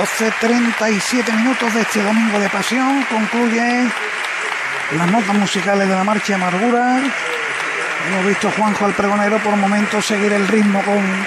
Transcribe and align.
12.37 0.00 1.36
minutos 1.36 1.74
de 1.74 1.82
este 1.82 2.02
domingo 2.02 2.38
de 2.38 2.48
pasión. 2.48 3.04
Concluye 3.04 3.86
las 4.96 5.10
notas 5.10 5.34
musicales 5.34 5.86
de 5.86 5.94
la 5.94 6.04
marcha 6.04 6.36
Amargura. 6.36 7.02
Hemos 8.08 8.26
visto 8.26 8.48
a 8.48 8.52
Juanjo 8.52 8.86
al 8.86 8.94
pregonero 8.94 9.36
por 9.40 9.54
momentos 9.56 10.06
seguir 10.06 10.32
el 10.32 10.48
ritmo 10.48 10.82
con, 10.84 11.26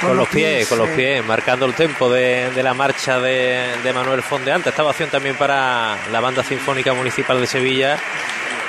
con, 0.00 0.16
los 0.16 0.28
pies, 0.28 0.66
con 0.66 0.78
los 0.78 0.88
pies, 0.88 1.22
marcando 1.26 1.66
el 1.66 1.74
tempo 1.74 2.10
de, 2.10 2.50
la 2.62 2.72
marcha 2.72 3.20
de, 3.20 3.74
de 3.84 3.92
Manuel 3.92 4.22
Fondeante. 4.22 4.70
Esta 4.70 4.82
ovación 4.82 5.10
también 5.10 5.36
para 5.36 5.98
la 6.10 6.20
Banda 6.20 6.42
Sinfónica 6.42 6.94
Municipal 6.94 7.38
de 7.38 7.46
Sevilla 7.46 7.98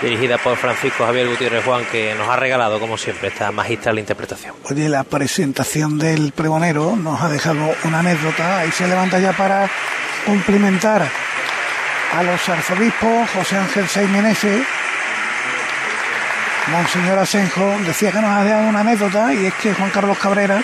dirigida 0.01 0.37
por 0.37 0.57
Francisco 0.57 1.05
Javier 1.05 1.27
Gutiérrez 1.27 1.63
Juan, 1.63 1.85
que 1.91 2.13
nos 2.15 2.29
ha 2.29 2.35
regalado, 2.35 2.79
como 2.79 2.97
siempre, 2.97 3.29
esta 3.29 3.51
magistral 3.51 3.99
interpretación. 3.99 4.55
Oye, 4.69 4.89
la 4.89 5.03
presentación 5.03 5.97
del 5.97 6.31
pregonero 6.31 6.95
nos 6.95 7.21
ha 7.21 7.29
dejado 7.29 7.75
una 7.83 7.99
anécdota, 7.99 8.59
ahí 8.59 8.71
se 8.71 8.87
levanta 8.87 9.19
ya 9.19 9.33
para 9.33 9.69
cumplimentar 10.25 11.07
a 12.13 12.23
los 12.23 12.49
arzobispos, 12.49 13.29
José 13.31 13.57
Ángel 13.57 13.87
Seimenese, 13.87 14.63
Monseñor 16.67 17.19
Asenjo, 17.19 17.75
decía 17.85 18.11
que 18.11 18.19
nos 18.19 18.29
ha 18.29 18.43
dejado 18.43 18.67
una 18.67 18.81
anécdota, 18.81 19.33
y 19.33 19.45
es 19.45 19.53
que 19.55 19.73
Juan 19.73 19.89
Carlos 19.89 20.17
Cabrera 20.17 20.61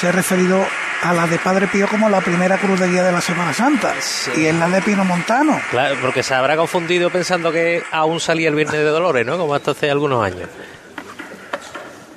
se 0.00 0.08
ha 0.08 0.12
referido 0.12 0.64
a 1.02 1.12
la 1.12 1.26
de 1.26 1.38
Padre 1.38 1.66
Pío 1.68 1.88
como 1.88 2.08
la 2.08 2.20
primera 2.20 2.58
cruz 2.58 2.80
de 2.80 2.88
guía 2.88 3.02
de 3.02 3.12
la 3.12 3.20
Semana 3.20 3.52
Santa. 3.52 3.94
Y 4.36 4.46
es 4.46 4.54
la 4.54 4.68
de 4.68 4.82
Pino 4.82 5.04
Montano. 5.04 5.60
Claro, 5.70 5.96
porque 6.00 6.22
se 6.22 6.34
habrá 6.34 6.56
confundido 6.56 7.10
pensando 7.10 7.52
que 7.52 7.82
aún 7.90 8.20
salía 8.20 8.48
el 8.48 8.54
Viernes 8.54 8.78
de 8.78 8.84
Dolores, 8.84 9.26
¿no? 9.26 9.38
Como 9.38 9.54
hasta 9.54 9.72
hace 9.72 9.90
algunos 9.90 10.24
años. 10.24 10.48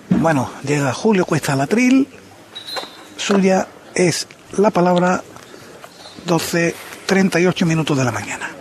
Bueno, 0.09 0.51
llega 0.63 0.93
Julio 0.93 1.25
Cuesta 1.25 1.55
Latril. 1.55 2.07
Suya 3.15 3.67
es 3.93 4.27
la 4.57 4.71
palabra 4.71 5.21
12.38 6.27 7.65
minutos 7.65 7.97
de 7.97 8.03
la 8.03 8.11
mañana. 8.11 8.58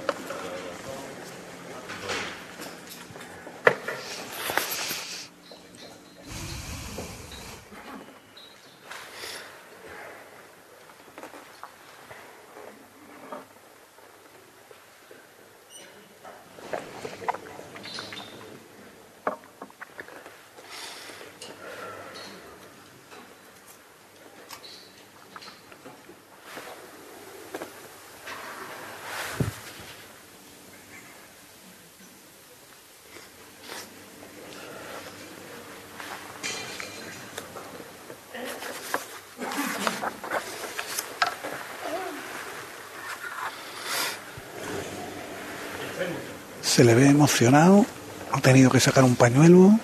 Se 46.62 46.84
le 46.84 46.94
ve 46.94 47.08
emocionado, 47.08 47.84
ha 48.32 48.40
tenido 48.40 48.70
que 48.70 48.80
sacar 48.80 49.04
un 49.04 49.16
pañuelo, 49.16 49.78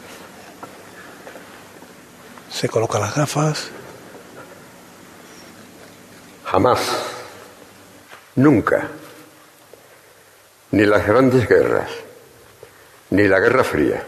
se 2.50 2.68
coloca 2.68 2.98
las 2.98 3.14
gafas. 3.14 3.68
Jamás, 6.44 6.80
nunca, 8.36 8.88
ni 10.70 10.84
las 10.84 11.06
grandes 11.06 11.48
guerras, 11.48 11.90
ni 13.10 13.26
la 13.26 13.40
Guerra 13.40 13.64
Fría, 13.64 14.04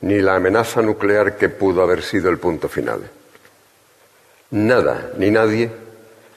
ni 0.00 0.20
la 0.20 0.36
amenaza 0.36 0.82
nuclear 0.82 1.36
que 1.36 1.48
pudo 1.48 1.82
haber 1.82 2.02
sido 2.02 2.28
el 2.28 2.38
punto 2.38 2.68
final. 2.68 3.10
Nada 4.50 5.10
ni 5.16 5.30
nadie 5.30 5.70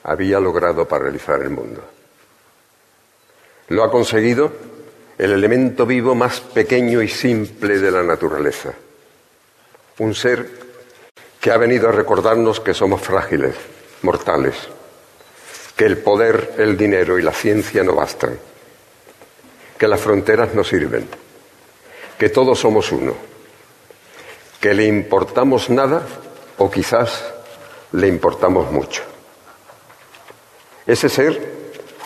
había 0.02 0.40
logrado 0.40 0.88
paralizar 0.88 1.40
el 1.42 1.50
mundo. 1.50 1.99
Lo 3.70 3.84
ha 3.84 3.90
conseguido 3.90 4.52
el 5.16 5.30
elemento 5.30 5.86
vivo 5.86 6.16
más 6.16 6.40
pequeño 6.40 7.02
y 7.02 7.08
simple 7.08 7.78
de 7.78 7.92
la 7.92 8.02
naturaleza. 8.02 8.72
Un 9.98 10.12
ser 10.12 10.50
que 11.40 11.52
ha 11.52 11.56
venido 11.56 11.88
a 11.88 11.92
recordarnos 11.92 12.58
que 12.58 12.74
somos 12.74 13.00
frágiles, 13.00 13.54
mortales, 14.02 14.56
que 15.76 15.84
el 15.84 15.98
poder, 15.98 16.54
el 16.58 16.76
dinero 16.76 17.16
y 17.16 17.22
la 17.22 17.32
ciencia 17.32 17.84
no 17.84 17.94
bastan, 17.94 18.36
que 19.78 19.86
las 19.86 20.00
fronteras 20.00 20.52
no 20.52 20.64
sirven, 20.64 21.06
que 22.18 22.28
todos 22.28 22.58
somos 22.58 22.90
uno, 22.90 23.14
que 24.60 24.74
le 24.74 24.86
importamos 24.86 25.70
nada 25.70 26.02
o 26.58 26.68
quizás 26.68 27.24
le 27.92 28.08
importamos 28.08 28.72
mucho. 28.72 29.04
Ese 30.88 31.08
ser 31.08 31.59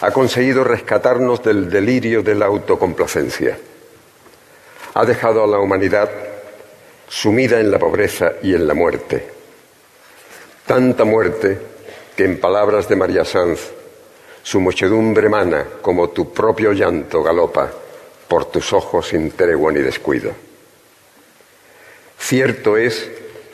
ha 0.04 0.10
conseguido 0.10 0.64
rescatarnos 0.64 1.42
del 1.42 1.70
delirio 1.70 2.22
de 2.22 2.34
la 2.34 2.44
autocomplacencia. 2.44 3.56
Ha 4.92 5.06
dejado 5.06 5.42
a 5.42 5.46
la 5.46 5.58
humanidad 5.58 6.10
sumida 7.08 7.58
en 7.58 7.70
la 7.70 7.78
pobreza 7.78 8.32
y 8.42 8.54
en 8.54 8.66
la 8.66 8.74
muerte. 8.74 9.26
Tanta 10.66 11.04
muerte 11.04 11.58
que, 12.14 12.26
en 12.26 12.38
palabras 12.38 12.86
de 12.86 12.96
María 12.96 13.24
Sanz, 13.24 13.60
su 14.42 14.60
muchedumbre 14.60 15.30
mana 15.30 15.64
como 15.80 16.10
tu 16.10 16.34
propio 16.34 16.72
llanto 16.72 17.22
galopa 17.22 17.70
por 18.28 18.44
tus 18.50 18.74
ojos 18.74 19.08
sin 19.08 19.30
tregua 19.30 19.72
ni 19.72 19.80
descuido. 19.80 20.32
Cierto 22.18 22.76
es 22.76 23.10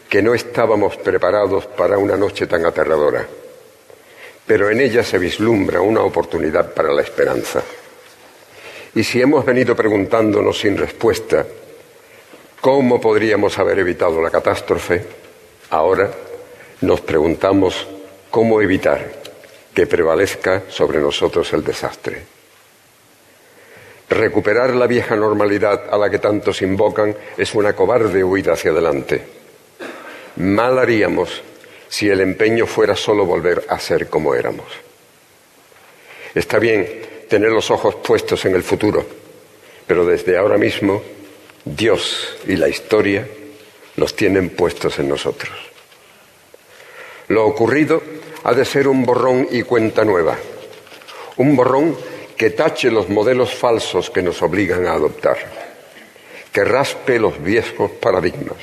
que 0.08 0.20
no 0.20 0.34
estábamos 0.34 0.96
preparados 0.96 1.66
para 1.66 1.96
una 1.96 2.16
noche 2.16 2.48
tan 2.48 2.66
aterradora 2.66 3.24
pero 4.50 4.68
en 4.68 4.80
ella 4.80 5.04
se 5.04 5.16
vislumbra 5.16 5.80
una 5.80 6.00
oportunidad 6.00 6.74
para 6.74 6.92
la 6.92 7.02
esperanza. 7.02 7.62
Y 8.96 9.04
si 9.04 9.22
hemos 9.22 9.44
venido 9.44 9.76
preguntándonos 9.76 10.58
sin 10.58 10.76
respuesta 10.76 11.46
cómo 12.60 13.00
podríamos 13.00 13.56
haber 13.60 13.78
evitado 13.78 14.20
la 14.20 14.28
catástrofe, 14.28 15.04
ahora 15.70 16.10
nos 16.80 17.00
preguntamos 17.02 17.86
cómo 18.28 18.60
evitar 18.60 19.12
que 19.72 19.86
prevalezca 19.86 20.64
sobre 20.68 20.98
nosotros 20.98 21.52
el 21.52 21.62
desastre. 21.62 22.20
Recuperar 24.08 24.74
la 24.74 24.88
vieja 24.88 25.14
normalidad 25.14 25.84
a 25.88 25.96
la 25.96 26.10
que 26.10 26.18
tantos 26.18 26.60
invocan 26.60 27.14
es 27.38 27.54
una 27.54 27.76
cobarde 27.76 28.24
huida 28.24 28.54
hacia 28.54 28.72
adelante. 28.72 29.22
Mal 30.38 30.76
haríamos 30.76 31.40
si 31.90 32.08
el 32.08 32.20
empeño 32.20 32.66
fuera 32.66 32.94
solo 32.94 33.26
volver 33.26 33.66
a 33.68 33.78
ser 33.80 34.08
como 34.08 34.34
éramos. 34.34 34.68
Está 36.34 36.60
bien 36.60 37.26
tener 37.28 37.50
los 37.50 37.70
ojos 37.72 37.96
puestos 37.96 38.44
en 38.44 38.54
el 38.54 38.62
futuro, 38.62 39.04
pero 39.88 40.06
desde 40.06 40.38
ahora 40.38 40.56
mismo 40.56 41.02
Dios 41.64 42.36
y 42.46 42.54
la 42.54 42.68
historia 42.68 43.26
los 43.96 44.14
tienen 44.14 44.50
puestos 44.50 45.00
en 45.00 45.08
nosotros. 45.08 45.52
Lo 47.26 47.44
ocurrido 47.44 48.00
ha 48.44 48.54
de 48.54 48.64
ser 48.64 48.86
un 48.86 49.04
borrón 49.04 49.48
y 49.50 49.62
cuenta 49.62 50.04
nueva, 50.04 50.38
un 51.38 51.56
borrón 51.56 51.96
que 52.36 52.50
tache 52.50 52.92
los 52.92 53.08
modelos 53.08 53.52
falsos 53.52 54.10
que 54.10 54.22
nos 54.22 54.40
obligan 54.42 54.86
a 54.86 54.92
adoptar, 54.92 55.38
que 56.52 56.64
raspe 56.64 57.18
los 57.18 57.42
viejos 57.42 57.90
paradigmas 57.90 58.58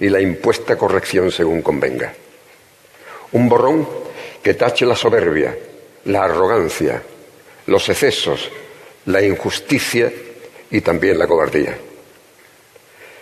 y 0.00 0.08
la 0.08 0.20
impuesta 0.20 0.76
corrección 0.76 1.30
según 1.30 1.62
convenga. 1.62 2.12
Un 3.34 3.48
borrón 3.48 3.84
que 4.44 4.54
tache 4.54 4.86
la 4.86 4.94
soberbia, 4.94 5.58
la 6.04 6.22
arrogancia, 6.22 7.02
los 7.66 7.88
excesos, 7.88 8.48
la 9.06 9.22
injusticia 9.22 10.12
y 10.70 10.80
también 10.80 11.18
la 11.18 11.26
cobardía. 11.26 11.76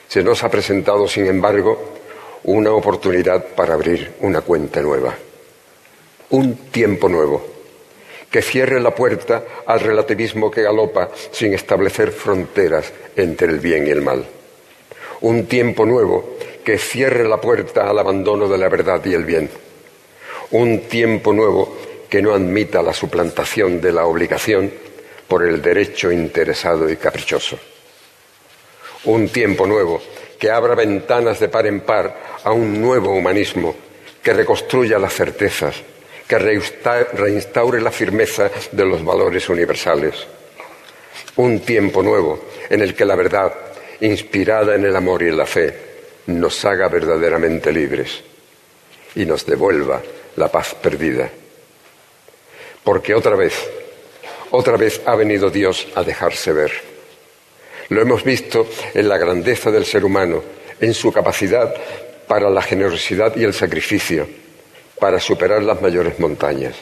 Se 0.08 0.22
nos 0.22 0.44
ha 0.44 0.50
presentado, 0.50 1.08
sin 1.08 1.24
embargo, 1.24 1.94
una 2.44 2.72
oportunidad 2.72 3.42
para 3.54 3.72
abrir 3.72 4.16
una 4.20 4.42
cuenta 4.42 4.82
nueva, 4.82 5.14
un 6.28 6.56
tiempo 6.70 7.08
nuevo, 7.08 7.46
que 8.30 8.42
cierre 8.42 8.80
la 8.80 8.94
puerta 8.94 9.44
al 9.64 9.80
relativismo 9.80 10.50
que 10.50 10.60
galopa 10.60 11.08
sin 11.30 11.54
establecer 11.54 12.12
fronteras 12.12 12.92
entre 13.16 13.48
el 13.48 13.60
bien 13.60 13.86
y 13.86 13.90
el 13.90 14.02
mal. 14.02 14.26
Un 15.22 15.46
tiempo 15.46 15.86
nuevo 15.86 16.36
que 16.62 16.76
cierre 16.76 17.26
la 17.26 17.40
puerta 17.40 17.88
al 17.88 17.98
abandono 17.98 18.46
de 18.46 18.58
la 18.58 18.68
verdad 18.68 19.02
y 19.06 19.14
el 19.14 19.24
bien 19.24 19.71
un 20.52 20.80
tiempo 20.80 21.32
nuevo 21.32 21.78
que 22.08 22.20
no 22.20 22.34
admita 22.34 22.82
la 22.82 22.92
suplantación 22.92 23.80
de 23.80 23.92
la 23.92 24.04
obligación 24.04 24.70
por 25.26 25.46
el 25.46 25.62
derecho 25.62 26.12
interesado 26.12 26.90
y 26.90 26.96
caprichoso. 26.96 27.58
Un 29.04 29.30
tiempo 29.30 29.66
nuevo 29.66 30.00
que 30.38 30.50
abra 30.50 30.74
ventanas 30.74 31.40
de 31.40 31.48
par 31.48 31.66
en 31.66 31.80
par 31.80 32.40
a 32.44 32.52
un 32.52 32.80
nuevo 32.80 33.12
humanismo 33.12 33.74
que 34.22 34.34
reconstruya 34.34 34.98
las 34.98 35.14
certezas, 35.14 35.74
que 36.28 36.38
reinstaure 36.38 37.80
la 37.80 37.90
firmeza 37.90 38.50
de 38.70 38.84
los 38.84 39.02
valores 39.02 39.48
universales. 39.48 40.14
Un 41.36 41.60
tiempo 41.60 42.02
nuevo 42.02 42.44
en 42.68 42.82
el 42.82 42.94
que 42.94 43.06
la 43.06 43.16
verdad, 43.16 43.54
inspirada 44.00 44.74
en 44.74 44.84
el 44.84 44.94
amor 44.94 45.22
y 45.22 45.28
en 45.28 45.36
la 45.38 45.46
fe, 45.46 45.74
nos 46.26 46.62
haga 46.66 46.88
verdaderamente 46.88 47.72
libres 47.72 48.22
y 49.14 49.24
nos 49.24 49.46
devuelva 49.46 50.02
la 50.36 50.48
paz 50.48 50.74
perdida. 50.74 51.30
Porque 52.84 53.14
otra 53.14 53.36
vez, 53.36 53.54
otra 54.50 54.76
vez 54.76 55.00
ha 55.06 55.14
venido 55.14 55.50
Dios 55.50 55.86
a 55.94 56.02
dejarse 56.02 56.52
ver. 56.52 56.72
Lo 57.88 58.00
hemos 58.00 58.24
visto 58.24 58.66
en 58.94 59.08
la 59.08 59.18
grandeza 59.18 59.70
del 59.70 59.84
ser 59.84 60.04
humano, 60.04 60.42
en 60.80 60.94
su 60.94 61.12
capacidad 61.12 61.74
para 62.26 62.50
la 62.50 62.62
generosidad 62.62 63.36
y 63.36 63.44
el 63.44 63.52
sacrificio, 63.52 64.26
para 64.98 65.20
superar 65.20 65.62
las 65.62 65.80
mayores 65.82 66.18
montañas. 66.18 66.74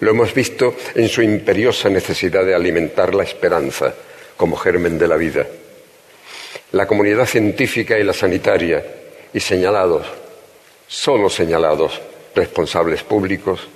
Lo 0.00 0.10
hemos 0.10 0.34
visto 0.34 0.74
en 0.94 1.08
su 1.08 1.22
imperiosa 1.22 1.88
necesidad 1.88 2.44
de 2.44 2.54
alimentar 2.54 3.14
la 3.14 3.22
esperanza 3.22 3.94
como 4.36 4.56
germen 4.56 4.98
de 4.98 5.08
la 5.08 5.16
vida. 5.16 5.46
La 6.72 6.86
comunidad 6.86 7.26
científica 7.26 7.98
y 7.98 8.04
la 8.04 8.12
sanitaria, 8.12 8.84
y 9.32 9.40
señalados, 9.40 10.06
solo 10.86 11.30
señalados, 11.30 12.00
responsables 12.36 13.02
públicos, 13.02 13.66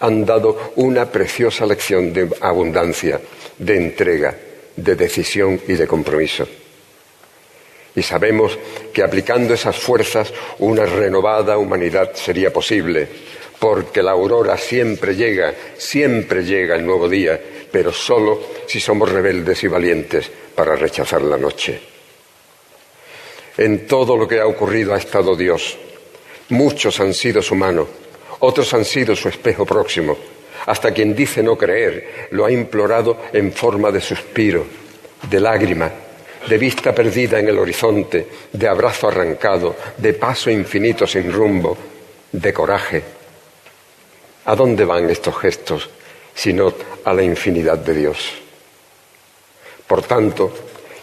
han 0.00 0.24
dado 0.24 0.72
una 0.76 1.10
preciosa 1.10 1.66
lección 1.66 2.12
de 2.12 2.28
abundancia, 2.40 3.20
de 3.58 3.76
entrega, 3.76 4.34
de 4.76 4.94
decisión 4.94 5.60
y 5.66 5.72
de 5.74 5.86
compromiso. 5.86 6.46
Y 7.94 8.02
sabemos 8.02 8.58
que 8.92 9.02
aplicando 9.02 9.54
esas 9.54 9.76
fuerzas 9.76 10.32
una 10.58 10.84
renovada 10.84 11.58
humanidad 11.58 12.14
sería 12.14 12.52
posible, 12.52 13.08
porque 13.58 14.02
la 14.02 14.12
aurora 14.12 14.58
siempre 14.58 15.14
llega, 15.14 15.54
siempre 15.78 16.44
llega 16.44 16.76
el 16.76 16.84
nuevo 16.84 17.08
día, 17.08 17.40
pero 17.72 17.92
solo 17.92 18.40
si 18.66 18.80
somos 18.80 19.10
rebeldes 19.10 19.64
y 19.64 19.68
valientes 19.68 20.30
para 20.54 20.76
rechazar 20.76 21.22
la 21.22 21.38
noche. 21.38 21.80
En 23.56 23.86
todo 23.86 24.14
lo 24.16 24.28
que 24.28 24.40
ha 24.40 24.46
ocurrido 24.46 24.92
ha 24.92 24.98
estado 24.98 25.34
Dios. 25.34 25.78
Muchos 26.50 27.00
han 27.00 27.12
sido 27.12 27.42
su 27.42 27.54
mano, 27.54 27.86
otros 28.40 28.72
han 28.74 28.84
sido 28.84 29.16
su 29.16 29.28
espejo 29.28 29.66
próximo. 29.66 30.16
Hasta 30.66 30.92
quien 30.92 31.14
dice 31.14 31.42
no 31.42 31.56
creer 31.56 32.28
lo 32.30 32.44
ha 32.44 32.50
implorado 32.50 33.18
en 33.32 33.52
forma 33.52 33.90
de 33.90 34.00
suspiro, 34.00 34.64
de 35.28 35.40
lágrima, 35.40 35.90
de 36.48 36.58
vista 36.58 36.94
perdida 36.94 37.38
en 37.38 37.48
el 37.48 37.58
horizonte, 37.58 38.26
de 38.52 38.68
abrazo 38.68 39.08
arrancado, 39.08 39.76
de 39.96 40.14
paso 40.14 40.50
infinito 40.50 41.06
sin 41.06 41.32
rumbo, 41.32 41.76
de 42.30 42.52
coraje. 42.52 43.02
¿A 44.44 44.54
dónde 44.54 44.84
van 44.84 45.10
estos 45.10 45.36
gestos 45.38 45.90
sino 46.34 46.72
a 47.04 47.12
la 47.12 47.22
infinidad 47.22 47.78
de 47.78 47.94
Dios? 47.94 48.32
Por 49.86 50.02
tanto, 50.02 50.52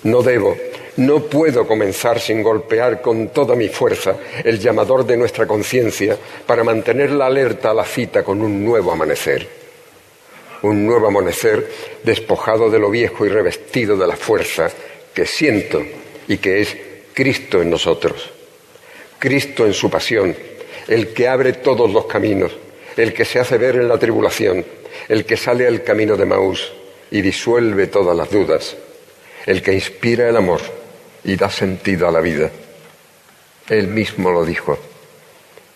no 0.04 0.22
debo 0.22 0.56
no 0.98 1.24
puedo 1.24 1.66
comenzar 1.68 2.20
sin 2.20 2.44
golpear 2.44 3.02
con 3.02 3.30
toda 3.30 3.56
mi 3.56 3.68
fuerza 3.68 4.16
el 4.44 4.60
llamador 4.60 5.06
de 5.06 5.18
nuestra 5.18 5.48
conciencia 5.48 6.18
para 6.46 6.64
mantenerla 6.64 7.26
alerta 7.26 7.72
a 7.72 7.74
la 7.74 7.86
cita 7.86 8.24
con 8.24 8.42
un 8.42 8.64
nuevo 8.64 8.92
amanecer. 8.92 9.48
Un 10.62 10.86
nuevo 10.86 11.08
amanecer 11.08 11.68
despojado 12.04 12.70
de 12.70 12.80
lo 12.80 12.90
viejo 12.90 13.26
y 13.26 13.30
revestido 13.30 13.98
de 13.98 14.08
la 14.08 14.16
fuerza 14.16 14.70
que 15.14 15.26
siento 15.26 15.84
y 16.28 16.38
que 16.38 16.62
es 16.62 16.78
Cristo 17.14 17.62
en 17.62 17.72
nosotros. 17.72 18.30
Cristo 19.18 19.66
en 19.66 19.74
su 19.74 19.90
pasión, 19.90 20.36
el 20.88 21.14
que 21.14 21.28
abre 21.28 21.54
todos 21.54 21.92
los 21.92 22.06
caminos, 22.06 22.52
el 22.96 23.14
que 23.14 23.26
se 23.26 23.40
hace 23.40 23.58
ver 23.58 23.76
en 23.78 23.88
la 23.88 23.98
tribulación, 23.98 24.64
el 25.10 25.26
que 25.26 25.38
sale 25.38 25.68
al 25.68 25.84
camino 25.84 26.16
de 26.16 26.26
Maús 26.26 26.72
y 27.10 27.22
disuelve 27.22 27.88
todas 27.88 28.16
las 28.16 28.30
dudas, 28.30 28.78
el 29.46 29.62
que 29.62 29.74
inspira 29.74 30.30
el 30.30 30.38
amor 30.38 30.83
y 31.24 31.36
da 31.36 31.50
sentido 31.50 32.08
a 32.08 32.12
la 32.12 32.20
vida. 32.20 32.50
Él 33.70 33.88
mismo 33.88 34.32
lo 34.32 34.46
dijo, 34.46 34.77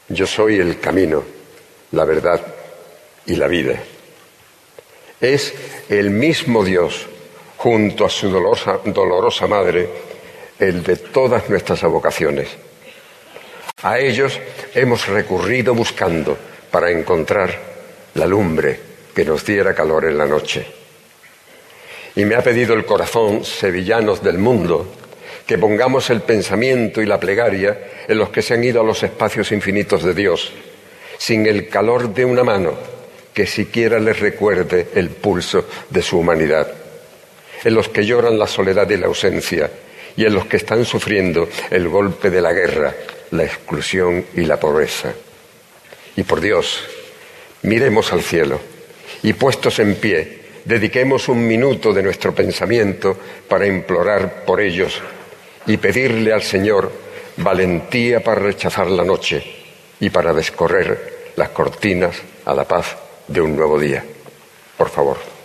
yo 0.09 0.27
soy 0.27 0.59
el 0.59 0.79
camino, 0.79 1.23
la 1.91 2.05
verdad 2.05 2.41
y 3.25 3.35
la 3.35 3.47
vida. 3.47 3.81
Es 5.19 5.53
el 5.89 6.09
mismo 6.09 6.63
Dios, 6.63 7.07
junto 7.57 8.05
a 8.05 8.09
su 8.09 8.29
dolorosa, 8.29 9.47
madre, 9.47 9.89
el 10.59 10.83
de 10.83 10.97
todas 10.97 11.49
nuestras 11.49 11.83
avocaciones. 11.83 12.49
A 13.83 13.99
ellos 13.99 14.39
hemos 14.73 15.07
recurrido 15.07 15.73
buscando 15.73 16.37
para 16.71 16.91
encontrar 16.91 17.59
la 18.15 18.25
lumbre 18.25 18.79
que 19.13 19.25
nos 19.25 19.45
diera 19.45 19.73
calor 19.73 20.05
en 20.05 20.17
la 20.17 20.25
noche. 20.25 20.65
Y 22.15 22.25
me 22.25 22.35
ha 22.35 22.41
pedido 22.41 22.73
el 22.73 22.85
corazón, 22.85 23.43
sevillanos 23.43 24.23
del 24.23 24.37
mundo, 24.37 24.91
que 25.47 25.57
pongamos 25.57 26.09
el 26.09 26.21
pensamiento 26.21 27.01
y 27.01 27.05
la 27.05 27.19
plegaria 27.19 27.79
en 28.05 28.17
los 28.17 28.29
que 28.29 28.41
se 28.41 28.53
han 28.53 28.63
ido 28.65 28.81
a 28.81 28.83
los 28.83 29.01
espacios 29.01 29.53
infinitos 29.53 30.03
de 30.03 30.13
Dios, 30.13 30.51
sin 31.17 31.47
el 31.47 31.69
calor 31.69 32.13
de 32.13 32.25
una 32.25 32.43
mano 32.43 32.73
que 33.33 33.47
siquiera 33.47 33.97
les 33.97 34.19
recuerde 34.19 34.89
el 34.93 35.09
pulso 35.09 35.65
de 35.89 36.01
su 36.01 36.19
humanidad, 36.19 36.69
en 37.63 37.73
los 37.73 37.87
que 37.87 38.05
lloran 38.05 38.37
la 38.37 38.45
soledad 38.45 38.89
y 38.89 38.97
la 38.97 39.07
ausencia, 39.07 39.71
y 40.17 40.25
en 40.25 40.33
los 40.33 40.47
que 40.47 40.57
están 40.57 40.83
sufriendo 40.83 41.47
el 41.69 41.87
golpe 41.87 42.29
de 42.29 42.41
la 42.41 42.51
guerra, 42.51 42.93
la 43.31 43.45
exclusión 43.45 44.25
y 44.35 44.41
la 44.41 44.59
pobreza. 44.59 45.13
Y 46.17 46.23
por 46.23 46.41
Dios, 46.41 46.83
miremos 47.61 48.11
al 48.11 48.21
cielo 48.21 48.59
y 49.23 49.31
puestos 49.31 49.79
en 49.79 49.95
pie, 49.95 50.39
dediquemos 50.65 51.29
un 51.29 51.47
minuto 51.47 51.93
de 51.93 52.03
nuestro 52.03 52.35
pensamiento 52.35 53.17
para 53.47 53.65
implorar 53.65 54.43
por 54.43 54.59
ellos 54.59 55.01
y 55.67 55.77
pedirle 55.77 56.33
al 56.33 56.41
Señor 56.41 56.91
valentía 57.37 58.23
para 58.23 58.41
rechazar 58.41 58.87
la 58.87 59.03
noche 59.03 59.43
y 59.99 60.09
para 60.09 60.33
descorrer 60.33 61.33
las 61.35 61.49
cortinas 61.49 62.15
a 62.45 62.53
la 62.53 62.63
paz 62.63 62.95
de 63.27 63.41
un 63.41 63.55
nuevo 63.55 63.79
día. 63.79 64.03
Por 64.77 64.89
favor. 64.89 65.37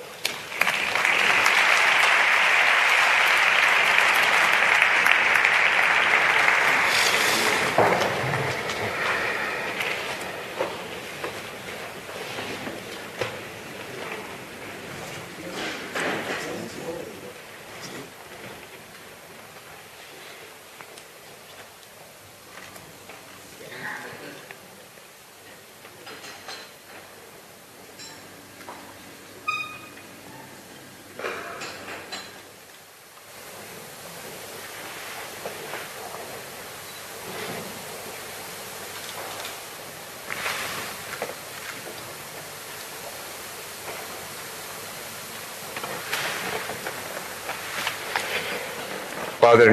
Padre 49.53 49.72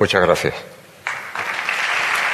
Muchas 0.00 0.22
gracias. 0.22 0.54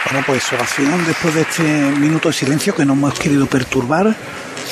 Bueno, 0.05 0.25
pues 0.25 0.53
oración 0.53 1.05
después 1.05 1.35
de 1.35 1.41
este 1.41 1.63
minuto 1.65 2.29
de 2.29 2.33
silencio 2.33 2.73
que 2.77 2.85
no 2.85 2.93
hemos 2.93 3.19
querido 3.19 3.47
perturbar 3.47 4.15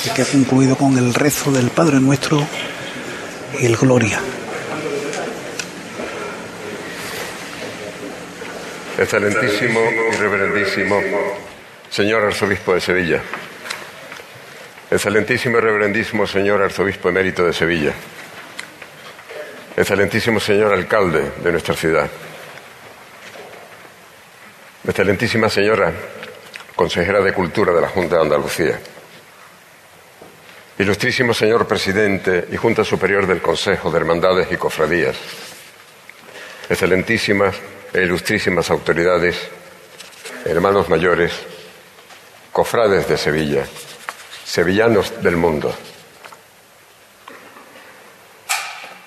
y 0.05 0.09
que 0.11 0.21
ha 0.21 0.25
concluido 0.25 0.77
con 0.77 0.97
el 0.97 1.13
rezo 1.13 1.51
del 1.51 1.69
Padre 1.71 1.99
Nuestro 1.99 2.47
y 3.59 3.65
el 3.65 3.75
Gloria. 3.75 4.21
Excelentísimo 8.97 9.81
y 10.13 10.15
reverendísimo 10.15 11.01
señor 11.89 12.23
arzobispo 12.23 12.75
de 12.75 12.79
Sevilla, 12.79 13.21
excelentísimo 14.89 15.57
y 15.57 15.61
reverendísimo 15.61 16.25
señor 16.25 16.61
arzobispo 16.61 17.09
emérito 17.09 17.45
de 17.45 17.51
Sevilla, 17.51 17.91
excelentísimo 19.75 20.39
señor 20.39 20.71
alcalde 20.71 21.29
de 21.43 21.51
nuestra 21.51 21.75
ciudad, 21.75 22.09
excelentísima 24.87 25.49
señora 25.49 25.91
consejera 26.75 27.21
de 27.21 27.33
Cultura 27.33 27.73
de 27.73 27.81
la 27.81 27.89
Junta 27.89 28.17
de 28.17 28.21
Andalucía, 28.21 28.79
ilustrísimo 30.77 31.33
señor 31.33 31.67
presidente 31.67 32.47
y 32.51 32.57
Junta 32.57 32.83
Superior 32.83 33.25
del 33.25 33.41
Consejo 33.41 33.89
de 33.89 33.97
Hermandades 33.97 34.51
y 34.51 34.57
Cofradías, 34.57 35.15
excelentísimas 36.69 37.55
e 37.93 38.03
ilustrísimas 38.03 38.69
autoridades, 38.69 39.37
hermanos 40.45 40.89
mayores, 40.89 41.33
cofrades 42.51 43.07
de 43.07 43.17
Sevilla, 43.17 43.65
sevillanos 44.43 45.23
del 45.23 45.37
mundo. 45.37 45.73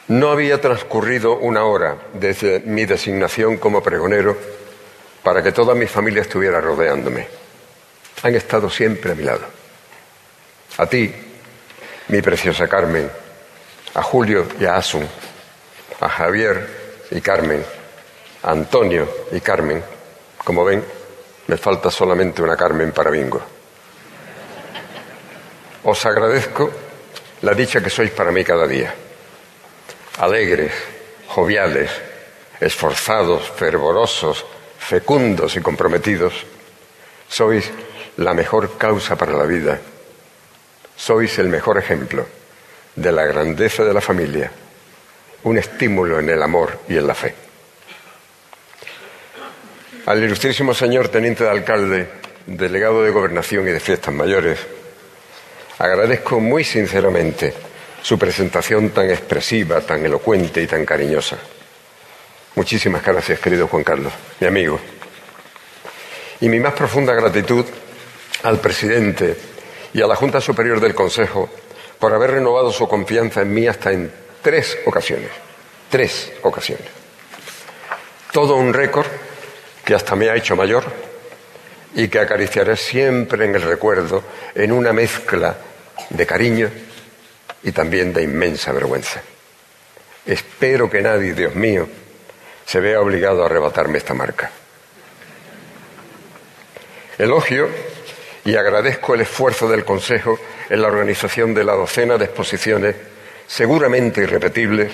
No 0.08 0.30
había 0.30 0.60
transcurrido 0.60 1.38
una 1.38 1.64
hora 1.64 1.98
desde 2.14 2.60
mi 2.60 2.86
designación 2.86 3.58
como 3.58 3.82
pregonero 3.82 4.57
para 5.28 5.42
que 5.42 5.52
toda 5.52 5.74
mi 5.74 5.86
familia 5.86 6.22
estuviera 6.22 6.58
rodeándome. 6.58 7.28
Han 8.22 8.34
estado 8.34 8.70
siempre 8.70 9.12
a 9.12 9.14
mi 9.14 9.24
lado. 9.24 9.42
A 10.78 10.86
ti, 10.86 11.14
mi 12.08 12.22
preciosa 12.22 12.66
Carmen, 12.66 13.10
a 13.92 14.02
Julio 14.02 14.46
y 14.58 14.64
a 14.64 14.76
Asun, 14.76 15.06
a 16.00 16.08
Javier 16.08 16.66
y 17.10 17.20
Carmen, 17.20 17.62
a 18.42 18.52
Antonio 18.52 19.06
y 19.30 19.38
Carmen. 19.42 19.84
Como 20.42 20.64
ven, 20.64 20.82
me 21.46 21.58
falta 21.58 21.90
solamente 21.90 22.40
una 22.40 22.56
Carmen 22.56 22.92
para 22.92 23.10
bingo. 23.10 23.42
Os 25.84 26.06
agradezco 26.06 26.70
la 27.42 27.52
dicha 27.52 27.82
que 27.82 27.90
sois 27.90 28.12
para 28.12 28.32
mí 28.32 28.42
cada 28.44 28.66
día. 28.66 28.94
Alegres, 30.20 30.72
joviales, 31.26 31.90
esforzados, 32.60 33.42
fervorosos, 33.50 34.46
fecundos 34.88 35.54
y 35.54 35.60
comprometidos. 35.60 36.32
Sois 37.28 37.70
la 38.16 38.32
mejor 38.32 38.78
causa 38.78 39.16
para 39.16 39.36
la 39.36 39.44
vida. 39.44 39.78
Sois 40.96 41.38
el 41.38 41.48
mejor 41.48 41.76
ejemplo 41.76 42.26
de 42.96 43.12
la 43.12 43.26
grandeza 43.26 43.84
de 43.84 43.92
la 43.92 44.00
familia, 44.00 44.50
un 45.44 45.58
estímulo 45.58 46.18
en 46.18 46.30
el 46.30 46.42
amor 46.42 46.80
y 46.88 46.96
en 46.96 47.06
la 47.06 47.14
fe. 47.14 47.34
Al 50.06 50.24
ilustrísimo 50.24 50.72
señor 50.72 51.08
teniente 51.08 51.44
de 51.44 51.50
alcalde, 51.50 52.08
delegado 52.46 53.02
de 53.02 53.10
gobernación 53.10 53.68
y 53.68 53.72
de 53.72 53.80
fiestas 53.80 54.14
mayores, 54.14 54.58
agradezco 55.78 56.40
muy 56.40 56.64
sinceramente 56.64 57.52
su 58.02 58.18
presentación 58.18 58.88
tan 58.88 59.10
expresiva, 59.10 59.82
tan 59.82 60.04
elocuente 60.04 60.62
y 60.62 60.66
tan 60.66 60.86
cariñosa. 60.86 61.36
Muchísimas 62.58 63.04
gracias, 63.04 63.38
querido 63.38 63.68
Juan 63.68 63.84
Carlos, 63.84 64.12
mi 64.40 64.48
amigo. 64.48 64.80
Y 66.40 66.48
mi 66.48 66.58
más 66.58 66.72
profunda 66.72 67.14
gratitud 67.14 67.64
al 68.42 68.58
presidente 68.58 69.36
y 69.94 70.02
a 70.02 70.08
la 70.08 70.16
Junta 70.16 70.40
Superior 70.40 70.80
del 70.80 70.92
Consejo 70.92 71.48
por 72.00 72.12
haber 72.12 72.32
renovado 72.32 72.72
su 72.72 72.88
confianza 72.88 73.42
en 73.42 73.54
mí 73.54 73.68
hasta 73.68 73.92
en 73.92 74.12
tres 74.42 74.76
ocasiones. 74.86 75.30
Tres 75.88 76.32
ocasiones. 76.42 76.88
Todo 78.32 78.56
un 78.56 78.74
récord 78.74 79.06
que 79.84 79.94
hasta 79.94 80.16
me 80.16 80.28
ha 80.28 80.34
hecho 80.34 80.56
mayor 80.56 80.82
y 81.94 82.08
que 82.08 82.18
acariciaré 82.18 82.76
siempre 82.76 83.44
en 83.44 83.54
el 83.54 83.62
recuerdo 83.62 84.24
en 84.56 84.72
una 84.72 84.92
mezcla 84.92 85.56
de 86.10 86.26
cariño 86.26 86.68
y 87.62 87.70
también 87.70 88.12
de 88.12 88.24
inmensa 88.24 88.72
vergüenza. 88.72 89.22
Espero 90.26 90.90
que 90.90 91.00
nadie, 91.02 91.34
Dios 91.34 91.54
mío, 91.54 91.88
se 92.68 92.80
vea 92.80 93.00
obligado 93.00 93.42
a 93.42 93.46
arrebatarme 93.46 93.96
esta 93.96 94.12
marca. 94.12 94.50
Elogio 97.16 97.66
y 98.44 98.56
agradezco 98.56 99.14
el 99.14 99.22
esfuerzo 99.22 99.70
del 99.70 99.86
Consejo 99.86 100.38
en 100.68 100.82
la 100.82 100.88
organización 100.88 101.54
de 101.54 101.64
la 101.64 101.72
docena 101.72 102.18
de 102.18 102.26
exposiciones, 102.26 102.94
seguramente 103.46 104.20
irrepetibles, 104.20 104.92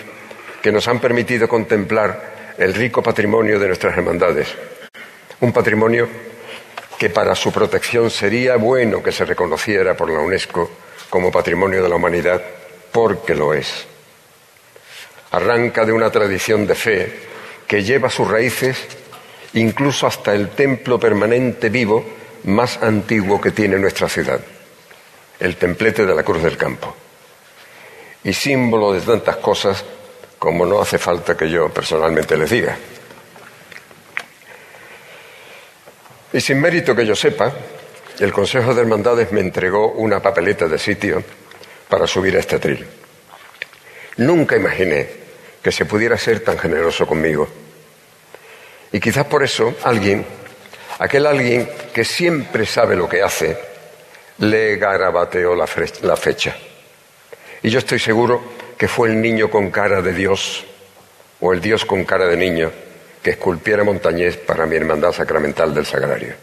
que 0.63 0.71
nos 0.71 0.87
han 0.87 1.01
permitido 1.01 1.49
contemplar 1.49 2.55
el 2.59 2.73
rico 2.75 3.03
patrimonio 3.03 3.59
de 3.59 3.67
nuestras 3.67 3.99
hermandades 3.99 4.55
un 5.41 5.53
patrimonio 5.53 6.09
que 6.97 7.11
para 7.11 7.35
su 7.35 7.53
protección 7.53 8.09
sería 8.09 8.57
bueno 8.57 9.03
que 9.03 9.13
se 9.13 9.25
reconociera 9.25 9.95
por 9.95 10.09
la 10.09 10.21
UNESCO 10.21 10.71
como 11.11 11.31
patrimonio 11.31 11.83
de 11.83 11.89
la 11.89 11.97
humanidad, 11.97 12.41
porque 12.93 13.35
lo 13.35 13.53
es. 13.53 13.85
Arranca 15.33 15.85
de 15.85 15.93
una 15.93 16.11
tradición 16.11 16.67
de 16.67 16.75
fe 16.75 17.34
que 17.67 17.83
lleva 17.83 18.11
sus 18.11 18.29
raíces 18.29 18.77
incluso 19.55 20.07
hasta 20.07 20.35
el 20.35 20.51
templo 20.51 20.99
permanente 20.99 21.69
vivo 21.69 22.05
más 22.45 22.83
antiguo 22.83 23.41
que 23.41 23.53
tiene 23.53 23.79
nuestra 23.79 24.09
ciudad, 24.09 24.41
el 25.41 25.57
templete 25.57 26.05
de 26.05 26.15
la 26.15 26.23
Cruz 26.23 26.43
del 26.43 26.57
Campo, 26.57 26.95
y 28.23 28.33
símbolo 28.33 28.93
de 28.93 29.01
tantas 29.01 29.37
cosas 29.37 29.85
como 30.39 30.67
no 30.67 30.81
hace 30.81 30.99
falta 30.99 31.37
que 31.37 31.49
yo 31.49 31.69
personalmente 31.71 32.37
les 32.37 32.51
diga. 32.51 32.77
Y 36.33 36.41
sin 36.41 36.61
mérito 36.61 36.95
que 36.95 37.07
yo 37.07 37.15
sepa, 37.15 37.53
el 38.19 38.33
Consejo 38.33 38.75
de 38.75 38.83
Hermandades 38.83 39.33
me 39.33 39.41
entregó 39.41 39.93
una 39.93 40.21
papeleta 40.21 40.67
de 40.69 40.79
sitio 40.79 41.23
para 41.89 42.07
subir 42.07 42.37
a 42.37 42.41
este 42.41 42.57
atril. 42.57 42.85
Nunca 44.17 44.57
imaginé 44.57 45.24
que 45.65 45.73
se 45.73 45.87
pudiera 45.87 46.19
ser 46.19 46.41
tan 46.41 46.59
generoso 46.59 47.07
conmigo. 47.07 47.49
Y 48.93 49.01
quizás 49.01 49.25
por 49.25 49.43
eso 49.43 49.75
alguien, 49.83 50.23
aquel 50.99 51.25
alguien 51.25 51.67
que 51.95 52.05
siempre 52.05 52.67
sabe 52.67 52.95
lo 52.95 53.09
que 53.09 53.23
hace, 53.23 53.57
le 54.39 54.77
garabateó 54.77 55.55
la, 55.55 55.67
la 56.03 56.17
fecha. 56.17 56.55
Y 57.63 57.71
yo 57.71 57.79
estoy 57.79 57.99
seguro 57.99 58.43
que 58.77 58.89
fue 58.89 59.09
el 59.09 59.23
niño 59.23 59.49
con 59.49 59.71
cara 59.71 60.03
de 60.03 60.13
Dios 60.13 60.67
o 61.41 61.55
el 61.55 61.63
Dios 61.63 61.87
con 61.87 62.05
cara 62.05 62.27
de 62.27 62.37
niño 62.37 62.71
que 63.23 63.31
esculpiera 63.31 63.85
Montañés 63.85 64.37
para 64.37 64.67
mi 64.67 64.77
hermandad 64.77 65.13
sacramental 65.13 65.73
del 65.73 65.87
Sagrario. 65.87 66.35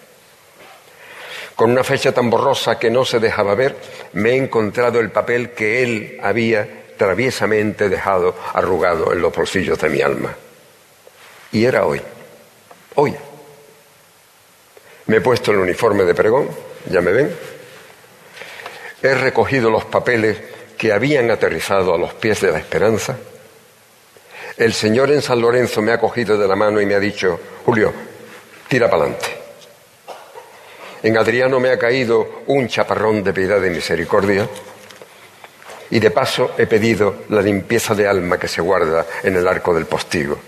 Con 1.55 1.69
una 1.69 1.83
fecha 1.83 2.11
tan 2.11 2.31
borrosa 2.31 2.79
que 2.79 2.89
no 2.89 3.05
se 3.05 3.19
dejaba 3.19 3.53
ver, 3.53 3.75
me 4.13 4.31
he 4.31 4.37
encontrado 4.37 4.99
el 4.99 5.11
papel 5.11 5.51
que 5.51 5.83
él 5.83 6.17
había 6.23 6.80
traviesamente 7.01 7.89
dejado 7.89 8.35
arrugado 8.53 9.11
en 9.11 9.21
los 9.21 9.35
bolsillos 9.35 9.79
de 9.79 9.89
mi 9.89 10.01
alma. 10.01 10.35
Y 11.51 11.65
era 11.65 11.85
hoy, 11.85 11.99
hoy. 12.95 13.15
Me 15.07 15.17
he 15.17 15.21
puesto 15.21 15.51
el 15.51 15.57
uniforme 15.57 16.03
de 16.03 16.13
pregón, 16.13 16.49
ya 16.89 17.01
me 17.01 17.11
ven. 17.11 17.35
He 19.01 19.15
recogido 19.15 19.71
los 19.71 19.85
papeles 19.85 20.37
que 20.77 20.93
habían 20.93 21.31
aterrizado 21.31 21.93
a 21.93 21.97
los 21.97 22.13
pies 22.13 22.41
de 22.41 22.51
la 22.51 22.59
esperanza 22.59 23.17
el 24.61 24.73
Señor 24.73 25.09
en 25.11 25.23
San 25.23 25.41
Lorenzo 25.41 25.81
me 25.81 25.91
ha 25.91 25.99
cogido 25.99 26.37
de 26.37 26.47
la 26.47 26.55
mano 26.55 26.79
y 26.79 26.85
me 26.85 26.93
ha 26.93 26.99
dicho, 26.99 27.39
Julio, 27.65 27.91
tira 28.67 28.89
para 28.89 29.03
adelante. 29.03 29.27
En 31.01 31.17
Adriano 31.17 31.59
me 31.59 31.71
ha 31.71 31.79
caído 31.79 32.43
un 32.45 32.67
chaparrón 32.67 33.23
de 33.23 33.33
piedad 33.33 33.63
y 33.63 33.71
misericordia. 33.71 34.47
Y 35.91 35.99
de 35.99 36.09
paso 36.09 36.55
he 36.57 36.67
pedido 36.67 37.25
la 37.29 37.41
limpieza 37.41 37.93
de 37.93 38.07
alma 38.07 38.39
que 38.39 38.47
se 38.47 38.61
guarda 38.61 39.05
en 39.23 39.35
el 39.35 39.47
arco 39.47 39.73
del 39.73 39.85
postigo. 39.85 40.39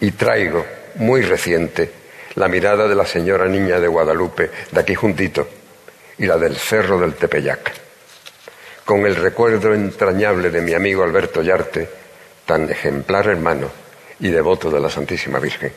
Y 0.00 0.12
traigo, 0.12 0.64
muy 0.96 1.22
reciente, 1.22 1.92
la 2.34 2.48
mirada 2.48 2.88
de 2.88 2.94
la 2.94 3.06
señora 3.06 3.46
niña 3.46 3.78
de 3.78 3.86
Guadalupe, 3.86 4.50
de 4.70 4.80
aquí 4.80 4.94
juntito, 4.94 5.46
y 6.18 6.26
la 6.26 6.38
del 6.38 6.56
cerro 6.56 6.98
del 6.98 7.14
Tepeyac. 7.14 7.72
Con 8.86 9.06
el 9.06 9.14
recuerdo 9.16 9.74
entrañable 9.74 10.50
de 10.50 10.62
mi 10.62 10.72
amigo 10.72 11.02
Alberto 11.02 11.42
Yarte, 11.42 11.88
tan 12.46 12.68
ejemplar 12.70 13.28
hermano 13.28 13.70
y 14.20 14.28
devoto 14.28 14.70
de 14.70 14.80
la 14.80 14.88
Santísima 14.88 15.38
Virgen. 15.38 15.72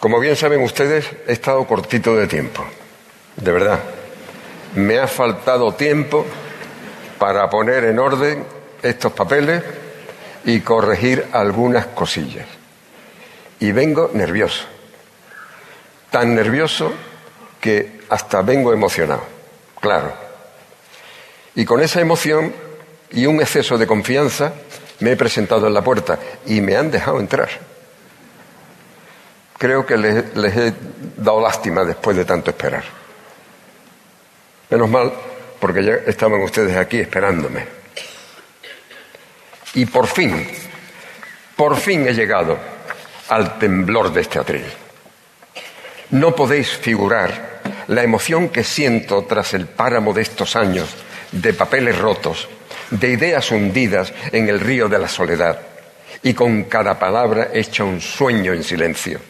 Como 0.00 0.18
bien 0.18 0.34
saben 0.34 0.62
ustedes, 0.62 1.06
he 1.26 1.32
estado 1.32 1.64
cortito 1.66 2.16
de 2.16 2.26
tiempo, 2.26 2.64
de 3.36 3.52
verdad. 3.52 3.80
Me 4.74 4.98
ha 4.98 5.06
faltado 5.06 5.74
tiempo 5.74 6.26
para 7.20 7.50
poner 7.50 7.84
en 7.84 7.98
orden 7.98 8.46
estos 8.82 9.12
papeles 9.12 9.62
y 10.46 10.60
corregir 10.60 11.26
algunas 11.32 11.88
cosillas. 11.88 12.46
Y 13.60 13.72
vengo 13.72 14.10
nervioso, 14.14 14.64
tan 16.10 16.34
nervioso 16.34 16.90
que 17.60 18.00
hasta 18.08 18.40
vengo 18.40 18.72
emocionado, 18.72 19.22
claro. 19.78 20.14
Y 21.54 21.66
con 21.66 21.82
esa 21.82 22.00
emoción 22.00 22.54
y 23.10 23.26
un 23.26 23.38
exceso 23.42 23.76
de 23.76 23.86
confianza, 23.86 24.54
me 25.00 25.12
he 25.12 25.16
presentado 25.16 25.66
en 25.66 25.74
la 25.74 25.82
puerta 25.82 26.18
y 26.46 26.62
me 26.62 26.74
han 26.74 26.90
dejado 26.90 27.20
entrar. 27.20 27.50
Creo 29.58 29.84
que 29.84 29.98
les, 29.98 30.34
les 30.36 30.56
he 30.56 30.74
dado 31.18 31.42
lástima 31.42 31.84
después 31.84 32.16
de 32.16 32.24
tanto 32.24 32.48
esperar. 32.48 32.84
Menos 34.70 34.88
mal, 34.88 35.12
porque 35.60 35.84
ya 35.84 35.94
estaban 36.06 36.42
ustedes 36.42 36.76
aquí 36.76 36.98
esperándome. 36.98 37.64
Y 39.74 39.86
por 39.86 40.06
fin, 40.06 40.48
por 41.54 41.76
fin 41.76 42.08
he 42.08 42.14
llegado 42.14 42.58
al 43.28 43.58
temblor 43.58 44.12
de 44.12 44.22
este 44.22 44.38
atril. 44.38 44.64
No 46.10 46.34
podéis 46.34 46.70
figurar 46.70 47.60
la 47.86 48.02
emoción 48.02 48.48
que 48.48 48.64
siento 48.64 49.24
tras 49.24 49.54
el 49.54 49.66
páramo 49.66 50.12
de 50.12 50.22
estos 50.22 50.56
años 50.56 50.88
de 51.30 51.54
papeles 51.54 51.96
rotos, 51.98 52.48
de 52.90 53.10
ideas 53.10 53.50
hundidas 53.52 54.12
en 54.32 54.48
el 54.48 54.58
río 54.58 54.88
de 54.88 54.98
la 54.98 55.08
soledad 55.08 55.60
y 56.22 56.34
con 56.34 56.64
cada 56.64 56.98
palabra 56.98 57.50
hecha 57.52 57.84
un 57.84 58.00
sueño 58.00 58.52
en 58.52 58.64
silencio. 58.64 59.20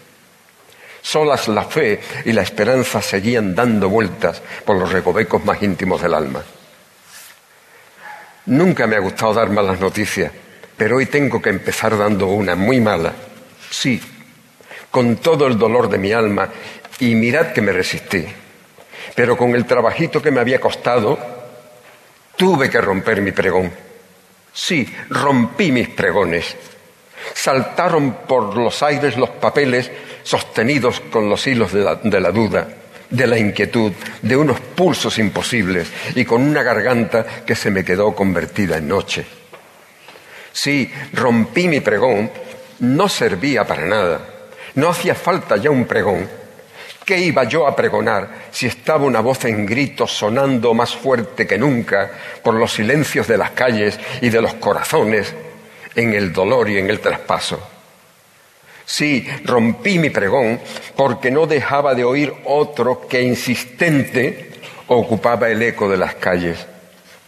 Solas 1.03 1.49
la 1.49 1.65
fe 1.65 2.01
y 2.25 2.33
la 2.33 2.43
esperanza 2.43 3.01
seguían 3.01 3.55
dando 3.55 3.89
vueltas 3.89 4.43
por 4.65 4.77
los 4.77 4.93
recovecos 4.93 5.45
más 5.45 5.63
íntimos 5.63 6.03
del 6.03 6.15
alma. 6.15 6.43
Nunca 8.47 8.87
me 8.87 8.97
ha 8.97 9.01
gustado 9.01 9.35
dar 9.35 9.51
malas 9.51 9.81
noticias, 9.81 10.33
pero 10.77 10.97
hoy 10.97 11.07
tengo 11.07 11.41
que 11.41 11.51
empezar 11.51 11.97
dando 11.97 12.27
una 12.27 12.55
muy 12.55 12.81
mala. 12.81 13.13
Sí, 13.71 14.01
con 14.91 15.17
todo 15.17 15.47
el 15.47 15.59
dolor 15.59 15.89
de 15.89 15.99
mi 15.99 16.13
alma, 16.13 16.49
y 16.99 17.15
mirad 17.15 17.53
que 17.53 17.63
me 17.63 17.73
resistí. 17.73 18.27
Pero 19.15 19.37
con 19.37 19.55
el 19.55 19.67
trabajito 19.67 20.21
que 20.21 20.31
me 20.31 20.41
había 20.41 20.61
costado, 20.61 21.19
tuve 22.37 22.71
que 22.71 22.81
romper 22.81 23.21
mi 23.23 23.33
pregón. 23.33 23.73
Sí, 24.53 24.87
rompí 25.11 25.71
mis 25.73 25.89
pregones. 25.89 26.57
Saltaron 27.35 28.19
por 28.27 28.57
los 28.57 28.83
aires 28.83 29.17
los 29.17 29.31
papeles 29.31 29.91
sostenidos 30.23 31.01
con 31.01 31.29
los 31.29 31.47
hilos 31.47 31.73
de 31.73 32.21
la, 32.21 32.31
duda, 32.31 32.69
de 33.09 33.27
la 33.27 33.39
inquietud, 33.39 33.93
de 34.23 34.37
unos 34.37 34.61
pulsos 34.61 35.19
imposibles 35.19 35.89
y 36.15 36.25
con 36.25 36.43
una 36.43 36.63
garganta 36.63 37.25
que 37.45 37.55
se 37.55 37.71
me 37.71 37.85
quedó 37.85 38.15
convertida 38.15 38.79
en 38.79 38.89
noche. 38.89 39.27
Sí, 40.53 40.93
rompí 41.13 41.69
mi 41.69 41.81
pregón, 41.81 42.31
no 42.81 43.09
servía 43.09 43.65
para 43.65 43.87
nada, 43.87 44.21
no 44.75 44.89
hacía 44.89 45.15
falta 45.15 45.57
ya 45.57 45.71
un 45.71 45.85
pregón. 45.85 46.29
¿Qué 47.05 47.19
iba 47.19 47.45
yo 47.45 47.67
a 47.67 47.75
pregonar 47.75 48.47
si 48.53 48.67
estaba 48.67 49.05
una 49.05 49.21
voz 49.21 49.45
en 49.45 49.67
grito 49.67 50.07
sonando 50.07 50.75
más 50.75 50.95
fuerte 50.95 51.47
que 51.47 51.59
nunca 51.59 52.11
por 52.43 52.55
los 52.55 52.73
silencios 52.73 53.27
de 53.27 53.39
las 53.39 53.51
calles 53.51 53.99
y 54.21 54.29
de 54.29 54.41
los 54.41 54.55
corazones 54.55 55.35
en 55.97 56.15
el 56.15 56.33
dolor 56.33 56.69
y 56.71 56.79
en 56.79 56.89
el 56.89 57.01
traspaso? 57.01 57.80
Sí, 58.91 59.25
rompí 59.45 60.01
mi 60.01 60.11
pregón 60.11 60.59
porque 60.97 61.31
no 61.31 61.47
dejaba 61.47 61.95
de 61.95 62.03
oír 62.03 62.35
otro 62.45 63.07
que 63.07 63.23
insistente 63.23 64.51
ocupaba 64.89 65.49
el 65.49 65.63
eco 65.63 65.89
de 65.89 65.97
las 65.97 66.17
calles, 66.17 66.67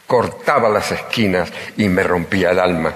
cortaba 0.08 0.68
las 0.68 0.90
esquinas 0.90 1.52
y 1.76 1.88
me 1.88 2.02
rompía 2.02 2.50
el 2.50 2.58
alma. 2.58 2.92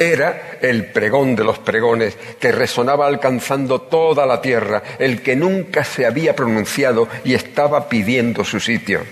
Era 0.00 0.58
el 0.60 0.86
pregón 0.86 1.36
de 1.36 1.44
los 1.44 1.60
pregones 1.60 2.16
que 2.40 2.50
resonaba 2.50 3.06
alcanzando 3.06 3.82
toda 3.82 4.26
la 4.26 4.42
tierra, 4.42 4.82
el 4.98 5.22
que 5.22 5.36
nunca 5.36 5.84
se 5.84 6.06
había 6.06 6.34
pronunciado 6.34 7.06
y 7.22 7.34
estaba 7.34 7.88
pidiendo 7.88 8.42
su 8.42 8.58
sitio. 8.58 9.02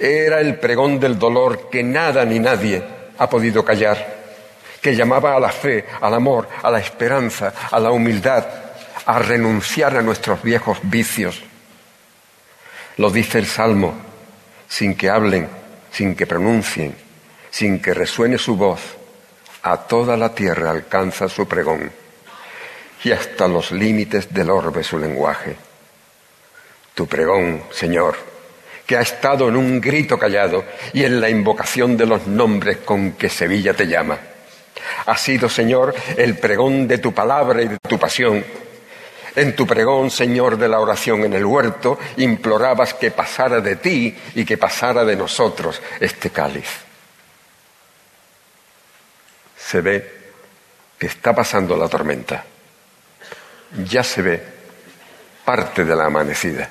Era 0.00 0.40
el 0.40 0.56
pregón 0.56 0.98
del 0.98 1.16
dolor 1.16 1.70
que 1.70 1.84
nada 1.84 2.24
ni 2.24 2.40
nadie 2.40 2.82
ha 3.18 3.30
podido 3.30 3.64
callar 3.64 4.19
que 4.80 4.96
llamaba 4.96 5.36
a 5.36 5.40
la 5.40 5.50
fe, 5.50 5.84
al 6.00 6.14
amor, 6.14 6.48
a 6.62 6.70
la 6.70 6.78
esperanza, 6.78 7.52
a 7.70 7.78
la 7.78 7.90
humildad, 7.90 8.46
a 9.06 9.18
renunciar 9.18 9.96
a 9.96 10.02
nuestros 10.02 10.42
viejos 10.42 10.78
vicios. 10.82 11.42
Lo 12.96 13.10
dice 13.10 13.38
el 13.38 13.46
Salmo, 13.46 13.94
sin 14.68 14.94
que 14.94 15.10
hablen, 15.10 15.48
sin 15.92 16.14
que 16.14 16.26
pronuncien, 16.26 16.94
sin 17.50 17.80
que 17.80 17.94
resuene 17.94 18.38
su 18.38 18.56
voz, 18.56 18.80
a 19.62 19.76
toda 19.76 20.16
la 20.16 20.34
tierra 20.34 20.70
alcanza 20.70 21.28
su 21.28 21.46
pregón 21.46 21.92
y 23.04 23.12
hasta 23.12 23.48
los 23.48 23.72
límites 23.72 24.32
del 24.32 24.50
orbe 24.50 24.82
su 24.82 24.98
lenguaje. 24.98 25.56
Tu 26.94 27.06
pregón, 27.06 27.64
Señor, 27.70 28.16
que 28.86 28.96
ha 28.96 29.00
estado 29.00 29.48
en 29.48 29.56
un 29.56 29.80
grito 29.80 30.18
callado 30.18 30.64
y 30.92 31.04
en 31.04 31.20
la 31.20 31.28
invocación 31.28 31.96
de 31.96 32.06
los 32.06 32.26
nombres 32.26 32.78
con 32.78 33.12
que 33.12 33.28
Sevilla 33.28 33.74
te 33.74 33.86
llama 33.86 34.18
ha 35.06 35.16
sido, 35.16 35.48
Señor, 35.48 35.94
el 36.16 36.38
pregón 36.38 36.86
de 36.86 36.98
tu 36.98 37.12
palabra 37.12 37.62
y 37.62 37.68
de 37.68 37.78
tu 37.78 37.98
pasión. 37.98 38.44
En 39.36 39.54
tu 39.54 39.66
pregón, 39.66 40.10
Señor, 40.10 40.56
de 40.56 40.68
la 40.68 40.80
oración 40.80 41.24
en 41.24 41.34
el 41.34 41.44
huerto, 41.44 41.98
implorabas 42.16 42.94
que 42.94 43.10
pasara 43.10 43.60
de 43.60 43.76
ti 43.76 44.16
y 44.34 44.44
que 44.44 44.58
pasara 44.58 45.04
de 45.04 45.16
nosotros 45.16 45.80
este 46.00 46.30
cáliz. 46.30 46.68
Se 49.56 49.80
ve 49.80 50.20
que 50.98 51.06
está 51.06 51.34
pasando 51.34 51.76
la 51.76 51.88
tormenta. 51.88 52.44
Ya 53.88 54.02
se 54.02 54.20
ve 54.20 54.42
parte 55.44 55.84
de 55.84 55.94
la 55.94 56.06
amanecida. 56.06 56.68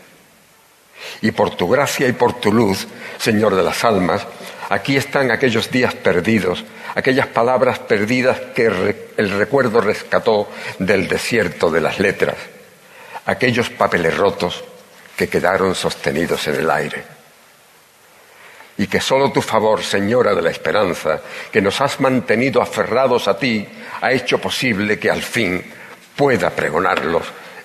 Y 1.21 1.31
por 1.31 1.55
tu 1.55 1.69
gracia 1.69 2.07
y 2.07 2.11
por 2.11 2.39
tu 2.39 2.51
luz, 2.51 2.87
Señor 3.17 3.55
de 3.55 3.63
las 3.63 3.83
almas, 3.85 4.27
aquí 4.69 4.97
están 4.97 5.31
aquellos 5.31 5.69
días 5.69 5.93
perdidos, 5.95 6.63
aquellas 6.95 7.27
palabras 7.27 7.79
perdidas 7.79 8.39
que 8.55 8.65
el 9.17 9.31
recuerdo 9.31 9.81
rescató 9.81 10.49
del 10.77 11.07
desierto 11.07 11.69
de 11.69 11.81
las 11.81 11.99
letras, 11.99 12.35
aquellos 13.25 13.69
papeles 13.69 14.15
rotos 14.15 14.63
que 15.15 15.27
quedaron 15.27 15.75
sostenidos 15.75 16.47
en 16.47 16.55
el 16.55 16.71
aire. 16.71 17.03
Y 18.77 18.87
que 18.87 19.01
solo 19.01 19.33
tu 19.33 19.41
favor, 19.41 19.83
Señora 19.83 20.33
de 20.33 20.41
la 20.41 20.51
Esperanza, 20.51 21.19
que 21.51 21.61
nos 21.61 21.81
has 21.81 21.99
mantenido 21.99 22.61
aferrados 22.61 23.27
a 23.27 23.37
ti, 23.37 23.67
ha 23.99 24.13
hecho 24.13 24.39
posible 24.39 24.97
que 24.97 25.11
al 25.11 25.21
fin 25.21 25.61
pueda 26.15 26.49
pregonarlos 26.49 27.23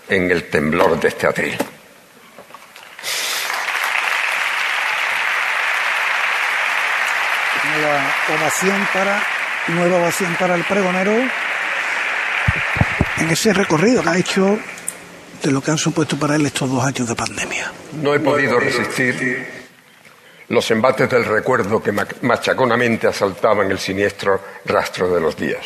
en 0.08 0.30
el 0.30 0.50
temblor 0.50 0.98
de 0.98 1.08
este 1.08 1.28
atril. 1.28 1.56
Ovación 8.28 8.88
para, 8.92 9.22
nueva 9.68 9.98
ovación 9.98 10.34
para 10.38 10.54
el 10.54 10.64
pregonero 10.64 11.12
en 13.18 13.30
ese 13.30 13.52
recorrido 13.52 14.02
que 14.02 14.08
ha 14.08 14.16
hecho 14.16 14.58
de 15.42 15.50
lo 15.50 15.60
que 15.60 15.70
han 15.70 15.78
supuesto 15.78 16.18
para 16.18 16.36
él 16.36 16.46
estos 16.46 16.70
dos 16.70 16.84
años 16.84 17.08
de 17.08 17.14
pandemia. 17.14 17.70
No 17.92 18.14
he 18.14 18.20
podido 18.20 18.58
resistir 18.58 19.46
los 20.48 20.70
embates 20.70 21.08
del 21.08 21.24
recuerdo 21.24 21.82
que 21.82 21.92
machaconamente 22.22 23.06
asaltaban 23.06 23.70
el 23.70 23.78
siniestro 23.78 24.40
rastro 24.64 25.14
de 25.14 25.20
los 25.20 25.36
días. 25.36 25.64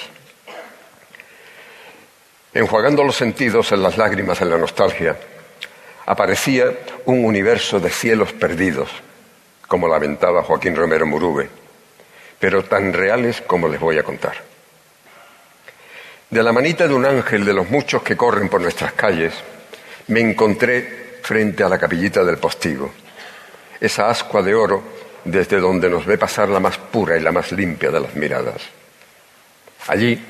Enjuagando 2.54 3.04
los 3.04 3.16
sentidos 3.16 3.70
en 3.72 3.82
las 3.82 3.98
lágrimas 3.98 4.40
de 4.40 4.46
la 4.46 4.58
nostalgia, 4.58 5.16
aparecía 6.06 6.64
un 7.04 7.24
universo 7.24 7.78
de 7.78 7.90
cielos 7.90 8.32
perdidos, 8.32 8.88
como 9.66 9.87
lamentaba 9.87 10.42
Joaquín 10.42 10.74
Romero 10.74 11.06
Murube 11.06 11.67
pero 12.38 12.64
tan 12.64 12.92
reales 12.92 13.42
como 13.42 13.68
les 13.68 13.81
voy 13.81 13.98
a 13.98 14.03
contar. 14.03 14.35
De 16.31 16.42
la 16.42 16.53
manita 16.53 16.87
de 16.87 16.94
un 16.94 17.07
ángel 17.07 17.44
de 17.44 17.55
los 17.55 17.70
muchos 17.70 18.03
que 18.03 18.16
corren 18.16 18.48
por 18.48 18.61
nuestras 18.61 18.92
calles, 18.92 19.33
me 20.09 20.20
encontré 20.20 21.18
frente 21.22 21.64
a 21.64 21.68
la 21.68 21.79
capillita 21.79 22.22
del 22.22 22.38
postigo, 22.38 22.92
esa 23.81 24.11
ascua 24.11 24.42
de 24.42 24.55
oro 24.55 24.83
desde 25.24 25.59
donde 25.59 25.90
nos 25.90 26.07
ve 26.07 26.18
pasar 26.18 26.48
la 26.48 26.61
más 26.61 26.79
pura 26.79 27.16
y 27.16 27.20
la 27.20 27.33
más 27.33 27.53
limpia 27.53 27.90
de 27.90 28.01
las 28.01 28.14
miradas. 28.14 28.62
Allí, 29.88 30.22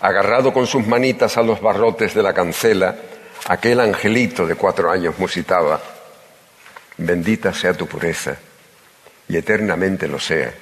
agarrado 0.00 0.52
con 0.52 0.66
sus 0.66 0.86
manitas 0.86 1.36
a 1.36 1.42
los 1.42 1.60
barrotes 1.60 2.14
de 2.14 2.22
la 2.22 2.34
cancela, 2.34 2.96
aquel 3.46 3.80
angelito 3.80 4.46
de 4.46 4.54
cuatro 4.54 4.90
años 4.90 5.18
musitaba, 5.18 5.80
bendita 6.96 7.54
sea 7.54 7.74
tu 7.74 7.86
pureza 7.86 8.36
y 9.28 9.36
eternamente 9.36 10.08
lo 10.08 10.18
sea 10.18 10.52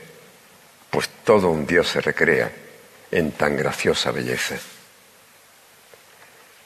pues 0.90 1.08
todo 1.24 1.50
un 1.50 1.66
Dios 1.66 1.88
se 1.88 2.00
recrea 2.00 2.50
en 3.10 3.32
tan 3.32 3.56
graciosa 3.56 4.10
belleza. 4.10 4.56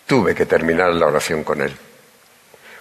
Tuve 0.06 0.34
que 0.34 0.46
terminar 0.46 0.92
la 0.94 1.06
oración 1.06 1.44
con 1.44 1.60
él. 1.60 1.72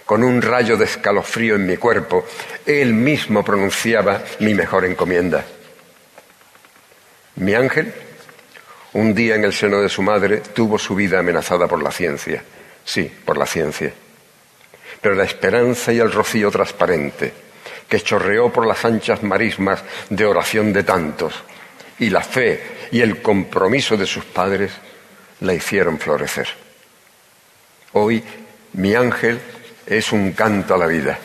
Con 0.04 0.24
un 0.24 0.42
rayo 0.42 0.76
de 0.76 0.86
escalofrío 0.86 1.54
en 1.54 1.66
mi 1.66 1.76
cuerpo, 1.76 2.26
él 2.66 2.92
mismo 2.94 3.44
pronunciaba 3.44 4.24
mi 4.40 4.54
mejor 4.54 4.84
encomienda. 4.84 5.44
Mi 7.36 7.54
ángel, 7.54 7.94
un 8.94 9.14
día 9.14 9.36
en 9.36 9.44
el 9.44 9.52
seno 9.52 9.80
de 9.80 9.88
su 9.88 10.02
madre, 10.02 10.38
tuvo 10.38 10.78
su 10.78 10.96
vida 10.96 11.20
amenazada 11.20 11.68
por 11.68 11.80
la 11.80 11.92
ciencia. 11.92 12.42
Sí, 12.84 13.04
por 13.24 13.38
la 13.38 13.46
ciencia. 13.46 13.92
Pero 15.00 15.14
la 15.14 15.24
esperanza 15.24 15.92
y 15.92 16.00
el 16.00 16.10
rocío 16.10 16.50
transparente, 16.50 17.32
que 17.90 18.00
chorreó 18.00 18.52
por 18.52 18.66
las 18.66 18.84
anchas 18.84 19.24
marismas 19.24 19.82
de 20.08 20.24
oración 20.24 20.72
de 20.72 20.84
tantos, 20.84 21.34
y 21.98 22.08
la 22.08 22.22
fe 22.22 22.88
y 22.92 23.00
el 23.00 23.20
compromiso 23.20 23.96
de 23.96 24.06
sus 24.06 24.24
padres 24.24 24.70
la 25.40 25.54
hicieron 25.54 25.98
florecer. 25.98 26.46
Hoy 27.92 28.22
mi 28.74 28.94
ángel 28.94 29.40
es 29.84 30.12
un 30.12 30.32
canto 30.32 30.74
a 30.74 30.78
la 30.78 30.86
vida, 30.86 31.18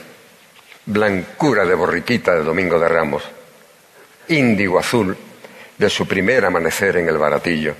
blancura 0.88 1.66
de 1.66 1.76
borriquita 1.76 2.34
de 2.34 2.44
Domingo 2.44 2.80
de 2.80 2.88
Ramos, 2.88 3.24
índigo 4.30 4.80
azul 4.80 5.16
de 5.78 5.90
su 5.90 6.08
primer 6.08 6.46
amanecer 6.46 6.98
en 6.98 7.08
el 7.08 7.20
baratillo, 7.20 7.76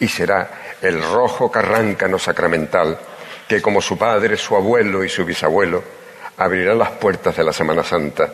y 0.00 0.08
será 0.08 0.76
el 0.80 1.02
rojo 1.02 1.50
carráncano 1.50 2.18
sacramental 2.18 2.98
que 3.46 3.60
como 3.60 3.82
su 3.82 3.98
padre, 3.98 4.38
su 4.38 4.56
abuelo 4.56 5.04
y 5.04 5.10
su 5.10 5.26
bisabuelo 5.26 5.97
abrirá 6.38 6.74
las 6.74 6.90
puertas 6.92 7.36
de 7.36 7.44
la 7.44 7.52
Semana 7.52 7.84
Santa 7.84 8.32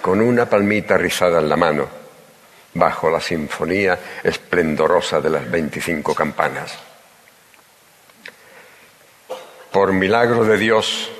con 0.00 0.20
una 0.20 0.48
palmita 0.48 0.96
rizada 0.96 1.40
en 1.40 1.48
la 1.48 1.56
mano, 1.56 1.88
bajo 2.74 3.10
la 3.10 3.20
sinfonía 3.20 3.98
esplendorosa 4.22 5.20
de 5.20 5.30
las 5.30 5.50
veinticinco 5.50 6.14
campanas. 6.14 6.78
Por 9.70 9.92
milagro 9.92 10.44
de 10.44 10.56
Dios, 10.56 11.10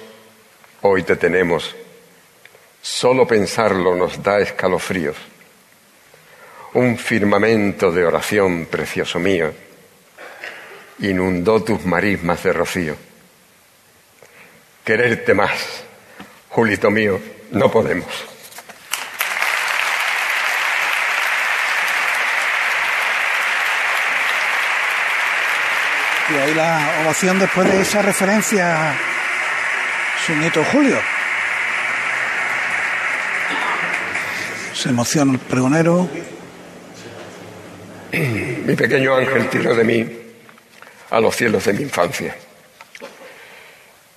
hoy 0.83 1.02
te 1.02 1.16
tenemos. 1.16 1.74
Solo 2.81 3.26
pensarlo 3.26 3.94
nos 3.94 4.22
da 4.22 4.38
escalofríos. 4.38 5.16
Un 6.74 6.96
firmamento 6.96 7.90
de 7.90 8.05
oración, 8.05 8.66
precioso 8.66 9.18
mío, 9.18 9.52
inundó 11.00 11.62
tus 11.62 11.85
marismas 11.85 12.42
de 12.42 12.52
rocío. 12.52 12.96
Quererte 14.85 15.35
más, 15.35 15.86
Julito 16.56 16.90
mío, 16.90 17.20
no 17.50 17.70
podemos. 17.70 18.06
Y 26.30 26.34
ahí 26.34 26.54
la 26.54 27.02
ovación 27.04 27.38
después 27.38 27.70
de 27.70 27.82
esa 27.82 28.00
referencia 28.00 28.92
a 28.92 28.96
su 30.24 30.34
nieto 30.34 30.64
Julio. 30.72 30.98
Se 34.72 34.88
emociona 34.88 35.32
el 35.32 35.38
pregonero. 35.40 36.08
Mi 38.12 38.74
pequeño 38.74 39.14
ángel 39.14 39.50
tiró 39.50 39.74
de 39.74 39.84
mí 39.84 40.18
a 41.10 41.20
los 41.20 41.36
cielos 41.36 41.66
de 41.66 41.74
mi 41.74 41.82
infancia. 41.82 42.34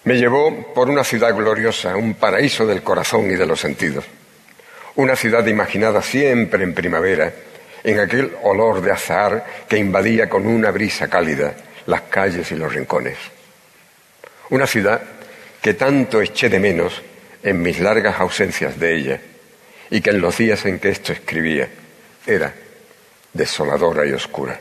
Me 0.03 0.15
llevó 0.15 0.73
por 0.73 0.89
una 0.89 1.03
ciudad 1.03 1.35
gloriosa, 1.35 1.95
un 1.95 2.13
paraíso 2.13 2.65
del 2.65 2.81
corazón 2.81 3.29
y 3.31 3.35
de 3.35 3.45
los 3.45 3.59
sentidos. 3.59 4.05
Una 4.95 5.15
ciudad 5.15 5.45
imaginada 5.45 6.01
siempre 6.01 6.63
en 6.63 6.73
primavera, 6.73 7.33
en 7.83 7.99
aquel 7.99 8.35
olor 8.43 8.81
de 8.81 8.91
azahar 8.91 9.45
que 9.67 9.77
invadía 9.77 10.29
con 10.29 10.47
una 10.47 10.71
brisa 10.71 11.07
cálida 11.09 11.53
las 11.85 12.03
calles 12.03 12.51
y 12.51 12.55
los 12.55 12.73
rincones. 12.73 13.17
Una 14.49 14.67
ciudad 14.67 15.01
que 15.61 15.73
tanto 15.73 16.21
eché 16.21 16.49
de 16.49 16.59
menos 16.59 17.01
en 17.43 17.61
mis 17.61 17.79
largas 17.79 18.19
ausencias 18.19 18.79
de 18.79 18.95
ella 18.95 19.21
y 19.89 20.01
que 20.01 20.11
en 20.11 20.21
los 20.21 20.37
días 20.37 20.65
en 20.65 20.79
que 20.79 20.89
esto 20.89 21.13
escribía 21.13 21.67
era 22.25 22.53
desoladora 23.33 24.05
y 24.05 24.11
oscura. 24.11 24.59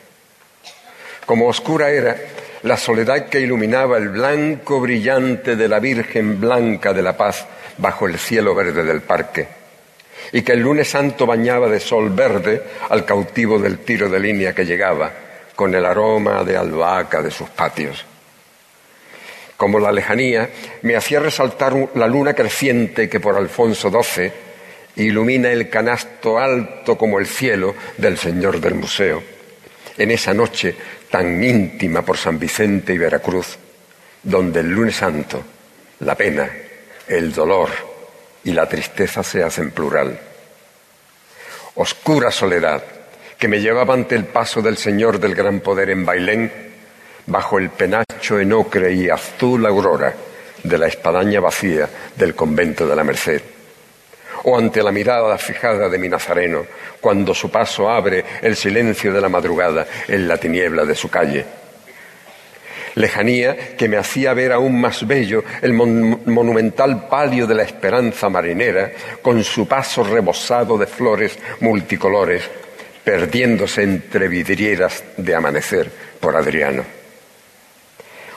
Como 1.26 1.48
oscura 1.48 1.90
era 1.90 2.16
la 2.62 2.76
soledad 2.76 3.28
que 3.28 3.40
iluminaba 3.40 3.98
el 3.98 4.08
blanco 4.08 4.80
brillante 4.80 5.56
de 5.56 5.68
la 5.68 5.78
Virgen 5.78 6.40
Blanca 6.40 6.92
de 6.92 7.02
la 7.02 7.16
Paz 7.16 7.46
bajo 7.76 8.06
el 8.06 8.18
cielo 8.18 8.54
verde 8.54 8.82
del 8.82 9.00
parque, 9.00 9.48
y 10.32 10.42
que 10.42 10.52
el 10.52 10.60
lunes 10.60 10.90
santo 10.90 11.26
bañaba 11.26 11.68
de 11.68 11.80
sol 11.80 12.10
verde 12.10 12.62
al 12.88 13.04
cautivo 13.04 13.58
del 13.58 13.78
tiro 13.78 14.08
de 14.08 14.20
línea 14.20 14.54
que 14.54 14.66
llegaba, 14.66 15.12
con 15.54 15.74
el 15.74 15.84
aroma 15.84 16.44
de 16.44 16.56
albahaca 16.56 17.22
de 17.22 17.30
sus 17.30 17.48
patios. 17.50 18.04
Como 19.56 19.80
la 19.80 19.90
lejanía 19.90 20.50
me 20.82 20.94
hacía 20.94 21.18
resaltar 21.18 21.74
la 21.94 22.06
luna 22.06 22.34
creciente 22.34 23.08
que 23.08 23.18
por 23.18 23.36
Alfonso 23.36 23.90
XII 23.90 24.30
ilumina 24.96 25.50
el 25.50 25.68
canasto 25.68 26.38
alto 26.38 26.96
como 26.96 27.18
el 27.18 27.26
cielo 27.26 27.74
del 27.96 28.18
señor 28.18 28.60
del 28.60 28.74
museo. 28.74 29.22
En 29.96 30.12
esa 30.12 30.32
noche 30.32 30.76
tan 31.10 31.42
íntima 31.42 32.02
por 32.02 32.16
San 32.16 32.38
Vicente 32.38 32.92
y 32.92 32.98
Veracruz, 32.98 33.56
donde 34.22 34.60
el 34.60 34.70
lunes 34.70 34.96
santo, 34.96 35.42
la 36.00 36.14
pena, 36.14 36.48
el 37.06 37.32
dolor 37.32 37.70
y 38.44 38.52
la 38.52 38.68
tristeza 38.68 39.22
se 39.22 39.42
hacen 39.42 39.70
plural. 39.70 40.18
Oscura 41.76 42.30
soledad, 42.30 42.82
que 43.38 43.48
me 43.48 43.60
llevaba 43.60 43.94
ante 43.94 44.14
el 44.16 44.24
paso 44.24 44.60
del 44.60 44.76
Señor 44.76 45.18
del 45.20 45.34
Gran 45.34 45.60
Poder 45.60 45.90
en 45.90 46.04
Bailén, 46.04 46.52
bajo 47.26 47.58
el 47.58 47.70
penacho 47.70 48.40
en 48.40 48.52
ocre 48.52 48.92
y 48.92 49.08
azul 49.08 49.64
aurora 49.66 50.14
de 50.62 50.78
la 50.78 50.88
espadaña 50.88 51.40
vacía 51.40 51.88
del 52.16 52.34
convento 52.34 52.86
de 52.86 52.96
la 52.96 53.04
Merced, 53.04 53.42
o 54.48 54.56
ante 54.56 54.82
la 54.82 54.90
mirada 54.90 55.36
fijada 55.36 55.90
de 55.90 55.98
mi 55.98 56.08
Nazareno, 56.08 56.64
cuando 57.00 57.34
su 57.34 57.50
paso 57.50 57.90
abre 57.90 58.24
el 58.40 58.56
silencio 58.56 59.12
de 59.12 59.20
la 59.20 59.28
madrugada 59.28 59.86
en 60.08 60.26
la 60.26 60.38
tiniebla 60.38 60.86
de 60.86 60.94
su 60.94 61.10
calle. 61.10 61.44
Lejanía 62.94 63.76
que 63.76 63.88
me 63.88 63.98
hacía 63.98 64.32
ver 64.32 64.52
aún 64.52 64.80
más 64.80 65.06
bello 65.06 65.44
el 65.60 65.74
monumental 65.74 67.08
palio 67.08 67.46
de 67.46 67.54
la 67.54 67.62
esperanza 67.62 68.30
marinera, 68.30 68.90
con 69.20 69.44
su 69.44 69.68
paso 69.68 70.02
rebosado 70.02 70.78
de 70.78 70.86
flores 70.86 71.38
multicolores, 71.60 72.42
perdiéndose 73.04 73.82
entre 73.82 74.28
vidrieras 74.28 75.04
de 75.18 75.34
amanecer 75.34 75.90
por 76.18 76.34
Adriano. 76.34 76.84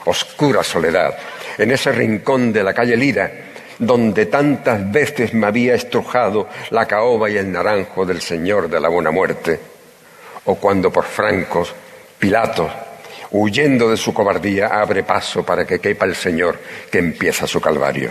Oscura 0.04 0.62
soledad, 0.62 1.16
en 1.56 1.70
ese 1.70 1.90
rincón 1.90 2.52
de 2.52 2.62
la 2.62 2.74
calle 2.74 2.96
Lira, 2.98 3.51
donde 3.82 4.26
tantas 4.26 4.90
veces 4.92 5.34
me 5.34 5.48
había 5.48 5.74
estrujado 5.74 6.48
la 6.70 6.86
caoba 6.86 7.28
y 7.28 7.36
el 7.36 7.50
naranjo 7.50 8.06
del 8.06 8.20
Señor 8.20 8.70
de 8.70 8.78
la 8.78 8.88
Buena 8.88 9.10
Muerte, 9.10 9.58
o 10.44 10.54
cuando 10.54 10.92
por 10.92 11.04
francos, 11.04 11.74
Pilato, 12.16 12.70
huyendo 13.32 13.90
de 13.90 13.96
su 13.96 14.14
cobardía, 14.14 14.68
abre 14.68 15.02
paso 15.02 15.44
para 15.44 15.64
que 15.66 15.80
quepa 15.80 16.06
el 16.06 16.14
Señor 16.14 16.60
que 16.92 16.98
empieza 16.98 17.48
su 17.48 17.60
calvario. 17.60 18.10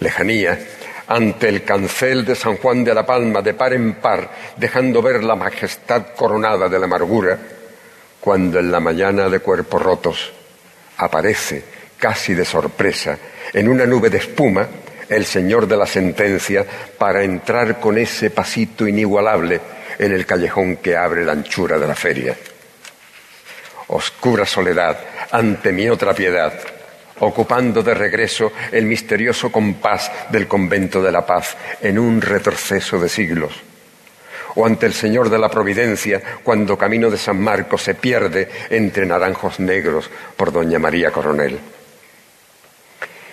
Lejanía, 0.00 0.58
ante 1.06 1.48
el 1.48 1.64
cancel 1.64 2.26
de 2.26 2.34
San 2.34 2.58
Juan 2.58 2.84
de 2.84 2.92
la 2.92 3.06
Palma 3.06 3.40
de 3.40 3.54
par 3.54 3.72
en 3.72 3.94
par, 3.94 4.28
dejando 4.58 5.00
ver 5.00 5.24
la 5.24 5.36
majestad 5.36 6.08
coronada 6.14 6.68
de 6.68 6.78
la 6.78 6.84
amargura, 6.84 7.38
cuando 8.20 8.58
en 8.58 8.70
la 8.70 8.80
mañana 8.80 9.30
de 9.30 9.38
cuerpos 9.38 9.80
rotos 9.80 10.32
aparece, 10.98 11.64
casi 12.02 12.34
de 12.34 12.44
sorpresa, 12.44 13.16
en 13.52 13.68
una 13.68 13.86
nube 13.86 14.10
de 14.10 14.18
espuma, 14.18 14.66
el 15.08 15.24
señor 15.24 15.68
de 15.68 15.76
la 15.76 15.86
sentencia 15.86 16.66
para 16.98 17.22
entrar 17.22 17.78
con 17.78 17.96
ese 17.96 18.30
pasito 18.30 18.88
inigualable 18.88 19.60
en 20.00 20.12
el 20.12 20.26
callejón 20.26 20.78
que 20.78 20.96
abre 20.96 21.24
la 21.24 21.30
anchura 21.30 21.78
de 21.78 21.86
la 21.86 21.94
feria. 21.94 22.36
Oscura 23.86 24.44
soledad 24.44 24.98
ante 25.30 25.70
mi 25.70 25.88
otra 25.88 26.12
piedad, 26.12 26.52
ocupando 27.20 27.84
de 27.84 27.94
regreso 27.94 28.50
el 28.72 28.86
misterioso 28.86 29.52
compás 29.52 30.10
del 30.28 30.48
convento 30.48 31.00
de 31.00 31.12
la 31.12 31.24
paz 31.24 31.56
en 31.80 32.00
un 32.00 32.20
retroceso 32.20 32.98
de 32.98 33.08
siglos. 33.08 33.52
O 34.56 34.66
ante 34.66 34.86
el 34.86 34.92
Señor 34.92 35.30
de 35.30 35.38
la 35.38 35.48
Providencia, 35.48 36.20
cuando 36.42 36.76
camino 36.76 37.10
de 37.10 37.16
San 37.16 37.40
Marcos 37.40 37.82
se 37.82 37.94
pierde 37.94 38.48
entre 38.70 39.06
naranjos 39.06 39.60
negros 39.60 40.10
por 40.36 40.50
Doña 40.50 40.80
María 40.80 41.12
Coronel. 41.12 41.60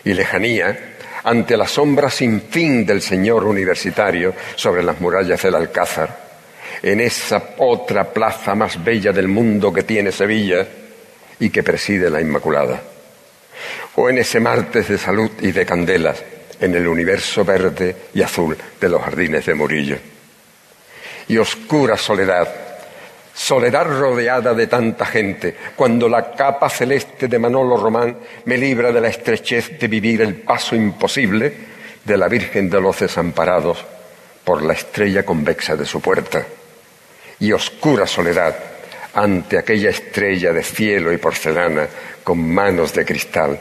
Y 0.04 0.14
lejanía, 0.14 0.96
ante 1.24 1.58
la 1.58 1.68
sombra 1.68 2.10
sin 2.10 2.42
fin 2.42 2.86
del 2.86 3.02
Señor 3.02 3.44
universitario 3.46 4.34
sobre 4.56 4.84
las 4.84 5.00
murallas 5.00 5.42
del 5.42 5.56
Alcázar, 5.56 6.30
en 6.82 7.02
esa 7.02 7.56
otra 7.58 8.06
plaza 8.06 8.56
más 8.56 8.84
bella 8.84 9.12
del 9.12 9.28
mundo 9.28 9.74
que 9.74 9.84
tiene 9.84 10.12
Sevilla 10.12 10.66
y 11.40 11.50
que 11.50 11.64
preside 11.64 12.10
la 12.10 12.22
Inmaculada 12.22 12.82
o 13.96 14.10
en 14.10 14.18
ese 14.18 14.40
martes 14.40 14.88
de 14.88 14.98
salud 14.98 15.32
y 15.42 15.52
de 15.52 15.66
candelas 15.66 16.24
en 16.60 16.76
el 16.76 16.88
universo 16.88 17.44
verde 17.44 17.96
y 18.14 18.22
azul 18.22 18.58
de 18.80 18.90
los 18.90 19.02
jardines 19.02 19.46
de 19.46 19.54
Murillo. 19.54 19.98
Y 21.28 21.38
oscura 21.38 21.98
soledad, 21.98 22.48
soledad 23.40 23.86
rodeada 23.86 24.54
de 24.54 24.68
tanta 24.68 25.06
gente, 25.06 25.56
cuando 25.74 26.10
la 26.10 26.34
capa 26.34 26.70
celeste 26.70 27.30
de 27.30 27.40
Manolo 27.40 27.78
Román 27.78 28.18
me 28.44 28.58
libra 28.58 28.92
de 28.92 29.00
la 29.00 29.08
estrechez 29.08 29.80
de 29.80 29.88
vivir 29.88 30.22
el 30.22 30.36
paso 30.36 30.76
imposible 30.76 31.54
de 32.04 32.18
la 32.18 32.28
Virgen 32.28 32.70
de 32.70 32.82
los 32.82 33.00
Desamparados 33.00 33.78
por 34.44 34.62
la 34.62 34.74
estrella 34.74 35.24
convexa 35.24 35.78
de 35.78 35.86
su 35.86 36.02
puerta. 36.02 36.46
Y 37.40 37.54
oscura 37.54 38.06
soledad 38.06 38.56
ante 39.14 39.58
aquella 39.58 39.90
estrella 39.90 40.52
de 40.52 40.62
cielo 40.62 41.14
y 41.14 41.18
porcelana 41.18 41.88
con 42.22 42.46
manos 42.46 42.94
de 42.94 43.06
cristal 43.06 43.58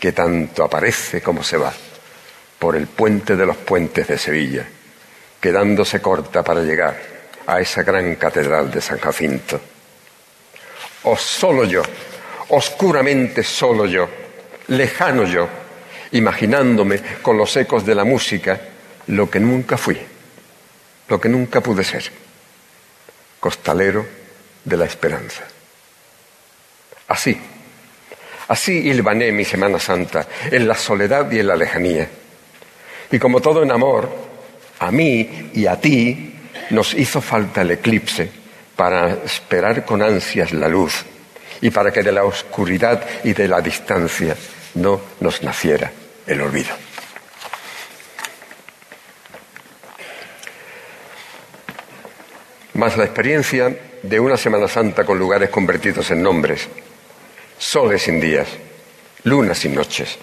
que 0.00 0.10
tanto 0.10 0.64
aparece 0.64 1.20
como 1.20 1.44
se 1.44 1.56
va 1.56 1.72
por 2.58 2.74
el 2.74 2.88
puente 2.88 3.36
de 3.36 3.46
los 3.46 3.56
puentes 3.58 4.08
de 4.08 4.18
Sevilla, 4.18 4.66
quedándose 5.40 6.00
corta 6.00 6.42
para 6.42 6.62
llegar 6.62 7.11
a 7.46 7.60
esa 7.60 7.82
gran 7.82 8.14
catedral 8.16 8.70
de 8.70 8.80
San 8.80 8.98
Jacinto. 8.98 9.60
O 11.04 11.16
solo 11.16 11.64
yo, 11.64 11.82
oscuramente 12.48 13.42
solo 13.42 13.86
yo, 13.86 14.08
lejano 14.68 15.24
yo, 15.24 15.48
imaginándome 16.12 17.00
con 17.22 17.36
los 17.36 17.56
ecos 17.56 17.84
de 17.84 17.94
la 17.94 18.04
música 18.04 18.60
lo 19.08 19.28
que 19.30 19.40
nunca 19.40 19.76
fui, 19.76 19.98
lo 21.08 21.20
que 21.20 21.28
nunca 21.28 21.60
pude 21.60 21.82
ser, 21.82 22.04
costalero 23.40 24.06
de 24.64 24.76
la 24.76 24.84
esperanza. 24.84 25.42
Así, 27.08 27.36
así 28.48 28.72
hilvané 28.88 29.32
mi 29.32 29.44
Semana 29.44 29.78
Santa, 29.78 30.26
en 30.50 30.68
la 30.68 30.74
soledad 30.74 31.30
y 31.32 31.40
en 31.40 31.48
la 31.48 31.56
lejanía. 31.56 32.08
Y 33.10 33.18
como 33.18 33.40
todo 33.40 33.62
en 33.62 33.72
amor, 33.72 34.08
a 34.78 34.90
mí 34.90 35.50
y 35.52 35.66
a 35.66 35.80
ti 35.80 36.31
nos 36.72 36.94
hizo 36.94 37.20
falta 37.20 37.60
el 37.60 37.72
eclipse 37.72 38.30
para 38.74 39.12
esperar 39.24 39.84
con 39.84 40.02
ansias 40.02 40.52
la 40.52 40.68
luz 40.68 41.04
y 41.60 41.70
para 41.70 41.92
que 41.92 42.02
de 42.02 42.12
la 42.12 42.24
oscuridad 42.24 43.04
y 43.22 43.34
de 43.34 43.46
la 43.46 43.60
distancia 43.60 44.34
no 44.74 45.00
nos 45.20 45.42
naciera 45.42 45.92
el 46.26 46.40
olvido. 46.40 46.74
Más 52.74 52.96
la 52.96 53.04
experiencia 53.04 53.76
de 54.02 54.18
una 54.18 54.38
Semana 54.38 54.66
Santa 54.66 55.04
con 55.04 55.18
lugares 55.18 55.50
convertidos 55.50 56.10
en 56.10 56.22
nombres, 56.22 56.68
soles 57.58 58.02
sin 58.02 58.18
días, 58.18 58.48
lunas 59.24 59.58
sin 59.58 59.74
noches, 59.74 60.18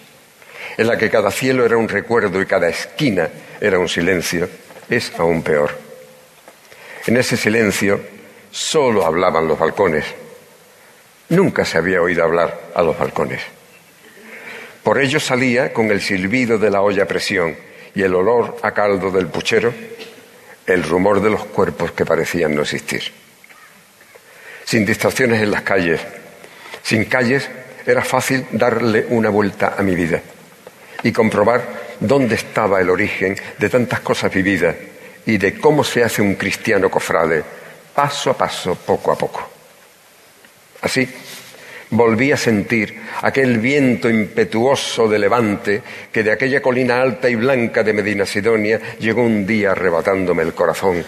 en 0.77 0.87
la 0.87 0.97
que 0.97 1.11
cada 1.11 1.29
cielo 1.29 1.63
era 1.63 1.77
un 1.77 1.87
recuerdo 1.87 2.41
y 2.41 2.47
cada 2.47 2.69
esquina 2.69 3.29
era 3.61 3.77
un 3.77 3.87
silencio, 3.87 4.49
es 4.89 5.11
aún 5.19 5.43
peor. 5.43 5.88
En 7.09 7.17
ese 7.17 7.37
silencio 7.37 7.99
solo 8.51 9.03
hablaban 9.03 9.47
los 9.47 9.57
balcones. 9.57 10.05
Nunca 11.29 11.65
se 11.65 11.79
había 11.79 12.03
oído 12.03 12.23
hablar 12.23 12.69
a 12.75 12.83
los 12.83 12.99
balcones. 12.99 13.41
Por 14.83 15.01
ello 15.01 15.19
salía, 15.19 15.73
con 15.73 15.89
el 15.89 16.01
silbido 16.01 16.59
de 16.59 16.69
la 16.69 16.83
olla 16.83 17.05
a 17.05 17.07
presión 17.07 17.57
y 17.95 18.03
el 18.03 18.13
olor 18.13 18.57
a 18.61 18.73
caldo 18.75 19.09
del 19.09 19.25
puchero, 19.25 19.73
el 20.67 20.83
rumor 20.83 21.19
de 21.19 21.31
los 21.31 21.45
cuerpos 21.45 21.93
que 21.93 22.05
parecían 22.05 22.53
no 22.53 22.61
existir. 22.61 23.01
Sin 24.63 24.85
distracciones 24.85 25.41
en 25.41 25.49
las 25.49 25.63
calles, 25.63 25.99
sin 26.83 27.05
calles, 27.05 27.49
era 27.87 28.03
fácil 28.03 28.45
darle 28.51 29.07
una 29.09 29.31
vuelta 29.31 29.73
a 29.75 29.81
mi 29.81 29.95
vida 29.95 30.21
y 31.01 31.11
comprobar 31.11 31.97
dónde 31.99 32.35
estaba 32.35 32.79
el 32.79 32.89
origen 32.91 33.35
de 33.57 33.67
tantas 33.67 34.01
cosas 34.01 34.31
vividas 34.31 34.75
y 35.25 35.37
de 35.37 35.59
cómo 35.59 35.83
se 35.83 36.03
hace 36.03 36.21
un 36.21 36.35
cristiano 36.35 36.89
cofrade, 36.89 37.43
paso 37.93 38.31
a 38.31 38.37
paso, 38.37 38.75
poco 38.75 39.11
a 39.11 39.17
poco. 39.17 39.49
Así, 40.81 41.07
volví 41.91 42.31
a 42.31 42.37
sentir 42.37 43.01
aquel 43.21 43.57
viento 43.57 44.09
impetuoso 44.09 45.07
de 45.07 45.19
levante 45.19 45.81
que 46.11 46.23
de 46.23 46.31
aquella 46.31 46.61
colina 46.61 47.01
alta 47.01 47.29
y 47.29 47.35
blanca 47.35 47.83
de 47.83 47.93
Medina 47.93 48.25
Sidonia 48.25 48.79
llegó 48.99 49.23
un 49.23 49.45
día 49.45 49.71
arrebatándome 49.71 50.43
el 50.43 50.53
corazón. 50.53 51.03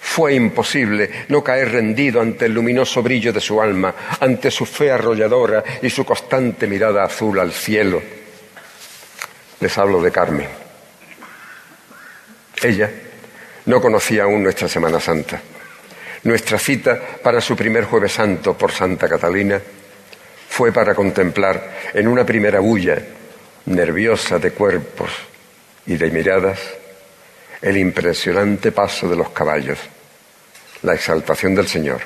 Fue 0.00 0.34
imposible 0.34 1.26
no 1.28 1.44
caer 1.44 1.72
rendido 1.72 2.20
ante 2.20 2.46
el 2.46 2.54
luminoso 2.54 3.02
brillo 3.02 3.32
de 3.32 3.40
su 3.40 3.60
alma, 3.60 3.94
ante 4.18 4.50
su 4.50 4.66
fe 4.66 4.90
arrolladora 4.90 5.62
y 5.82 5.90
su 5.90 6.04
constante 6.04 6.66
mirada 6.66 7.04
azul 7.04 7.38
al 7.38 7.52
cielo. 7.52 8.02
Les 9.60 9.78
hablo 9.78 10.02
de 10.02 10.10
Carmen. 10.10 10.69
Ella 12.62 12.90
no 13.66 13.80
conocía 13.80 14.24
aún 14.24 14.42
nuestra 14.42 14.68
Semana 14.68 15.00
Santa. 15.00 15.40
Nuestra 16.24 16.58
cita 16.58 17.00
para 17.22 17.40
su 17.40 17.56
primer 17.56 17.84
jueves 17.84 18.12
santo 18.12 18.56
por 18.56 18.72
Santa 18.72 19.08
Catalina 19.08 19.60
fue 20.48 20.72
para 20.72 20.94
contemplar 20.94 21.78
en 21.94 22.08
una 22.08 22.24
primera 22.24 22.60
bulla 22.60 22.98
nerviosa 23.66 24.38
de 24.38 24.50
cuerpos 24.50 25.10
y 25.86 25.96
de 25.96 26.10
miradas 26.10 26.58
el 27.62 27.76
impresionante 27.76 28.72
paso 28.72 29.08
de 29.08 29.16
los 29.16 29.30
caballos, 29.30 29.78
la 30.82 30.94
exaltación 30.94 31.54
del 31.54 31.68
Señor 31.68 32.00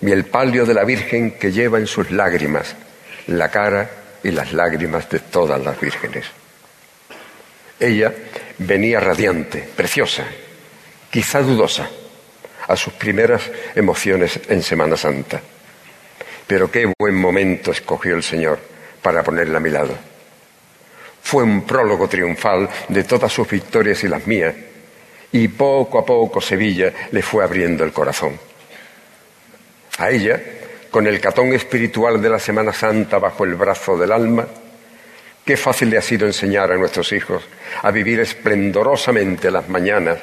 y 0.00 0.10
el 0.10 0.24
palio 0.24 0.66
de 0.66 0.74
la 0.74 0.84
Virgen 0.84 1.32
que 1.32 1.52
lleva 1.52 1.78
en 1.78 1.86
sus 1.86 2.10
lágrimas 2.10 2.74
la 3.28 3.50
cara 3.50 3.90
y 4.22 4.30
las 4.30 4.52
lágrimas 4.52 5.08
de 5.08 5.20
todas 5.20 5.62
las 5.62 5.80
vírgenes. 5.80 6.26
Ella 7.78 8.12
venía 8.58 9.00
radiante, 9.00 9.68
preciosa, 9.76 10.24
quizá 11.10 11.42
dudosa 11.42 11.88
a 12.66 12.76
sus 12.76 12.94
primeras 12.94 13.42
emociones 13.74 14.40
en 14.48 14.62
Semana 14.62 14.96
Santa. 14.96 15.40
Pero 16.46 16.70
qué 16.70 16.92
buen 16.98 17.14
momento 17.14 17.70
escogió 17.70 18.14
el 18.14 18.22
Señor 18.22 18.58
para 19.02 19.22
ponerla 19.22 19.58
a 19.58 19.60
mi 19.60 19.70
lado. 19.70 19.96
Fue 21.22 21.42
un 21.42 21.62
prólogo 21.62 22.08
triunfal 22.08 22.68
de 22.88 23.04
todas 23.04 23.32
sus 23.32 23.48
victorias 23.48 24.02
y 24.04 24.08
las 24.08 24.26
mías, 24.26 24.54
y 25.32 25.48
poco 25.48 25.98
a 25.98 26.04
poco 26.04 26.40
Sevilla 26.40 26.92
le 27.10 27.22
fue 27.22 27.42
abriendo 27.42 27.82
el 27.82 27.92
corazón. 27.92 28.38
A 29.98 30.10
ella, 30.10 30.40
con 30.90 31.06
el 31.06 31.20
catón 31.20 31.52
espiritual 31.52 32.20
de 32.20 32.28
la 32.28 32.38
Semana 32.38 32.72
Santa 32.72 33.18
bajo 33.18 33.44
el 33.44 33.54
brazo 33.54 33.96
del 33.96 34.12
alma, 34.12 34.46
qué 35.44 35.56
fácil 35.56 35.90
le 35.90 35.98
ha 35.98 36.02
sido 36.02 36.26
enseñar 36.26 36.72
a 36.72 36.76
nuestros 36.76 37.12
hijos 37.12 37.42
a 37.82 37.90
vivir 37.90 38.20
esplendorosamente 38.20 39.50
las 39.50 39.68
mañanas, 39.68 40.18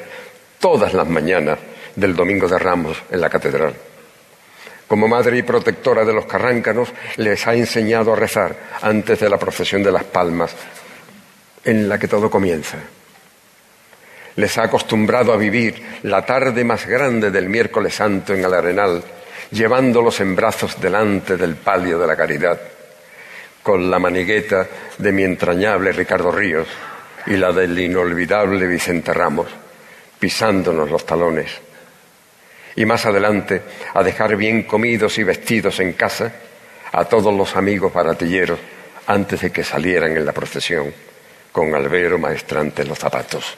todas 0.58 0.92
las 0.94 1.08
mañanas, 1.08 1.58
del 1.94 2.16
Domingo 2.16 2.48
de 2.48 2.58
Ramos 2.58 3.02
en 3.10 3.20
la 3.20 3.28
catedral. 3.28 3.74
Como 4.86 5.08
madre 5.08 5.38
y 5.38 5.42
protectora 5.42 6.04
de 6.04 6.12
los 6.12 6.26
carráncanos, 6.26 6.92
les 7.16 7.46
ha 7.46 7.54
enseñado 7.54 8.12
a 8.12 8.16
rezar 8.16 8.56
antes 8.82 9.20
de 9.20 9.28
la 9.28 9.38
procesión 9.38 9.82
de 9.82 9.92
las 9.92 10.04
palmas, 10.04 10.54
en 11.64 11.88
la 11.88 11.98
que 11.98 12.08
todo 12.08 12.30
comienza. 12.30 12.78
Les 14.36 14.58
ha 14.58 14.64
acostumbrado 14.64 15.32
a 15.32 15.36
vivir 15.36 15.82
la 16.02 16.24
tarde 16.24 16.64
más 16.64 16.86
grande 16.86 17.30
del 17.30 17.48
miércoles 17.48 17.94
santo 17.94 18.34
en 18.34 18.44
el 18.44 18.52
Arenal, 18.52 19.02
llevándolos 19.50 20.20
en 20.20 20.34
brazos 20.34 20.80
delante 20.80 21.36
del 21.36 21.56
palio 21.56 21.98
de 21.98 22.06
la 22.06 22.16
caridad, 22.16 22.60
con 23.62 23.90
la 23.90 23.98
manigueta 23.98 24.66
de 24.98 25.12
mi 25.12 25.24
entrañable 25.24 25.92
Ricardo 25.92 26.30
Ríos 26.30 26.68
y 27.26 27.36
la 27.36 27.52
del 27.52 27.78
inolvidable 27.78 28.66
Vicente 28.66 29.12
Ramos, 29.12 29.48
pisándonos 30.18 30.90
los 30.90 31.06
talones 31.06 31.50
y 32.76 32.84
más 32.84 33.04
adelante 33.06 33.62
a 33.94 34.02
dejar 34.02 34.36
bien 34.36 34.62
comidos 34.64 35.18
y 35.18 35.24
vestidos 35.24 35.80
en 35.80 35.92
casa 35.92 36.32
a 36.92 37.04
todos 37.04 37.34
los 37.34 37.56
amigos 37.56 37.92
baratilleros 37.92 38.58
antes 39.06 39.40
de 39.40 39.50
que 39.50 39.64
salieran 39.64 40.16
en 40.16 40.24
la 40.24 40.32
procesión 40.32 40.92
con 41.50 41.74
albero 41.74 42.18
maestrante 42.18 42.82
en 42.82 42.88
los 42.88 42.98
zapatos. 42.98 43.56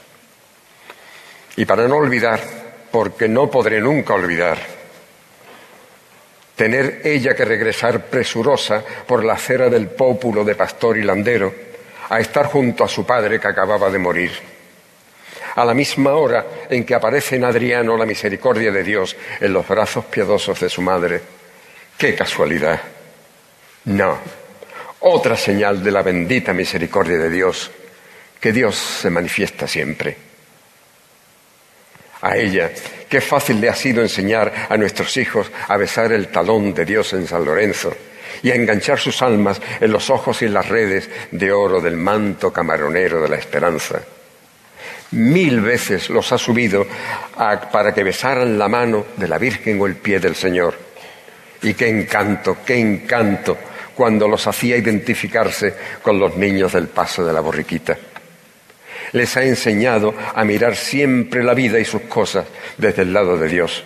Y 1.56 1.64
para 1.64 1.86
no 1.86 1.96
olvidar, 1.96 2.40
porque 2.90 3.28
no 3.28 3.50
podré 3.50 3.80
nunca 3.80 4.14
olvidar, 4.14 4.58
tener 6.56 7.00
ella 7.04 7.34
que 7.34 7.44
regresar 7.44 8.06
presurosa 8.06 8.82
por 9.06 9.24
la 9.24 9.34
acera 9.34 9.68
del 9.68 9.88
pópulo 9.88 10.44
de 10.44 10.54
pastor 10.54 10.96
y 10.98 11.02
landero 11.02 11.52
a 12.08 12.20
estar 12.20 12.46
junto 12.46 12.84
a 12.84 12.88
su 12.88 13.04
padre 13.04 13.40
que 13.40 13.48
acababa 13.48 13.90
de 13.90 13.98
morir 13.98 14.54
a 15.54 15.64
la 15.64 15.74
misma 15.74 16.14
hora 16.14 16.46
en 16.68 16.84
que 16.84 16.94
aparece 16.94 17.36
en 17.36 17.44
Adriano 17.44 17.96
la 17.96 18.06
misericordia 18.06 18.72
de 18.72 18.82
Dios 18.82 19.16
en 19.40 19.52
los 19.52 19.66
brazos 19.66 20.04
piadosos 20.06 20.58
de 20.58 20.68
su 20.68 20.82
madre. 20.82 21.20
¡Qué 21.96 22.14
casualidad! 22.14 22.80
No, 23.84 24.18
otra 25.00 25.36
señal 25.36 25.82
de 25.82 25.92
la 25.92 26.02
bendita 26.02 26.52
misericordia 26.52 27.18
de 27.18 27.30
Dios, 27.30 27.70
que 28.40 28.52
Dios 28.52 28.76
se 28.76 29.10
manifiesta 29.10 29.68
siempre. 29.68 30.16
A 32.22 32.36
ella, 32.36 32.70
qué 33.14 33.20
fácil 33.20 33.60
le 33.60 33.68
ha 33.68 33.76
sido 33.76 34.02
enseñar 34.02 34.66
a 34.68 34.76
nuestros 34.76 35.16
hijos 35.18 35.48
a 35.68 35.76
besar 35.76 36.12
el 36.12 36.32
talón 36.32 36.74
de 36.74 36.84
Dios 36.84 37.12
en 37.12 37.28
San 37.28 37.44
Lorenzo 37.44 37.94
y 38.42 38.50
a 38.50 38.56
enganchar 38.56 38.98
sus 38.98 39.22
almas 39.22 39.60
en 39.80 39.92
los 39.92 40.10
ojos 40.10 40.42
y 40.42 40.46
en 40.46 40.54
las 40.54 40.68
redes 40.68 41.08
de 41.30 41.52
oro 41.52 41.80
del 41.80 41.96
manto 41.96 42.52
camaronero 42.52 43.22
de 43.22 43.28
la 43.28 43.36
esperanza 43.36 44.02
mil 45.12 45.60
veces 45.60 46.10
los 46.10 46.32
ha 46.32 46.38
subido 46.38 46.84
para 47.70 47.94
que 47.94 48.02
besaran 48.02 48.58
la 48.58 48.68
mano 48.68 49.06
de 49.16 49.28
la 49.28 49.38
Virgen 49.38 49.80
o 49.80 49.86
el 49.86 49.94
pie 49.94 50.18
del 50.18 50.34
Señor. 50.34 50.74
Y 51.62 51.74
qué 51.74 51.88
encanto, 51.88 52.58
qué 52.66 52.80
encanto 52.80 53.56
cuando 53.94 54.26
los 54.26 54.44
hacía 54.48 54.76
identificarse 54.76 55.72
con 56.02 56.18
los 56.18 56.36
niños 56.36 56.72
del 56.72 56.88
paso 56.88 57.24
de 57.24 57.32
la 57.32 57.38
borriquita. 57.38 57.96
Les 59.12 59.36
ha 59.36 59.44
enseñado 59.44 60.12
a 60.34 60.44
mirar 60.44 60.74
siempre 60.74 61.44
la 61.44 61.54
vida 61.54 61.78
y 61.78 61.84
sus 61.84 62.02
cosas 62.02 62.46
desde 62.78 63.02
el 63.02 63.12
lado 63.12 63.36
de 63.36 63.48
Dios. 63.48 63.84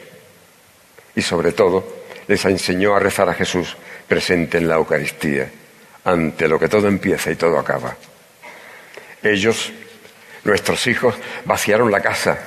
Y 1.14 1.22
sobre 1.22 1.52
todo, 1.52 2.04
les 2.26 2.44
enseñó 2.44 2.94
a 2.94 3.00
rezar 3.00 3.28
a 3.28 3.34
Jesús 3.34 3.76
presente 4.06 4.58
en 4.58 4.68
la 4.68 4.76
Eucaristía, 4.76 5.50
ante 6.04 6.48
lo 6.48 6.58
que 6.58 6.68
todo 6.68 6.88
empieza 6.88 7.30
y 7.30 7.36
todo 7.36 7.58
acaba. 7.58 7.96
Ellos 9.22 9.72
Nuestros 10.44 10.86
hijos 10.86 11.14
vaciaron 11.44 11.90
la 11.90 12.00
casa 12.00 12.38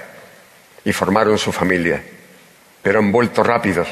y 0.84 0.92
formaron 0.92 1.38
su 1.38 1.52
familia, 1.52 2.02
pero 2.82 2.98
han 2.98 3.12
vuelto 3.12 3.44
rápidos, 3.44 3.88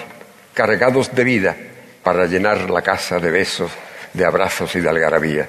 cargados 0.54 1.14
de 1.14 1.24
vida, 1.24 1.56
para 2.02 2.26
llenar 2.26 2.72
la 2.72 2.82
casa 2.82 3.20
de 3.20 3.30
besos, 3.30 3.72
de 4.14 4.26
abrazos 4.26 4.76
y 4.76 4.80
de 4.80 4.90
algarabía. 4.90 5.48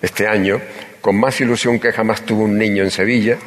Este 0.00 0.28
año, 0.28 0.60
con 1.00 1.18
más 1.18 1.40
ilusión 1.40 1.80
que 1.80 1.90
jamás 1.90 2.22
tuvo 2.22 2.44
un 2.44 2.56
niño 2.56 2.84
en 2.84 2.92
Sevilla, 2.92 3.38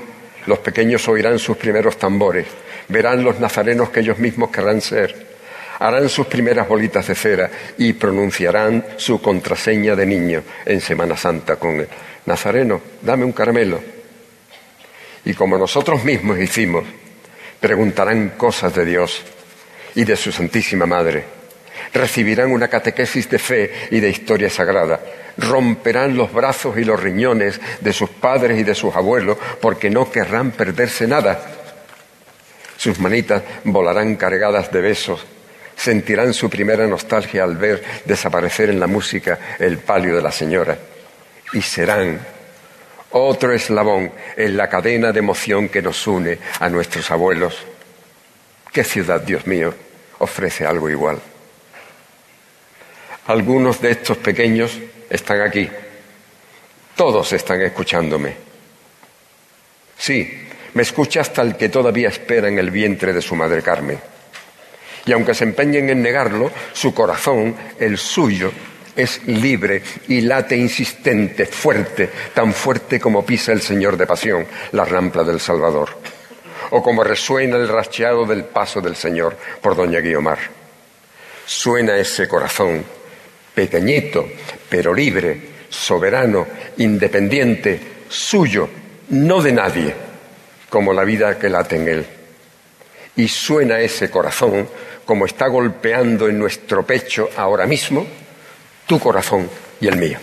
los 0.46 0.60
pequeños 0.60 1.08
oirán 1.08 1.40
sus 1.40 1.58
primeros 1.58 1.98
tambores, 1.98 2.46
verán 2.88 3.24
los 3.24 3.40
nazarenos 3.40 3.90
que 3.90 4.02
ellos 4.02 4.20
mismos 4.20 4.50
querrán 4.50 4.82
ser, 4.82 5.34
harán 5.80 6.10
sus 6.10 6.28
primeras 6.28 6.68
bolitas 6.68 7.08
de 7.08 7.16
cera 7.16 7.50
y 7.78 7.94
pronunciarán 7.94 8.86
su 8.98 9.22
contraseña 9.22 9.96
de 9.96 10.06
niño 10.06 10.44
en 10.66 10.82
Semana 10.82 11.18
Santa 11.18 11.56
con 11.58 11.80
el 11.80 11.88
Nazareno, 12.26 12.82
dame 13.02 13.26
un 13.26 13.34
caramelo. 13.34 13.82
Y 15.26 15.34
como 15.34 15.58
nosotros 15.58 16.04
mismos 16.04 16.40
hicimos, 16.40 16.84
preguntarán 17.60 18.34
cosas 18.38 18.74
de 18.76 18.86
Dios 18.86 19.22
y 19.96 20.04
de 20.04 20.16
su 20.16 20.32
Santísima 20.32 20.86
Madre. 20.86 21.43
Recibirán 21.94 22.52
una 22.52 22.68
catequesis 22.68 23.30
de 23.30 23.40
fe 23.40 23.72
y 23.92 24.00
de 24.00 24.10
historia 24.10 24.50
sagrada. 24.50 25.00
Romperán 25.38 26.16
los 26.16 26.32
brazos 26.32 26.78
y 26.78 26.84
los 26.84 27.02
riñones 27.02 27.60
de 27.82 27.94
sus 27.94 28.10
padres 28.10 28.60
y 28.60 28.64
de 28.64 28.76
sus 28.76 28.96
abuelos 28.96 29.38
porque 29.60 29.90
no 29.90 30.12
querrán 30.12 30.52
perderse 30.52 31.08
nada. 31.08 31.40
Sus 32.78 33.00
manitas 33.00 33.42
volarán 33.64 34.16
cargadas 34.16 34.72
de 34.72 34.82
besos. 34.82 35.26
Sentirán 35.76 36.34
su 36.34 36.50
primera 36.50 36.86
nostalgia 36.86 37.44
al 37.44 37.58
ver 37.58 37.84
desaparecer 38.06 38.70
en 38.70 38.80
la 38.80 38.88
música 38.88 39.40
el 39.60 39.80
palio 39.80 40.16
de 40.16 40.22
la 40.22 40.32
señora. 40.32 40.78
Y 41.54 41.62
serán 41.62 42.20
otro 43.12 43.54
eslabón 43.54 44.12
en 44.36 44.58
la 44.58 44.70
cadena 44.70 45.12
de 45.12 45.20
emoción 45.20 45.70
que 45.70 45.82
nos 45.82 46.06
une 46.08 46.40
a 46.60 46.70
nuestros 46.70 47.10
abuelos. 47.12 47.58
¿Qué 48.72 48.84
ciudad, 48.84 49.22
Dios 49.22 49.46
mío, 49.46 49.74
ofrece 50.20 50.66
algo 50.66 50.90
igual? 50.90 51.20
Algunos 53.28 53.80
de 53.82 53.92
estos 53.92 54.18
pequeños 54.18 54.78
están 55.10 55.42
aquí. 55.42 55.70
Todos 56.96 57.32
están 57.34 57.62
escuchándome. 57.62 58.36
Sí, 59.98 60.48
me 60.74 60.84
escucha 60.84 61.22
hasta 61.22 61.42
el 61.42 61.56
que 61.56 61.70
todavía 61.70 62.10
espera 62.10 62.48
en 62.48 62.60
el 62.60 62.70
vientre 62.70 63.14
de 63.14 63.22
su 63.22 63.36
madre 63.36 63.62
Carmen. 63.62 64.00
Y 65.06 65.12
aunque 65.12 65.34
se 65.34 65.44
empeñen 65.44 65.90
en 65.90 66.02
negarlo, 66.02 66.52
su 66.74 66.94
corazón, 66.94 67.56
el 67.80 67.98
suyo, 67.98 68.52
es 68.96 69.26
libre 69.26 69.82
y 70.08 70.22
late 70.22 70.56
insistente, 70.56 71.46
fuerte, 71.46 72.10
tan 72.34 72.54
fuerte 72.54 73.00
como 73.00 73.26
pisa 73.26 73.52
el 73.52 73.62
Señor 73.62 73.98
de 73.98 74.06
Pasión, 74.08 74.46
la 74.72 74.86
rampla 74.86 75.24
del 75.24 75.40
Salvador, 75.40 75.90
o 76.72 76.84
como 76.84 77.04
resuena 77.04 77.56
el 77.58 77.68
racheado 77.68 78.26
del 78.26 78.46
paso 78.46 78.82
del 78.82 78.96
Señor 78.96 79.36
por 79.62 79.76
Doña 79.76 80.00
Guiomar. 80.00 80.40
Suena 81.46 81.98
ese 81.98 82.28
corazón, 82.28 82.86
pequeñito, 83.54 84.28
pero 84.70 84.94
libre, 84.94 85.54
soberano, 85.70 86.48
independiente, 86.78 87.80
suyo, 88.10 88.70
no 89.10 89.42
de 89.42 89.52
nadie, 89.52 89.96
como 90.70 90.94
la 90.94 91.04
vida 91.04 91.38
que 91.38 91.50
late 91.50 91.76
en 91.76 91.88
él. 91.88 92.06
Y 93.16 93.28
suena 93.28 93.80
ese 93.80 94.10
corazón 94.10 94.68
como 95.06 95.26
está 95.26 95.48
golpeando 95.48 96.28
en 96.28 96.40
nuestro 96.40 96.86
pecho 96.86 97.30
ahora 97.36 97.66
mismo, 97.66 98.08
tu 98.88 99.00
corazón 99.00 99.50
y 99.80 99.88
el 99.88 99.98
mío. 99.98 100.18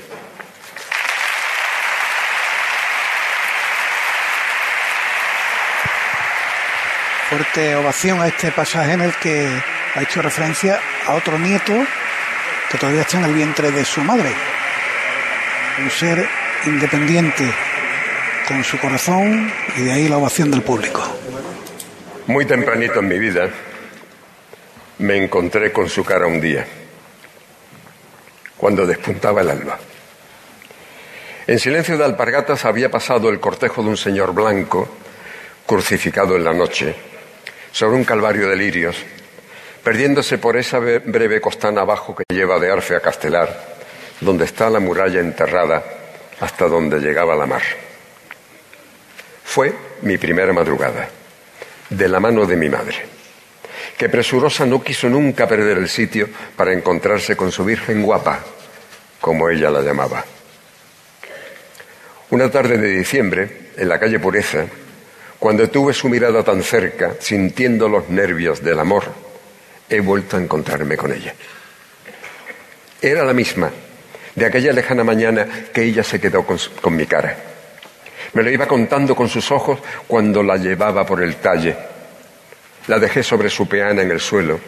Fuerte 7.29 7.77
ovación 7.77 8.21
a 8.21 8.27
este 8.27 8.51
pasaje 8.51 8.93
en 8.93 9.03
el 9.03 9.15
que 9.15 9.49
ha 9.95 10.03
hecho 10.03 10.21
referencia 10.21 10.81
a 11.07 11.15
otro 11.15 11.39
nieto 11.39 11.73
que 12.71 12.79
todavía 12.79 13.03
está 13.03 13.19
en 13.19 13.25
el 13.25 13.35
vientre 13.35 13.71
de 13.73 13.85
su 13.85 14.01
madre. 14.03 14.31
Un 15.83 15.91
ser 15.91 16.27
independiente 16.67 17.45
con 18.47 18.63
su 18.63 18.79
corazón 18.79 19.53
y 19.77 19.83
de 19.83 19.93
ahí 19.93 20.09
la 20.09 20.19
ovación 20.19 20.51
del 20.51 20.63
público. 20.63 21.03
Muy 22.27 22.45
tempranito 22.47 23.01
en 23.01 23.09
mi 23.09 23.19
vida 23.19 23.49
me 24.99 25.17
encontré 25.17 25.73
con 25.73 25.89
su 25.89 26.05
cara 26.05 26.27
un 26.27 26.41
día 26.41 26.67
cuando 28.57 28.87
despuntaba 28.87 29.41
el 29.41 29.51
alba. 29.51 29.79
En 31.47 31.59
silencio 31.59 31.97
de 31.97 32.05
alpargatas 32.05 32.65
había 32.67 32.91
pasado 32.91 33.31
el 33.31 33.41
cortejo 33.41 33.83
de 33.83 33.89
un 33.89 33.97
señor 33.97 34.35
blanco, 34.35 34.87
crucificado 35.67 36.37
en 36.37 36.45
la 36.45 36.53
noche, 36.53 36.95
sobre 37.73 37.97
un 37.97 38.05
calvario 38.05 38.49
de 38.49 38.57
lirios, 38.57 38.97
perdiéndose 39.83 40.39
por 40.39 40.57
esa 40.57 40.79
breve 40.79 41.41
costana 41.41 41.83
abajo 41.83 42.15
que 42.15 42.25
lleva 42.29 42.59
de 42.59 42.71
Arfe 42.71 42.97
a 42.97 43.01
Castelar, 43.01 43.79
donde 44.21 44.45
está 44.45 44.69
la 44.69 44.81
muralla 44.81 45.21
enterrada 45.21 45.83
hasta 46.41 46.69
donde 46.69 47.01
llegaba 47.01 47.35
la 47.35 47.47
mar. 47.47 47.63
Fue 49.45 49.73
mi 50.03 50.19
primera 50.19 50.53
madrugada, 50.53 51.09
de 51.89 52.09
la 52.09 52.21
mano 52.21 52.47
de 52.47 52.57
mi 52.57 52.69
madre, 52.69 52.97
que 53.97 54.09
presurosa 54.09 54.65
no 54.65 54.83
quiso 54.83 55.09
nunca 55.09 55.49
perder 55.49 55.79
el 55.79 55.89
sitio 55.89 56.29
para 56.57 56.73
encontrarse 56.73 57.37
con 57.37 57.51
su 57.51 57.65
Virgen 57.65 58.03
guapa, 58.03 58.41
como 59.21 59.49
ella 59.49 59.71
la 59.71 59.83
llamaba. 59.83 60.25
Una 62.31 62.51
tarde 62.51 62.79
de 62.79 62.89
diciembre, 62.89 63.71
en 63.77 63.89
la 63.89 63.99
calle 63.99 64.21
Pureza, 64.21 64.67
cuando 65.39 65.69
tuve 65.69 65.93
su 65.93 66.09
mirada 66.09 66.45
tan 66.45 66.63
cerca, 66.63 67.15
sintiendo 67.19 67.89
los 67.89 68.09
nervios 68.09 68.63
del 68.63 68.79
amor, 68.79 69.30
he 69.91 70.01
vuelto 70.01 70.37
a 70.37 70.41
encontrarme 70.41 70.97
con 70.97 71.13
ella. 71.13 71.35
Era 73.03 73.25
la 73.25 73.35
misma 73.35 73.71
de 74.35 74.47
aquella 74.47 74.73
lejana 74.73 75.03
mañana 75.03 75.47
que 75.73 75.83
ella 75.83 76.05
se 76.05 76.21
quedó 76.21 76.47
con, 76.47 76.59
con 76.81 76.95
mi 76.95 77.07
cara. 77.07 77.37
Me 78.33 78.45
lo 78.45 78.51
iba 78.51 78.67
contando 78.67 79.17
con 79.17 79.29
sus 79.29 79.51
ojos 79.51 79.81
cuando 80.07 80.43
la 80.43 80.57
llevaba 80.57 81.05
por 81.05 81.23
el 81.23 81.37
talle. 81.37 81.77
La 82.87 82.99
dejé 82.99 83.25
sobre 83.25 83.51
su 83.51 83.69
peana 83.69 84.03
en 84.03 84.11
el 84.13 84.21
suelo. 84.21 84.61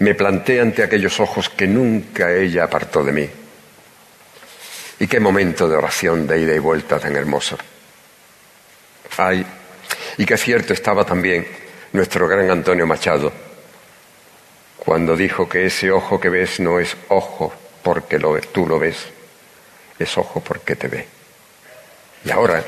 Me 0.00 0.14
planté 0.14 0.60
ante 0.60 0.82
aquellos 0.82 1.18
ojos 1.20 1.48
que 1.48 1.66
nunca 1.66 2.30
ella 2.30 2.64
apartó 2.64 3.02
de 3.02 3.12
mí. 3.12 3.30
Y 4.98 5.06
qué 5.06 5.20
momento 5.20 5.68
de 5.68 5.76
oración 5.76 6.26
de 6.26 6.40
ida 6.40 6.54
y 6.54 6.58
vuelta 6.58 6.98
tan 6.98 7.16
hermoso. 7.16 7.56
Ay, 9.16 9.46
y 10.18 10.26
qué 10.26 10.36
cierto 10.36 10.74
estaba 10.74 11.04
también 11.04 11.46
nuestro 11.92 12.28
gran 12.28 12.50
Antonio 12.50 12.86
Machado 12.86 13.45
cuando 14.86 15.16
dijo 15.16 15.48
que 15.48 15.66
ese 15.66 15.90
ojo 15.90 16.20
que 16.20 16.28
ves 16.28 16.60
no 16.60 16.78
es 16.78 16.96
ojo 17.08 17.52
porque 17.82 18.20
lo, 18.20 18.40
tú 18.40 18.68
lo 18.68 18.78
ves, 18.78 18.96
es 19.98 20.16
ojo 20.16 20.38
porque 20.38 20.76
te 20.76 20.86
ve. 20.86 21.04
Y 22.24 22.30
ahora, 22.30 22.62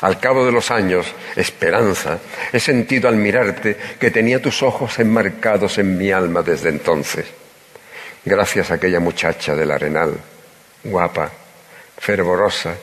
al 0.00 0.18
cabo 0.18 0.44
de 0.44 0.50
los 0.50 0.72
años, 0.72 1.06
esperanza, 1.36 2.18
he 2.52 2.58
sentido 2.58 3.08
al 3.08 3.14
mirarte 3.14 3.76
que 4.00 4.10
tenía 4.10 4.42
tus 4.42 4.60
ojos 4.64 4.98
enmarcados 4.98 5.78
en 5.78 5.96
mi 5.96 6.10
alma 6.10 6.42
desde 6.42 6.68
entonces, 6.70 7.26
gracias 8.24 8.72
a 8.72 8.74
aquella 8.74 8.98
muchacha 8.98 9.54
del 9.54 9.70
arenal, 9.70 10.18
guapa, 10.82 11.30
fervorosa, 11.96 12.74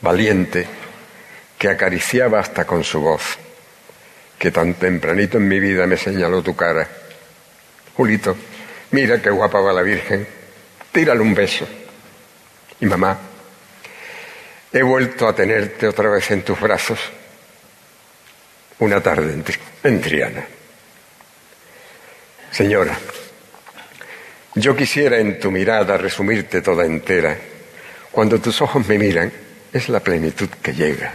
valiente, 0.00 0.66
que 1.56 1.68
acariciaba 1.68 2.40
hasta 2.40 2.66
con 2.66 2.82
su 2.82 3.00
voz, 3.00 3.38
que 4.36 4.50
tan 4.50 4.74
tempranito 4.74 5.38
en 5.38 5.46
mi 5.46 5.60
vida 5.60 5.86
me 5.86 5.96
señaló 5.96 6.42
tu 6.42 6.56
cara. 6.56 7.03
Julito, 7.96 8.36
mira 8.90 9.20
qué 9.22 9.30
guapa 9.30 9.60
va 9.60 9.72
la 9.72 9.82
Virgen, 9.82 10.26
tírale 10.92 11.20
un 11.20 11.34
beso. 11.34 11.66
Y 12.80 12.86
mamá, 12.86 13.18
he 14.72 14.82
vuelto 14.82 15.28
a 15.28 15.34
tenerte 15.34 15.86
otra 15.86 16.10
vez 16.10 16.30
en 16.30 16.42
tus 16.42 16.60
brazos 16.60 16.98
una 18.80 19.00
tarde 19.00 19.42
en 19.84 20.00
Triana. 20.00 20.44
Señora, 22.50 22.98
yo 24.54 24.76
quisiera 24.76 25.18
en 25.18 25.38
tu 25.38 25.50
mirada 25.50 25.96
resumirte 25.96 26.60
toda 26.60 26.84
entera 26.84 27.36
cuando 28.10 28.40
tus 28.40 28.62
ojos 28.62 28.86
me 28.86 28.96
miran, 28.96 29.32
es 29.72 29.88
la 29.88 29.98
plenitud 29.98 30.48
que 30.62 30.72
llega. 30.72 31.14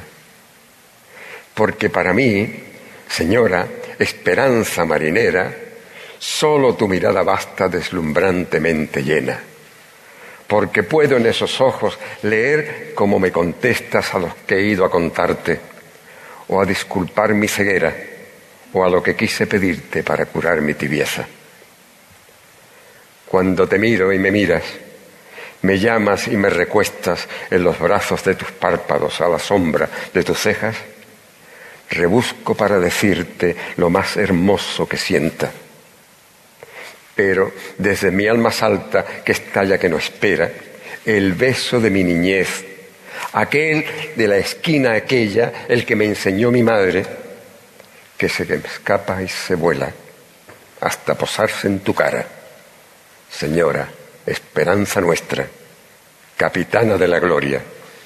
Porque 1.53 1.89
para 1.89 2.11
mí, 2.11 2.61
señora, 3.07 3.65
esperanza 3.97 4.83
marinera, 4.83 5.55
solo 6.19 6.75
tu 6.75 6.87
mirada 6.87 7.23
basta 7.23 7.67
deslumbrantemente 7.67 9.01
llena. 9.03 9.39
Porque 10.45 10.83
puedo 10.83 11.17
en 11.17 11.25
esos 11.25 11.61
ojos 11.61 11.97
leer 12.23 12.91
como 12.93 13.19
me 13.19 13.31
contestas 13.31 14.13
a 14.13 14.19
los 14.19 14.35
que 14.47 14.55
he 14.55 14.61
ido 14.63 14.83
a 14.83 14.91
contarte, 14.91 15.59
o 16.49 16.61
a 16.61 16.65
disculpar 16.65 17.33
mi 17.33 17.47
ceguera, 17.47 17.95
o 18.73 18.83
a 18.83 18.89
lo 18.89 19.01
que 19.01 19.15
quise 19.15 19.47
pedirte 19.47 20.03
para 20.03 20.25
curar 20.25 20.61
mi 20.61 20.73
tibieza. 20.73 21.25
Cuando 23.27 23.67
te 23.67 23.77
miro 23.77 24.11
y 24.11 24.17
me 24.17 24.31
miras, 24.31 24.63
me 25.61 25.77
llamas 25.77 26.27
y 26.27 26.37
me 26.37 26.49
recuestas 26.49 27.27
en 27.51 27.63
los 27.63 27.77
brazos 27.79 28.23
de 28.23 28.35
tus 28.35 28.51
párpados 28.51 29.21
a 29.21 29.27
la 29.27 29.39
sombra 29.39 29.89
de 30.13 30.23
tus 30.23 30.39
cejas. 30.39 30.75
Rebusco 31.91 32.55
para 32.55 32.79
decirte 32.79 33.55
lo 33.77 33.89
más 33.89 34.17
hermoso 34.17 34.87
que 34.87 34.97
sienta. 34.97 35.51
Pero 37.19 37.51
desde 37.77 38.11
mi 38.11 38.29
alma 38.29 38.49
salta 38.49 39.03
que 39.25 39.33
estalla 39.33 39.77
que 39.77 39.89
no 39.89 39.97
espera, 39.97 40.49
el 41.05 41.33
beso 41.33 41.81
de 41.81 41.89
mi 41.89 42.01
niñez, 42.01 42.63
aquel 43.33 43.83
de 44.15 44.25
la 44.25 44.37
esquina 44.37 44.93
aquella, 44.93 45.65
el 45.67 45.85
que 45.85 45.97
me 45.97 46.05
enseñó 46.05 46.49
mi 46.49 46.63
madre, 46.63 47.05
que 48.17 48.29
se 48.29 48.43
escapa 48.43 49.21
y 49.21 49.27
se 49.27 49.55
vuela 49.55 49.91
hasta 50.79 51.15
posarse 51.15 51.67
en 51.67 51.81
tu 51.81 51.93
cara. 51.93 52.25
Señora, 53.29 53.85
esperanza 54.25 55.01
nuestra, 55.01 55.45
capitana 56.37 56.95
de 56.95 57.07
la 57.09 57.19
gloria, 57.19 57.61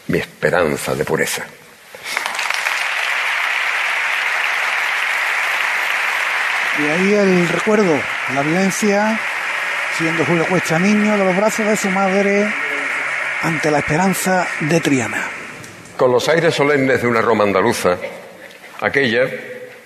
mi 0.07 0.17
esperanza 0.17 0.95
de 0.95 1.05
pureza. 1.05 1.45
Y 6.79 6.85
ahí 6.87 7.13
el 7.13 7.47
recuerdo, 7.49 7.95
la 8.33 8.41
vivencia, 8.41 9.19
siendo 9.95 10.25
Julio 10.25 10.45
Cuesta 10.49 10.79
niño, 10.79 11.15
de 11.17 11.23
los 11.23 11.37
brazos 11.37 11.67
de 11.67 11.77
su 11.77 11.89
madre 11.89 12.51
ante 13.43 13.69
la 13.69 13.79
esperanza 13.79 14.47
de 14.59 14.79
Triana. 14.79 15.23
Con 15.97 16.11
los 16.11 16.27
aires 16.29 16.55
solemnes 16.55 17.01
de 17.01 17.07
una 17.07 17.21
Roma 17.21 17.43
andaluza, 17.43 17.97
aquella 18.81 19.21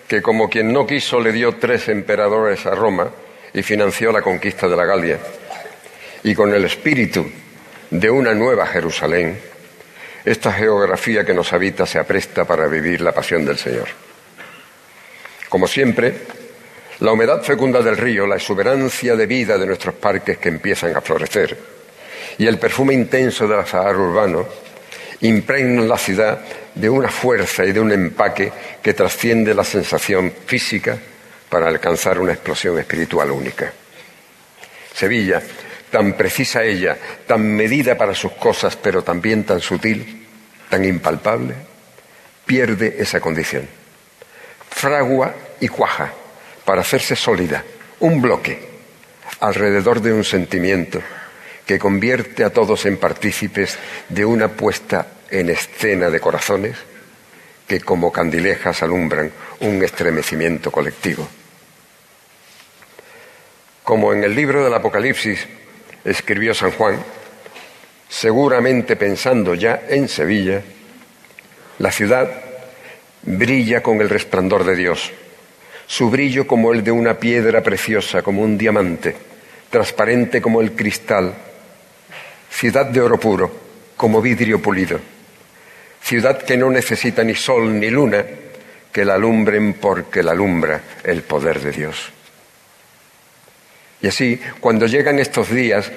que 0.08 0.22
como 0.22 0.50
quien 0.50 0.72
no 0.72 0.88
quiso 0.88 1.20
le 1.20 1.34
dio 1.34 1.56
tres 1.56 1.90
emperadores 1.90 2.66
a 2.66 2.72
Roma 2.74 3.10
y 3.54 3.62
financió 3.64 4.14
la 4.14 4.22
conquista 4.22 4.70
de 4.70 4.76
la 4.78 4.86
Galia, 4.86 5.20
y 6.24 6.34
con 6.34 6.54
el 6.54 6.64
espíritu 6.64 7.30
de 7.90 8.10
una 8.10 8.34
nueva 8.34 8.66
Jerusalén, 8.66 9.38
esta 10.24 10.54
geografía 10.54 11.26
que 11.26 11.34
nos 11.34 11.52
habita 11.52 11.86
se 11.86 12.00
apresta 12.00 12.46
para 12.46 12.68
vivir 12.68 13.02
la 13.02 13.12
pasión 13.12 13.46
del 13.46 13.58
Señor. 13.58 13.88
Como 15.50 15.68
siempre, 15.68 16.14
la 17.00 17.12
humedad 17.12 17.44
fecunda 17.44 17.82
del 17.82 17.98
río, 17.98 18.26
la 18.26 18.38
exuberancia 18.38 19.16
de 19.16 19.28
vida 19.28 19.58
de 19.58 19.68
nuestros 19.68 19.96
parques 19.96 20.38
que 20.40 20.50
empiezan 20.50 20.96
a 20.96 21.02
florecer 21.02 21.58
y 22.38 22.48
el 22.48 22.58
perfume 22.58 22.94
intenso 22.94 23.48
del 23.48 23.60
azahar 23.60 23.96
urbano 23.96 24.48
impregnan 25.22 25.88
la 25.88 25.98
ciudad 25.98 26.40
de 26.74 26.90
una 26.90 27.10
fuerza 27.10 27.66
y 27.66 27.72
de 27.72 27.80
un 27.80 27.92
empaque 27.92 28.52
que 28.82 28.94
trasciende 28.94 29.54
la 29.54 29.64
sensación 29.64 30.32
física 30.46 30.98
para 31.50 31.68
alcanzar 31.68 32.20
una 32.20 32.34
explosión 32.34 32.78
espiritual 32.78 33.32
única. 33.32 33.72
Sevilla, 34.94 35.42
tan 35.92 36.14
precisa 36.14 36.64
ella, 36.64 36.98
tan 37.26 37.56
medida 37.56 37.98
para 37.98 38.14
sus 38.14 38.34
cosas, 38.34 38.76
pero 38.76 39.04
también 39.04 39.44
tan 39.44 39.62
sutil, 39.62 40.28
tan 40.70 40.84
impalpable, 40.86 41.54
pierde 42.46 42.96
esa 43.00 43.20
condición. 43.20 43.68
Fragua 44.70 45.34
y 45.60 45.68
cuaja 45.68 46.12
para 46.68 46.82
hacerse 46.82 47.16
sólida, 47.16 47.64
un 48.02 48.22
bloque, 48.22 48.60
alrededor 49.40 50.02
de 50.02 50.12
un 50.12 50.26
sentimiento 50.26 51.02
que 51.66 51.80
convierte 51.80 52.44
a 52.44 52.50
todos 52.50 52.86
en 52.86 52.98
partícipes 52.98 53.78
de 54.10 54.26
una 54.26 54.50
puesta 54.50 55.08
en 55.32 55.50
escena 55.50 56.10
de 56.10 56.20
corazones 56.20 56.76
que 57.66 57.80
como 57.80 58.12
candilejas 58.12 58.84
alumbran 58.84 59.32
un 59.62 59.82
estremecimiento 59.82 60.70
colectivo. 60.70 61.26
Como 63.82 64.12
en 64.12 64.26
el 64.26 64.36
libro 64.36 64.62
del 64.62 64.74
Apocalipsis 64.74 65.48
escribió 66.04 66.54
San 66.54 66.72
Juan, 66.72 67.02
seguramente 68.10 68.98
pensando 68.98 69.54
ya 69.54 69.84
en 69.88 70.10
Sevilla, 70.10 70.62
la 71.80 71.94
ciudad 71.94 72.30
brilla 73.22 73.82
con 73.82 74.02
el 74.02 74.10
resplandor 74.10 74.66
de 74.66 74.76
Dios 74.76 75.14
su 75.88 76.10
brillo 76.10 76.46
como 76.46 76.74
el 76.74 76.84
de 76.84 76.92
una 76.92 77.18
piedra 77.18 77.64
preciosa, 77.64 78.22
como 78.22 78.42
un 78.42 78.58
diamante, 78.58 79.16
transparente 79.70 80.42
como 80.42 80.62
el 80.62 80.74
cristal, 80.74 81.34
ciudad 82.52 82.86
de 82.88 83.02
oro 83.02 83.18
puro, 83.18 83.52
como 83.96 84.22
vidrio 84.22 84.62
pulido, 84.62 85.00
ciudad 86.02 86.44
que 86.44 86.58
no 86.58 86.70
necesita 86.70 87.24
ni 87.24 87.36
sol 87.36 87.80
ni 87.80 87.90
luna, 87.90 88.24
que 88.92 89.06
la 89.06 89.16
alumbren 89.16 89.76
porque 89.76 90.22
la 90.22 90.32
alumbra 90.32 90.82
el 91.04 91.24
poder 91.24 91.62
de 91.62 91.72
Dios. 91.72 92.12
Y 94.02 94.08
así, 94.08 94.40
cuando 94.60 94.88
llegan 94.88 95.20
estos 95.20 95.50
días, 95.50 95.90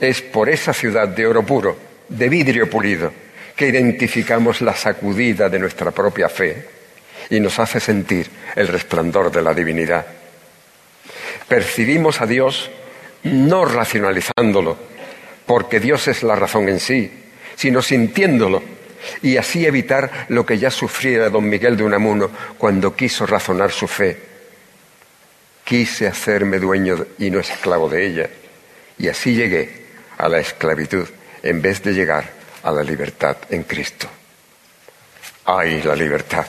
es 0.00 0.20
por 0.20 0.48
esa 0.48 0.72
ciudad 0.72 1.08
de 1.08 1.26
oro 1.26 1.44
puro, 1.44 1.78
de 2.08 2.28
vidrio 2.28 2.68
pulido, 2.68 3.12
que 3.54 3.68
identificamos 3.68 4.60
la 4.60 4.74
sacudida 4.74 5.48
de 5.48 5.58
nuestra 5.58 5.90
propia 5.92 6.28
fe 6.28 6.77
y 7.30 7.40
nos 7.40 7.58
hace 7.58 7.80
sentir 7.80 8.30
el 8.56 8.68
resplandor 8.68 9.30
de 9.30 9.42
la 9.42 9.54
divinidad. 9.54 10.06
Percibimos 11.46 12.20
a 12.20 12.26
Dios 12.26 12.70
no 13.24 13.64
racionalizándolo, 13.64 14.76
porque 15.46 15.80
Dios 15.80 16.08
es 16.08 16.22
la 16.22 16.36
razón 16.36 16.68
en 16.68 16.80
sí, 16.80 17.10
sino 17.56 17.82
sintiéndolo, 17.82 18.62
y 19.22 19.36
así 19.36 19.66
evitar 19.66 20.26
lo 20.28 20.44
que 20.44 20.58
ya 20.58 20.70
sufriera 20.70 21.30
don 21.30 21.48
Miguel 21.48 21.76
de 21.76 21.84
Unamuno 21.84 22.30
cuando 22.58 22.94
quiso 22.94 23.26
razonar 23.26 23.70
su 23.72 23.88
fe. 23.88 24.18
Quise 25.64 26.06
hacerme 26.06 26.58
dueño 26.58 27.06
y 27.18 27.30
no 27.30 27.40
esclavo 27.40 27.88
de 27.88 28.06
ella, 28.06 28.30
y 28.98 29.08
así 29.08 29.34
llegué 29.34 29.86
a 30.16 30.28
la 30.28 30.38
esclavitud 30.38 31.08
en 31.42 31.62
vez 31.62 31.82
de 31.82 31.92
llegar 31.92 32.30
a 32.62 32.72
la 32.72 32.82
libertad 32.82 33.36
en 33.50 33.62
Cristo. 33.62 34.08
¡Ay, 35.44 35.82
la 35.82 35.94
libertad! 35.94 36.46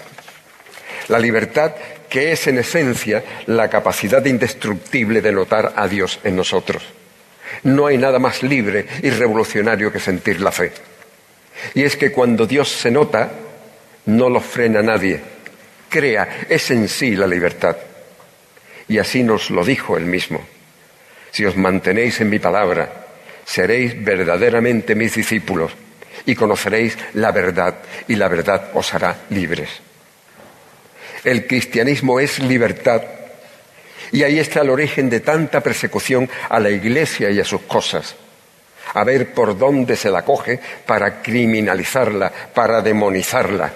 La 1.10 1.20
libertad 1.20 1.74
que 2.10 2.32
es 2.32 2.48
en 2.48 2.58
esencia 2.58 3.24
la 3.46 3.70
capacidad 3.70 4.24
indestructible 4.26 5.22
de 5.22 5.32
notar 5.32 5.74
a 5.76 5.88
Dios 5.88 6.20
en 6.24 6.36
nosotros. 6.36 6.84
No 7.64 7.88
hay 7.88 7.98
nada 7.98 8.20
más 8.20 8.44
libre 8.44 8.86
y 9.02 9.10
revolucionario 9.10 9.92
que 9.92 10.00
sentir 10.00 10.42
la 10.42 10.52
fe. 10.52 10.72
Y 11.74 11.84
es 11.84 11.96
que 11.96 12.12
cuando 12.12 12.46
Dios 12.46 12.70
se 12.70 12.92
nota, 12.92 13.32
no 14.06 14.30
lo 14.30 14.40
frena 14.40 14.82
nadie. 14.82 15.20
Crea, 15.90 16.46
es 16.48 16.72
en 16.72 16.88
sí 16.88 17.16
la 17.16 17.28
libertad. 17.28 17.78
Y 18.88 18.98
así 18.98 19.24
nos 19.24 19.50
lo 19.50 19.64
dijo 19.64 19.98
él 19.98 20.06
mismo. 20.06 20.42
Si 21.32 21.46
os 21.46 21.56
mantenéis 21.56 22.22
en 22.22 22.30
mi 22.30 22.40
palabra, 22.40 23.08
seréis 23.46 24.04
verdaderamente 24.04 24.96
mis 24.96 25.16
discípulos 25.16 25.72
y 26.26 26.36
conoceréis 26.36 26.98
la 27.14 27.32
verdad 27.32 27.76
y 28.08 28.16
la 28.16 28.28
verdad 28.28 28.72
os 28.74 28.94
hará 28.94 29.22
libres. 29.30 29.89
El 31.24 31.48
cristianismo 31.48 32.20
es 32.20 32.40
libertad. 32.40 33.02
Y 34.12 34.24
ahí 34.24 34.40
está 34.40 34.62
el 34.62 34.70
origen 34.70 35.10
de 35.10 35.20
tanta 35.20 35.62
persecución 35.62 36.30
a 36.50 36.60
la 36.60 36.70
Iglesia 36.70 37.30
y 37.30 37.40
a 37.40 37.46
sus 37.46 37.62
cosas. 37.62 38.16
A 38.94 39.04
ver 39.04 39.34
por 39.34 39.58
dónde 39.58 39.96
se 39.96 40.10
la 40.10 40.24
coge 40.24 40.60
para 40.86 41.22
criminalizarla, 41.22 42.32
para 42.54 42.82
demonizarla. 42.82 43.72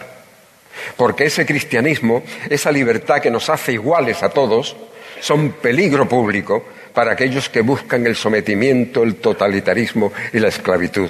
Porque 0.97 1.25
ese 1.25 1.45
cristianismo, 1.45 2.23
esa 2.49 2.71
libertad 2.71 3.21
que 3.21 3.29
nos 3.29 3.49
hace 3.49 3.73
iguales 3.73 4.23
a 4.23 4.29
todos, 4.29 4.75
son 5.19 5.51
peligro 5.53 6.09
público 6.09 6.65
para 6.93 7.11
aquellos 7.11 7.49
que 7.49 7.61
buscan 7.61 8.07
el 8.07 8.15
sometimiento, 8.15 9.03
el 9.03 9.15
totalitarismo 9.15 10.11
y 10.31 10.39
la 10.39 10.47
esclavitud. 10.47 11.09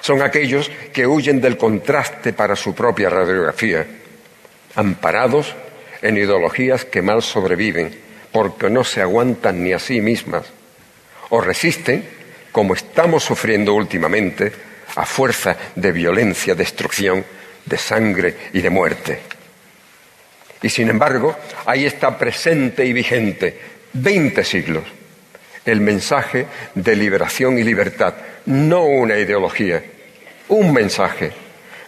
Son 0.00 0.20
aquellos 0.20 0.68
que 0.92 1.06
huyen 1.06 1.40
del 1.40 1.56
contraste 1.56 2.32
para 2.32 2.56
su 2.56 2.74
propia 2.74 3.08
radiografía 3.08 3.86
amparados 4.74 5.54
en 6.02 6.16
ideologías 6.16 6.84
que 6.84 7.02
mal 7.02 7.22
sobreviven 7.22 7.94
porque 8.32 8.70
no 8.70 8.84
se 8.84 9.00
aguantan 9.00 9.62
ni 9.62 9.72
a 9.72 9.78
sí 9.78 10.00
mismas 10.00 10.44
o 11.28 11.40
resisten, 11.40 12.04
como 12.50 12.74
estamos 12.74 13.24
sufriendo 13.24 13.74
últimamente, 13.74 14.52
a 14.96 15.06
fuerza 15.06 15.56
de 15.74 15.92
violencia, 15.92 16.54
destrucción, 16.54 17.24
de 17.64 17.78
sangre 17.78 18.36
y 18.52 18.60
de 18.60 18.68
muerte. 18.68 19.20
Y 20.60 20.68
sin 20.68 20.90
embargo, 20.90 21.36
ahí 21.64 21.86
está 21.86 22.18
presente 22.18 22.84
y 22.84 22.92
vigente, 22.92 23.58
veinte 23.94 24.44
siglos, 24.44 24.84
el 25.64 25.80
mensaje 25.80 26.46
de 26.74 26.96
liberación 26.96 27.58
y 27.58 27.64
libertad, 27.64 28.14
no 28.46 28.84
una 28.84 29.16
ideología, 29.16 29.82
un 30.48 30.72
mensaje 30.72 31.32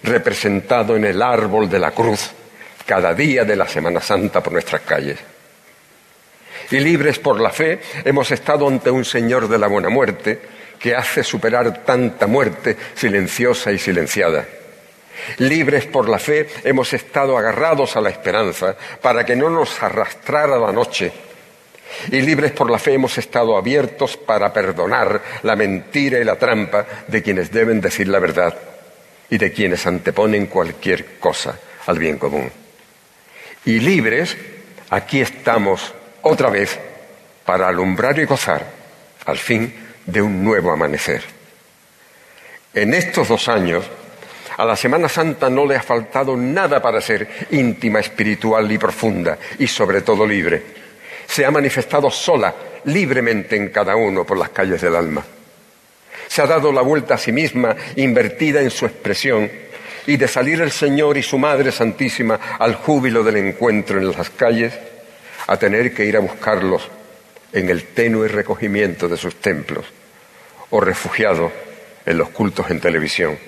representado 0.03 0.97
en 0.97 1.05
el 1.05 1.21
árbol 1.21 1.69
de 1.69 1.79
la 1.79 1.91
cruz 1.91 2.31
cada 2.87 3.15
día 3.15 3.45
de 3.45 3.57
la 3.57 3.67
Semana 3.67 4.01
Santa 4.01 4.43
por 4.43 4.53
nuestras 4.53 4.83
calles. 4.83 5.19
Y 6.71 6.81
libres 6.81 7.19
por 7.19 7.41
la 7.41 7.51
fe, 7.51 7.81
hemos 8.05 8.31
estado 8.31 8.69
ante 8.69 8.91
un 8.91 9.05
Señor 9.05 9.49
de 9.49 9.59
la 9.59 9.67
buena 9.67 9.89
muerte 9.89 10.41
que 10.79 10.95
hace 10.95 11.23
superar 11.23 11.85
tanta 11.85 12.27
muerte 12.27 12.77
silenciosa 12.95 13.73
y 13.73 13.79
silenciada. 13.79 14.45
Libres 15.39 15.87
por 15.87 16.09
la 16.09 16.19
fe, 16.19 16.49
hemos 16.65 16.93
estado 16.93 17.39
agarrados 17.39 17.97
a 17.97 18.01
la 18.01 18.11
esperanza 18.11 18.77
para 19.01 19.25
que 19.25 19.37
no 19.37 19.49
nos 19.49 19.83
arrastrara 19.83 20.59
la 20.59 20.73
noche. 20.73 21.13
Y 22.11 22.21
libres 22.23 22.53
por 22.53 22.71
la 22.71 22.79
fe 22.79 22.95
hemos 22.95 23.17
estado 23.19 23.57
abiertos 23.57 24.17
para 24.17 24.53
perdonar 24.53 25.23
la 25.43 25.55
mentira 25.55 26.19
y 26.19 26.25
la 26.25 26.37
trampa 26.37 26.85
de 27.07 27.23
quienes 27.23 27.53
deben 27.53 27.81
decir 27.81 28.09
la 28.09 28.19
verdad 28.19 28.55
y 29.31 29.39
de 29.39 29.53
quienes 29.53 29.87
anteponen 29.87 30.47
cualquier 30.47 31.19
cosa 31.19 31.59
al 31.87 31.99
bien 31.99 32.19
común 32.19 32.64
y 33.65 33.81
libres, 33.81 34.37
aquí 34.91 35.21
estamos 35.21 35.95
otra 36.23 36.51
vez 36.51 36.79
para 37.45 37.69
alumbrar 37.69 38.19
y 38.19 38.25
gozar, 38.25 38.67
al 39.27 39.39
fin, 39.39 39.73
de 40.07 40.23
un 40.23 40.45
nuevo 40.45 40.71
amanecer. 40.71 41.23
En 42.75 42.93
estos 42.93 43.29
dos 43.29 43.49
años, 43.49 43.85
a 44.57 44.65
la 44.65 44.77
Semana 44.77 45.09
Santa 45.09 45.51
no 45.51 45.67
le 45.67 45.77
ha 45.77 45.83
faltado 45.83 46.37
nada 46.37 46.81
para 46.81 47.01
ser 47.01 47.47
íntima, 47.51 48.01
espiritual 48.01 48.71
y 48.71 48.79
profunda, 48.79 49.39
y 49.59 49.67
sobre 49.67 50.03
todo 50.03 50.27
libre. 50.27 50.63
Se 51.27 51.45
ha 51.45 51.51
manifestado 51.51 52.11
sola, 52.11 52.55
libremente 52.85 53.57
en 53.57 53.71
cada 53.71 53.97
uno 53.97 54.25
por 54.25 54.39
las 54.39 54.51
calles 54.51 54.81
del 54.81 54.95
alma. 54.95 55.25
Se 56.29 56.43
ha 56.43 56.47
dado 56.47 56.73
la 56.73 56.83
vuelta 56.83 57.15
a 57.15 57.19
sí 57.19 57.33
misma, 57.33 57.75
invertida 57.97 58.61
en 58.61 58.71
su 58.71 58.87
expresión, 58.87 59.51
y 60.07 60.17
de 60.17 60.29
salir 60.29 60.61
el 60.61 60.71
Señor 60.71 61.17
y 61.17 61.23
su 61.23 61.39
Madre 61.39 61.73
Santísima 61.73 62.39
al 62.59 62.75
júbilo 62.75 63.23
del 63.23 63.37
encuentro 63.37 63.99
en 63.99 64.11
las 64.11 64.31
calles, 64.31 64.75
a 65.47 65.57
tener 65.57 65.95
que 65.95 66.05
ir 66.05 66.17
a 66.17 66.21
buscarlos 66.21 66.89
en 67.53 67.69
el 67.69 67.85
tenue 67.89 68.29
recogimiento 68.29 69.09
de 69.09 69.17
sus 69.17 69.37
templos, 69.37 69.87
o 70.71 70.81
refugiado 70.81 71.53
en 72.05 72.19
los 72.19 72.31
cultos 72.31 72.71
en 72.71 72.81
televisión. 72.81 73.39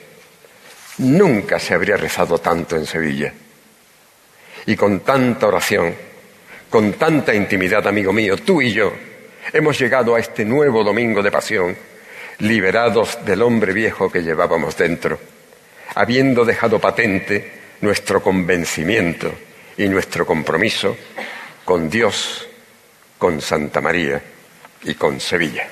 Nunca 0.99 1.59
se 1.59 1.75
habría 1.75 1.97
rezado 1.97 2.39
tanto 2.39 2.77
en 2.77 2.87
Sevilla. 2.87 3.33
Y 4.67 4.77
con 4.77 5.01
tanta 5.01 5.47
oración, 5.47 5.95
con 6.71 6.95
tanta 6.95 7.35
intimidad, 7.35 7.87
amigo 7.87 8.13
mío, 8.13 8.37
tú 8.37 8.63
y 8.63 8.73
yo, 8.73 8.93
hemos 9.53 9.79
llegado 9.79 10.15
a 10.15 10.21
este 10.21 10.45
nuevo 10.45 10.83
domingo 10.83 11.23
de 11.23 11.31
pasión, 11.31 11.77
liberados 12.39 13.25
del 13.25 13.43
hombre 13.43 13.73
viejo 13.73 14.11
que 14.11 14.23
llevábamos 14.23 14.77
dentro, 14.77 15.19
habiendo 15.97 16.45
dejado 16.45 16.79
patente 16.79 17.53
nuestro 17.81 18.23
convencimiento 18.23 19.33
y 19.79 19.89
nuestro 19.89 20.27
compromiso 20.27 20.97
con 21.65 21.89
Dios, 21.89 22.47
con 23.19 23.41
Santa 23.41 23.81
María 23.81 24.23
y 24.85 24.95
con 24.95 25.19
Sevilla. 25.19 25.69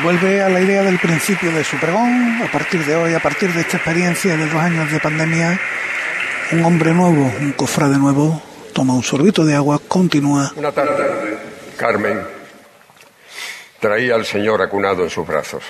vuelve 0.00 0.40
a 0.40 0.48
la 0.48 0.60
idea 0.60 0.84
del 0.84 0.96
principio 1.00 1.50
de 1.50 1.64
su 1.64 1.76
pregón. 1.76 2.40
A 2.40 2.52
partir 2.52 2.84
de 2.84 2.94
hoy, 2.94 3.14
a 3.14 3.18
partir 3.18 3.52
de 3.52 3.62
esta 3.62 3.78
experiencia 3.78 4.36
de 4.36 4.46
dos 4.46 4.54
años 4.54 4.92
de 4.92 5.00
pandemia, 5.00 5.58
un 6.52 6.64
hombre 6.64 6.94
nuevo, 6.94 7.32
un 7.40 7.50
cofrade 7.50 7.98
nuevo, 7.98 8.40
toma 8.72 8.94
un 8.94 9.02
sorbito 9.02 9.44
de 9.44 9.56
agua, 9.56 9.80
continúa. 9.88 10.52
Una 10.54 10.70
tarde, 10.70 11.36
Carmen 11.76 12.37
traía 13.80 14.14
al 14.14 14.26
Señor 14.26 14.62
acunado 14.62 15.02
en 15.02 15.10
sus 15.10 15.26
brazos. 15.26 15.64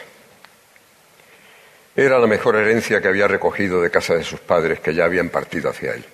Era 1.95 2.19
la 2.19 2.27
mejor 2.27 2.57
herencia 2.57 3.01
que 3.01 3.09
había 3.09 3.27
recogido 3.27 3.83
de 3.83 3.91
casa 3.91 4.15
de 4.15 4.25
sus 4.25 4.41
padres, 4.41 4.81
que 4.81 4.95
ya 4.95 5.05
habían 5.05 5.31
partido 5.31 5.69
hacia 5.69 5.95
él. 5.95 6.05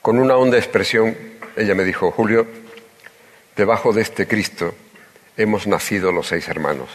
Con 0.00 0.18
una 0.18 0.36
honda 0.36 0.56
expresión, 0.56 1.16
ella 1.56 1.74
me 1.74 1.84
dijo, 1.84 2.10
Julio, 2.10 2.46
debajo 3.54 3.92
de 3.92 4.02
este 4.02 4.26
Cristo 4.26 4.74
hemos 5.36 5.66
nacido 5.66 6.10
los 6.10 6.28
seis 6.28 6.48
hermanos. 6.48 6.88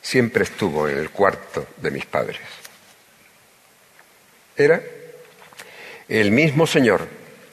Siempre 0.00 0.44
estuvo 0.44 0.88
en 0.88 0.98
el 0.98 1.10
cuarto 1.10 1.66
de 1.76 1.90
mis 1.90 2.06
padres. 2.06 2.40
Era 4.56 4.80
el 6.08 6.30
mismo 6.30 6.66
Señor 6.66 7.06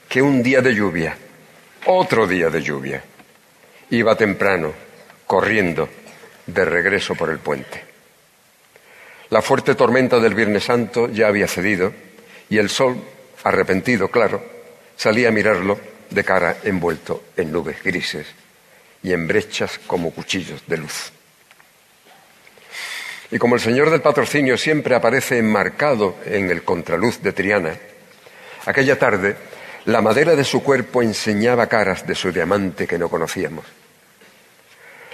que 0.08 0.22
un 0.22 0.44
día 0.44 0.62
de 0.62 0.76
lluvia, 0.76 1.18
otro 1.88 2.28
día 2.28 2.50
de 2.50 2.62
lluvia, 2.62 3.04
iba 3.90 4.16
temprano, 4.16 4.74
corriendo, 5.26 5.90
de 6.46 6.66
regreso 6.66 7.16
por 7.16 7.30
el 7.30 7.40
puente. 7.40 7.84
La 9.30 9.42
fuerte 9.42 9.76
tormenta 9.76 10.20
del 10.20 10.36
Viernes 10.36 10.66
Santo 10.66 11.10
ya 11.10 11.28
había 11.28 11.48
cedido 11.48 11.94
y 12.50 12.58
el 12.58 12.70
sol, 12.70 12.98
arrepentido, 13.44 14.10
claro, 14.10 14.44
salía 14.96 15.30
a 15.30 15.32
mirarlo 15.32 15.80
de 16.10 16.24
cara 16.24 16.58
envuelto 16.64 17.24
en 17.36 17.52
nubes 17.52 17.82
grises 17.84 18.28
y 19.02 19.12
en 19.12 19.28
brechas 19.28 19.80
como 19.88 20.12
cuchillos 20.12 20.62
de 20.68 20.78
luz. 20.78 21.12
Y 23.32 23.40
como 23.40 23.56
el 23.56 23.62
señor 23.62 23.90
del 23.90 24.02
patrocinio 24.02 24.58
siempre 24.58 24.94
aparece 24.94 25.40
enmarcado 25.40 26.18
en 26.26 26.52
el 26.52 26.64
contraluz 26.64 27.22
de 27.24 27.32
Triana, 27.32 27.76
aquella 28.66 29.00
tarde 29.00 29.36
la 29.86 30.02
madera 30.02 30.36
de 30.36 30.44
su 30.44 30.64
cuerpo 30.64 31.02
enseñaba 31.02 31.68
caras 31.68 32.08
de 32.08 32.16
su 32.16 32.32
diamante 32.32 32.88
que 32.88 32.98
no 32.98 33.10
conocíamos. 33.10 33.66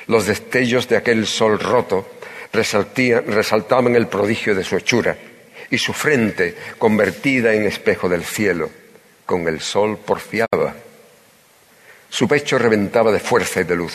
Los 0.07 0.25
destellos 0.25 0.87
de 0.87 0.97
aquel 0.97 1.27
sol 1.27 1.59
roto 1.59 2.09
resaltaban 2.51 3.95
el 3.95 4.07
prodigio 4.07 4.55
de 4.55 4.63
su 4.63 4.75
hechura 4.75 5.17
y 5.69 5.77
su 5.77 5.93
frente, 5.93 6.55
convertida 6.77 7.53
en 7.53 7.65
espejo 7.65 8.09
del 8.09 8.23
cielo, 8.23 8.69
con 9.25 9.47
el 9.47 9.59
sol 9.61 9.97
porfiaba 9.97 10.73
su 12.09 12.27
pecho 12.27 12.57
reventaba 12.57 13.11
de 13.11 13.19
fuerza 13.19 13.61
y 13.61 13.63
de 13.63 13.75
luz. 13.75 13.93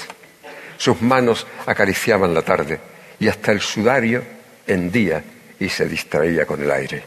Sus 0.78 1.02
manos 1.02 1.46
acariciaban 1.66 2.34
la 2.34 2.42
tarde 2.42 2.78
y 3.18 3.28
hasta 3.28 3.52
el 3.52 3.60
sudario 3.60 4.22
hendía 4.66 5.22
y 5.58 5.68
se 5.68 5.86
distraía 5.86 6.46
con 6.46 6.62
el 6.62 6.70
aire. 6.70 7.04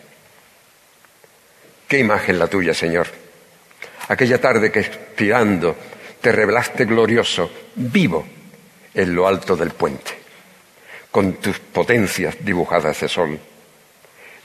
Qué 1.88 2.00
imagen 2.00 2.38
la 2.38 2.48
tuya, 2.48 2.74
Señor. 2.74 3.08
Aquella 4.08 4.40
tarde 4.40 4.72
que 4.72 4.80
expirando 4.80 5.76
te 6.22 6.32
revelaste 6.32 6.86
glorioso, 6.86 7.52
vivo, 7.76 8.26
en 8.94 9.14
lo 9.14 9.28
alto 9.28 9.56
del 9.56 9.72
puente, 9.72 10.12
con 11.12 11.34
tus 11.34 11.60
potencias 11.60 12.38
dibujadas 12.40 13.00
de 13.02 13.08
sol. 13.08 13.40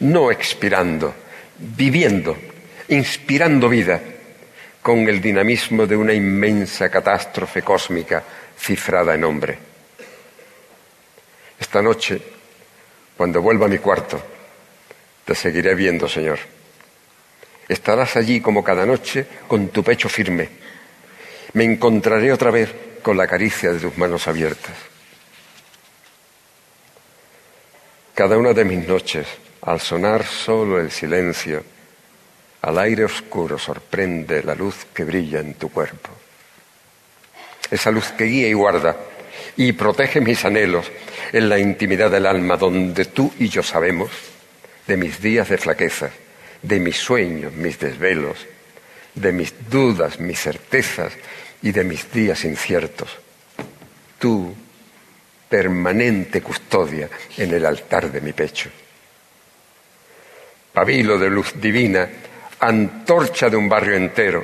No 0.01 0.31
expirando, 0.31 1.15
viviendo, 1.59 2.37
inspirando 2.89 3.69
vida, 3.69 4.01
con 4.83 5.09
el 5.09 5.21
dinamismo 5.21 5.87
de 5.87 5.97
una 5.97 6.13
inmensa 6.13 6.91
catástrofe 6.91 7.63
cósmica 7.63 8.23
cifrada 8.59 9.15
en 9.15 9.25
hombre. 9.25 9.59
Esta 11.59 11.81
noche, 11.81 12.21
cuando 13.17 13.41
vuelva 13.41 13.67
a 13.67 13.69
mi 13.69 13.79
cuarto, 13.79 14.21
te 15.25 15.37
seguiré 15.37 15.77
viendo, 15.77 16.09
Señor. 16.09 16.41
Estarás 17.73 18.17
allí 18.17 18.43
como 18.43 18.63
cada 18.63 18.85
noche 18.85 19.27
con 19.49 19.69
tu 19.69 19.83
pecho 19.83 20.07
firme. 20.07 20.47
Me 21.55 21.65
encontraré 21.65 22.31
otra 22.31 22.51
vez 22.51 22.71
con 23.01 23.17
la 23.17 23.27
caricia 23.27 23.73
de 23.73 23.81
tus 23.81 23.97
manos 23.97 24.29
abiertas. 24.29 24.77
Cada 28.13 28.37
una 28.37 28.53
de 28.53 28.67
mis 28.67 28.87
noches, 28.87 29.27
al 29.63 29.81
sonar 29.81 30.23
solo 30.27 30.79
el 30.79 30.91
silencio, 30.91 31.65
al 32.61 32.77
aire 32.77 33.07
oscuro 33.07 33.59
sorprende 33.59 34.43
la 34.43 34.55
luz 34.55 34.85
que 34.93 35.05
brilla 35.05 35.41
en 35.41 35.55
tu 35.55 35.71
cuerpo. 35.71 36.11
Esa 37.71 37.91
luz 37.91 38.13
que 38.13 38.25
guía 38.25 38.49
y 38.49 38.53
guarda 38.53 38.95
y 39.57 39.73
protege 39.73 40.21
mis 40.21 40.45
anhelos 40.45 40.93
en 41.33 41.49
la 41.49 41.59
intimidad 41.59 42.11
del 42.11 42.27
alma 42.27 42.59
donde 42.59 43.07
tú 43.07 43.33
y 43.39 43.49
yo 43.49 43.63
sabemos 43.63 44.11
de 44.87 44.99
mis 44.99 45.23
días 45.23 45.49
de 45.49 45.57
flaqueza, 45.57 46.11
de 46.63 46.81
mis 46.81 46.97
sueños, 46.97 47.53
mis 47.53 47.79
desvelos, 47.79 48.39
de 49.15 49.33
mis 49.33 49.53
dudas, 49.69 50.19
mis 50.21 50.41
certezas 50.41 51.13
y 51.63 51.73
de 51.73 51.85
mis 51.85 52.11
días 52.13 52.45
inciertos. 52.45 53.11
Tú, 54.19 54.55
permanente 55.49 56.41
custodia 56.41 57.09
en 57.37 57.53
el 57.53 57.67
altar 57.67 58.11
de 58.11 58.21
mi 58.21 58.33
pecho. 58.33 58.71
Pabilo 60.73 61.19
de 61.19 61.29
luz 61.29 61.53
divina, 61.61 62.09
antorcha 62.61 63.51
de 63.51 63.57
un 63.57 63.69
barrio 63.69 63.97
entero, 63.97 64.43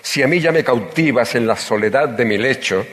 si 0.00 0.22
a 0.22 0.26
mí 0.26 0.40
ya 0.40 0.52
me 0.52 0.64
cautivas 0.64 1.34
en 1.34 1.46
la 1.46 1.56
soledad 1.56 2.08
de 2.08 2.24
mi 2.24 2.38
lecho, 2.38 2.86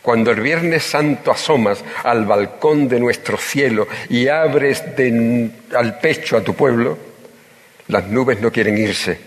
cuando 0.00 0.30
el 0.30 0.40
Viernes 0.40 0.84
Santo 0.84 1.30
asomas 1.30 1.84
al 2.04 2.24
balcón 2.24 2.88
de 2.88 2.98
nuestro 2.98 3.36
cielo 3.36 3.86
y 4.08 4.28
abres 4.28 4.82
al 5.74 5.98
pecho 6.00 6.38
a 6.38 6.42
tu 6.42 6.54
pueblo, 6.54 7.09
las 7.90 8.06
nubes 8.06 8.40
no 8.40 8.52
quieren 8.52 8.78
irse, 8.78 9.18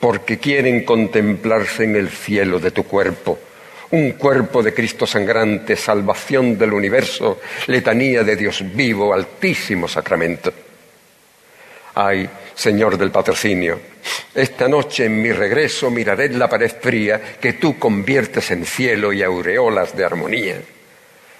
porque 0.00 0.38
quieren 0.38 0.84
contemplarse 0.84 1.84
en 1.84 1.96
el 1.96 2.10
cielo 2.10 2.58
de 2.58 2.72
tu 2.72 2.84
cuerpo, 2.84 3.38
un 3.92 4.12
cuerpo 4.12 4.62
de 4.62 4.74
Cristo 4.74 5.06
sangrante, 5.06 5.76
salvación 5.76 6.58
del 6.58 6.72
universo, 6.72 7.40
letanía 7.68 8.24
de 8.24 8.36
Dios 8.36 8.64
vivo, 8.74 9.14
altísimo 9.14 9.86
sacramento. 9.86 10.52
Ay, 11.94 12.28
Señor 12.54 12.98
del 12.98 13.12
patrocinio, 13.12 13.80
esta 14.34 14.66
noche 14.68 15.04
en 15.04 15.22
mi 15.22 15.30
regreso 15.30 15.90
miraré 15.90 16.28
la 16.30 16.48
pared 16.48 16.72
fría 16.80 17.36
que 17.40 17.52
tú 17.54 17.78
conviertes 17.78 18.50
en 18.50 18.66
cielo 18.66 19.12
y 19.12 19.22
aureolas 19.22 19.96
de 19.96 20.04
armonía, 20.04 20.60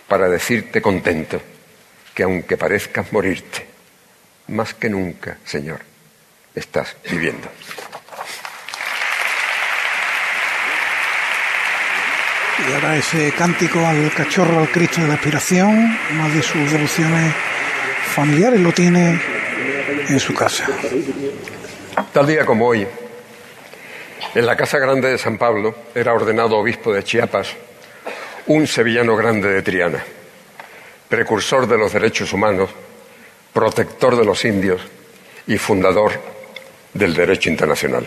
para 0.06 0.28
decirte 0.28 0.80
contento 0.80 1.40
que 2.14 2.22
aunque 2.22 2.56
parezcas 2.56 3.12
morirte, 3.12 3.66
más 4.48 4.74
que 4.74 4.88
nunca, 4.88 5.38
Señor, 5.44 5.93
estás 6.54 6.96
viviendo. 7.10 7.48
Y 12.66 12.72
ahora 12.72 12.96
ese 12.96 13.32
cántico 13.32 13.84
al 13.84 14.12
cachorro, 14.12 14.60
al 14.60 14.70
Cristo 14.70 15.02
de 15.02 15.08
la 15.08 15.14
Aspiración, 15.14 15.98
una 16.12 16.28
de 16.28 16.42
sus 16.42 16.70
devociones 16.70 17.34
familiares, 18.14 18.60
lo 18.60 18.72
tiene 18.72 19.20
en 20.08 20.20
su 20.20 20.32
casa. 20.34 20.66
Tal 22.12 22.26
día 22.26 22.46
como 22.46 22.66
hoy, 22.68 22.86
en 24.34 24.46
la 24.46 24.56
Casa 24.56 24.78
Grande 24.78 25.10
de 25.10 25.18
San 25.18 25.36
Pablo 25.36 25.74
era 25.94 26.14
ordenado 26.14 26.56
obispo 26.56 26.92
de 26.92 27.04
Chiapas 27.04 27.54
un 28.46 28.66
sevillano 28.66 29.16
grande 29.16 29.48
de 29.48 29.62
Triana, 29.62 30.04
precursor 31.08 31.66
de 31.66 31.78
los 31.78 31.92
derechos 31.92 32.32
humanos, 32.32 32.70
protector 33.52 34.16
de 34.16 34.24
los 34.24 34.44
indios 34.44 34.82
y 35.46 35.56
fundador 35.56 36.33
del 36.94 37.12
derecho 37.12 37.50
internacional, 37.50 38.06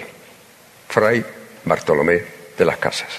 Fray 0.87 1.23
Bartolomé 1.65 2.23
de 2.57 2.65
las 2.65 2.77
Casas. 2.77 3.09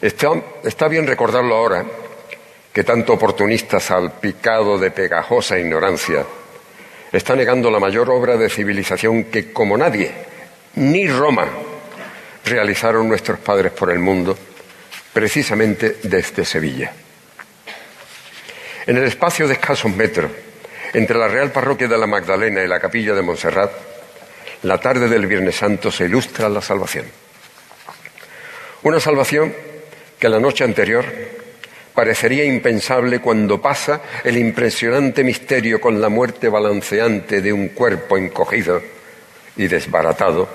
Está, 0.00 0.28
está 0.64 0.88
bien 0.88 1.06
recordarlo 1.06 1.54
ahora 1.54 1.84
que 2.72 2.84
tanto 2.84 3.12
oportunista 3.12 3.78
salpicado 3.78 4.78
de 4.78 4.90
pegajosa 4.90 5.58
ignorancia 5.58 6.24
está 7.12 7.36
negando 7.36 7.70
la 7.70 7.78
mayor 7.78 8.08
obra 8.10 8.36
de 8.36 8.48
civilización 8.48 9.24
que 9.24 9.52
como 9.52 9.76
nadie, 9.76 10.10
ni 10.76 11.06
Roma, 11.06 11.46
realizaron 12.44 13.08
nuestros 13.08 13.38
padres 13.40 13.72
por 13.72 13.90
el 13.90 13.98
mundo, 13.98 14.36
precisamente 15.12 15.98
desde 16.02 16.44
Sevilla. 16.44 16.92
En 18.86 18.96
el 18.96 19.04
espacio 19.04 19.46
de 19.46 19.54
escasos 19.54 19.94
metros 19.94 20.30
entre 20.94 21.18
la 21.18 21.28
Real 21.28 21.52
Parroquia 21.52 21.88
de 21.88 21.98
la 21.98 22.06
Magdalena 22.06 22.62
y 22.62 22.68
la 22.68 22.80
Capilla 22.80 23.14
de 23.14 23.22
Montserrat, 23.22 23.91
la 24.62 24.78
tarde 24.78 25.08
del 25.08 25.26
Viernes 25.26 25.56
Santo 25.56 25.90
se 25.90 26.04
ilustra 26.04 26.48
la 26.48 26.60
salvación. 26.60 27.06
Una 28.82 29.00
salvación 29.00 29.54
que 30.18 30.28
la 30.28 30.40
noche 30.40 30.64
anterior 30.64 31.04
parecería 31.94 32.44
impensable 32.44 33.20
cuando 33.20 33.60
pasa 33.60 34.00
el 34.24 34.36
impresionante 34.38 35.24
misterio 35.24 35.80
con 35.80 36.00
la 36.00 36.08
muerte 36.08 36.48
balanceante 36.48 37.40
de 37.40 37.52
un 37.52 37.68
cuerpo 37.68 38.16
encogido 38.16 38.82
y 39.56 39.66
desbaratado 39.66 40.48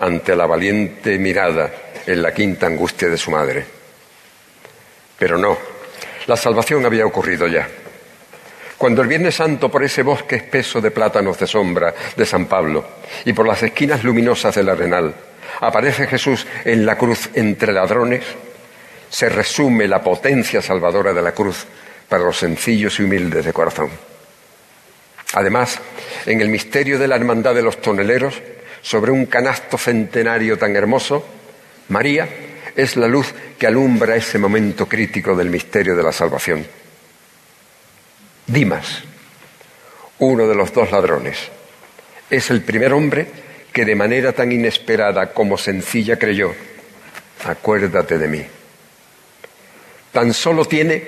ante 0.00 0.36
la 0.36 0.46
valiente 0.46 1.18
mirada 1.18 1.72
en 2.06 2.20
la 2.20 2.34
quinta 2.34 2.66
angustia 2.66 3.08
de 3.08 3.16
su 3.16 3.30
madre. 3.30 3.64
Pero 5.18 5.38
no, 5.38 5.56
la 6.26 6.36
salvación 6.36 6.84
había 6.84 7.06
ocurrido 7.06 7.46
ya. 7.46 7.68
Cuando 8.82 9.00
el 9.00 9.06
Viernes 9.06 9.36
Santo 9.36 9.68
por 9.68 9.84
ese 9.84 10.02
bosque 10.02 10.34
espeso 10.34 10.80
de 10.80 10.90
plátanos 10.90 11.38
de 11.38 11.46
sombra 11.46 11.94
de 12.16 12.26
San 12.26 12.46
Pablo 12.46 12.84
y 13.24 13.32
por 13.32 13.46
las 13.46 13.62
esquinas 13.62 14.02
luminosas 14.02 14.56
del 14.56 14.68
Arenal 14.68 15.14
aparece 15.60 16.08
Jesús 16.08 16.44
en 16.64 16.84
la 16.84 16.98
cruz 16.98 17.30
entre 17.34 17.72
ladrones, 17.72 18.24
se 19.08 19.28
resume 19.28 19.86
la 19.86 20.02
potencia 20.02 20.60
salvadora 20.60 21.12
de 21.12 21.22
la 21.22 21.30
cruz 21.30 21.64
para 22.08 22.24
los 22.24 22.36
sencillos 22.36 22.98
y 22.98 23.04
humildes 23.04 23.44
de 23.44 23.52
corazón. 23.52 23.88
Además, 25.34 25.78
en 26.26 26.40
el 26.40 26.48
misterio 26.48 26.98
de 26.98 27.06
la 27.06 27.14
hermandad 27.14 27.54
de 27.54 27.62
los 27.62 27.80
toneleros, 27.80 28.42
sobre 28.80 29.12
un 29.12 29.26
canasto 29.26 29.78
centenario 29.78 30.58
tan 30.58 30.74
hermoso, 30.74 31.24
María 31.90 32.28
es 32.74 32.96
la 32.96 33.06
luz 33.06 33.32
que 33.56 33.68
alumbra 33.68 34.16
ese 34.16 34.40
momento 34.40 34.88
crítico 34.88 35.36
del 35.36 35.50
misterio 35.50 35.94
de 35.94 36.02
la 36.02 36.10
salvación. 36.10 36.81
Dimas, 38.46 39.02
uno 40.18 40.46
de 40.46 40.54
los 40.54 40.72
dos 40.72 40.90
ladrones, 40.90 41.38
es 42.30 42.50
el 42.50 42.62
primer 42.62 42.92
hombre 42.92 43.26
que 43.72 43.84
de 43.84 43.94
manera 43.94 44.32
tan 44.32 44.52
inesperada 44.52 45.32
como 45.32 45.56
sencilla 45.56 46.18
creyó, 46.18 46.54
acuérdate 47.44 48.18
de 48.18 48.28
mí 48.28 48.46
tan 50.12 50.34
solo 50.34 50.66
tiene 50.66 51.02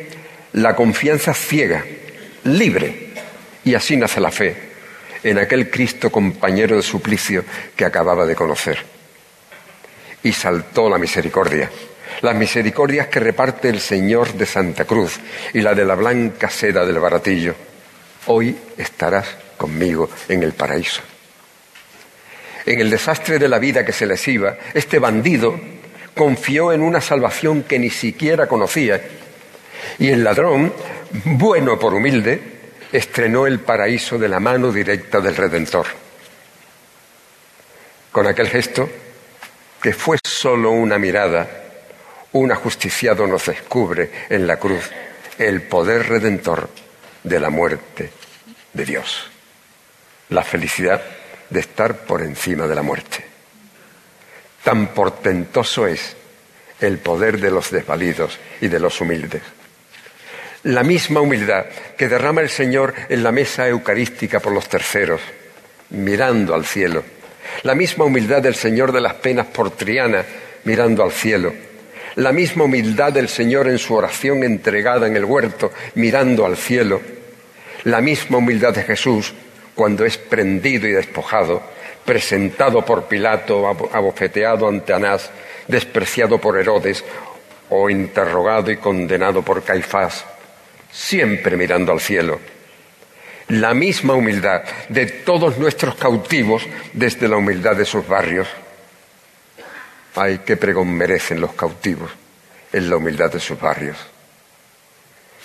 la 0.55 0.75
confianza 0.75 1.35
ciega, 1.35 1.85
libre, 2.45 3.11
y 3.65 3.75
así 3.75 3.97
nace 3.97 4.21
la 4.21 4.31
fe 4.31 4.57
en 5.23 5.39
aquel 5.39 5.71
Cristo 5.71 6.11
compañero 6.11 6.77
de 6.77 6.83
suplicio 6.83 7.45
que 7.77 7.85
acababa 7.85 8.27
de 8.27 8.35
conocer. 8.35 8.79
Y 10.23 10.33
saltó 10.33 10.89
la 10.89 10.99
misericordia, 10.99 11.71
las 12.23 12.35
misericordias 12.35 13.09
que 13.09 13.21
reparte 13.21 13.69
el 13.69 13.81
Señor 13.81 14.33
de 14.35 14.47
Santa 14.47 14.85
Cruz 14.85 15.19
y 15.53 15.61
la 15.61 15.75
de 15.75 15.85
la 15.85 15.95
blanca 15.95 16.49
seda 16.49 16.85
del 16.85 16.99
baratillo. 16.99 17.55
Hoy 18.27 18.57
estarás 18.77 19.27
conmigo 19.57 20.09
en 20.29 20.43
el 20.43 20.53
paraíso. 20.53 21.03
En 22.67 22.81
el 22.81 22.91
desastre 22.91 23.39
de 23.39 23.49
la 23.49 23.59
vida 23.59 23.85
que 23.85 23.93
se 23.93 24.07
les 24.07 24.27
iba, 24.27 24.57
este 24.73 24.99
bandido 24.99 25.61
confió 26.15 26.73
en 26.73 26.81
una 26.81 27.01
salvación 27.01 27.65
que 27.65 27.79
ni 27.79 27.91
siquiera 27.91 28.47
conocía. 28.47 29.03
Y 29.99 30.09
el 30.09 30.25
ladrón, 30.25 30.73
bueno 31.25 31.79
por 31.79 31.93
humilde, 31.93 32.41
estrenó 32.91 33.47
el 33.47 33.61
paraíso 33.61 34.19
de 34.19 34.29
la 34.29 34.41
mano 34.41 34.73
directa 34.73 35.21
del 35.21 35.37
Redentor. 35.37 35.87
Con 38.11 38.27
aquel 38.27 38.49
gesto, 38.49 38.89
que 39.83 39.93
fue 39.93 40.19
solo 40.25 40.71
una 40.71 40.99
mirada, 40.99 41.64
un 42.35 42.51
ajusticiado 42.51 43.27
nos 43.27 43.47
descubre 43.47 44.11
en 44.29 44.47
la 44.47 44.57
cruz 44.57 44.91
el 45.39 45.63
poder 45.63 46.09
redentor 46.09 46.69
de 47.23 47.41
la 47.41 47.49
muerte 47.49 48.11
de 48.73 48.85
Dios. 48.85 49.31
La 50.31 50.43
felicidad 50.43 51.01
de 51.49 51.61
estar 51.61 51.99
por 51.99 52.23
encima 52.23 52.67
de 52.67 52.75
la 52.75 52.83
muerte. 52.83 53.25
Tan 54.65 54.89
portentoso 54.89 55.87
es 55.87 56.17
el 56.81 56.99
poder 56.99 57.39
de 57.39 57.53
los 57.53 57.71
desvalidos 57.71 58.39
y 58.61 58.67
de 58.67 58.81
los 58.81 59.01
humildes. 59.01 59.43
La 60.65 60.83
misma 60.83 61.21
humildad 61.21 61.67
que 61.97 62.09
derrama 62.09 62.41
el 62.41 62.51
Señor 62.51 62.95
en 63.11 63.23
la 63.23 63.31
mesa 63.31 63.69
eucarística 63.69 64.41
por 64.41 64.53
los 64.53 64.69
terceros, 64.69 65.21
mirando 65.91 66.55
al 66.55 66.65
cielo. 66.65 67.05
La 67.63 67.77
misma 67.77 68.07
humildad 68.07 68.43
del 68.43 68.57
Señor 68.57 68.91
de 68.91 69.03
las 69.03 69.15
penas 69.15 69.47
por 69.47 69.71
Triana, 69.71 70.25
mirando 70.65 71.05
al 71.05 71.13
cielo. 71.13 71.74
La 72.17 72.33
misma 72.33 72.65
humildad 72.65 73.13
del 73.13 73.29
Señor 73.29 73.69
en 73.69 73.79
su 73.79 73.95
oración 73.95 74.45
entregada 74.45 75.07
en 75.07 75.17
el 75.17 75.25
huerto, 75.25 75.73
mirando 75.95 76.47
al 76.47 76.57
cielo. 76.57 77.01
La 77.85 78.01
misma 78.01 78.39
humildad 78.39 78.75
de 78.75 78.85
Jesús 78.85 79.35
cuando 79.75 80.05
es 80.05 80.17
prendido 80.17 80.87
y 80.87 80.93
despojado 80.93 81.75
presentado 82.05 82.85
por 82.85 83.05
Pilato, 83.05 83.67
abofeteado 83.67 84.69
ante 84.69 84.93
Anás, 84.93 85.31
despreciado 85.67 86.39
por 86.39 86.59
Herodes 86.59 87.05
o 87.71 87.89
interrogado 87.89 88.71
y 88.71 88.77
condenado 88.77 89.43
por 89.43 89.63
Caifás, 89.63 90.25
siempre 90.91 91.57
mirando 91.57 91.93
al 91.93 92.01
cielo. 92.01 92.39
La 93.49 93.75
misma 93.75 94.15
humildad 94.15 94.63
de 94.89 95.07
todos 95.07 95.59
nuestros 95.59 95.95
cautivos 95.97 96.67
desde 96.93 97.29
la 97.29 97.37
humildad 97.37 97.77
de 97.77 97.85
sus 97.85 98.07
barrios. 98.07 98.49
Ay, 100.17 100.41
qué 100.45 100.57
pregón 100.57 100.93
merecen 100.93 101.41
los 101.41 101.55
cautivos 101.55 102.11
en 102.73 102.89
la 102.89 102.97
humildad 102.97 103.33
de 103.33 103.41
sus 103.41 103.59
barrios. 103.59 103.97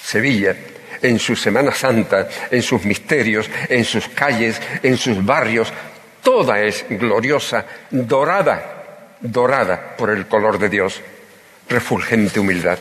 Sevilla, 0.01 0.55
en 1.01 1.20
su 1.20 1.36
Semana 1.36 1.72
Santa, 1.72 2.28
en 2.51 2.61
sus 2.61 2.84
misterios, 2.86 3.49
en 3.67 3.84
sus 3.84 4.07
calles, 4.09 4.61
en 4.84 4.97
sus 4.97 5.24
barrios, 5.26 5.72
toda 6.24 6.61
es 6.61 6.86
gloriosa, 6.89 7.65
dorada, 7.89 9.17
dorada 9.22 9.95
por 9.97 10.09
el 10.11 10.28
color 10.28 10.59
de 10.59 10.70
Dios, 10.70 11.01
refulgente 11.67 12.39
humildad. 12.39 12.80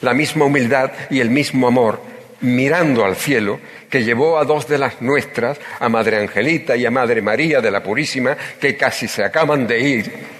La 0.00 0.14
misma 0.14 0.44
humildad 0.44 0.92
y 1.10 1.20
el 1.20 1.30
mismo 1.30 1.66
amor 1.66 2.02
mirando 2.40 3.04
al 3.04 3.16
cielo 3.16 3.58
que 3.90 4.04
llevó 4.04 4.38
a 4.38 4.44
dos 4.44 4.68
de 4.68 4.78
las 4.78 5.00
nuestras, 5.00 5.58
a 5.80 5.88
Madre 5.88 6.18
Angelita 6.18 6.76
y 6.76 6.86
a 6.86 6.90
Madre 6.90 7.22
María 7.22 7.60
de 7.60 7.70
la 7.70 7.82
Purísima, 7.82 8.36
que 8.60 8.76
casi 8.76 9.08
se 9.08 9.24
acaban 9.24 9.66
de 9.66 9.80
ir 9.80 10.37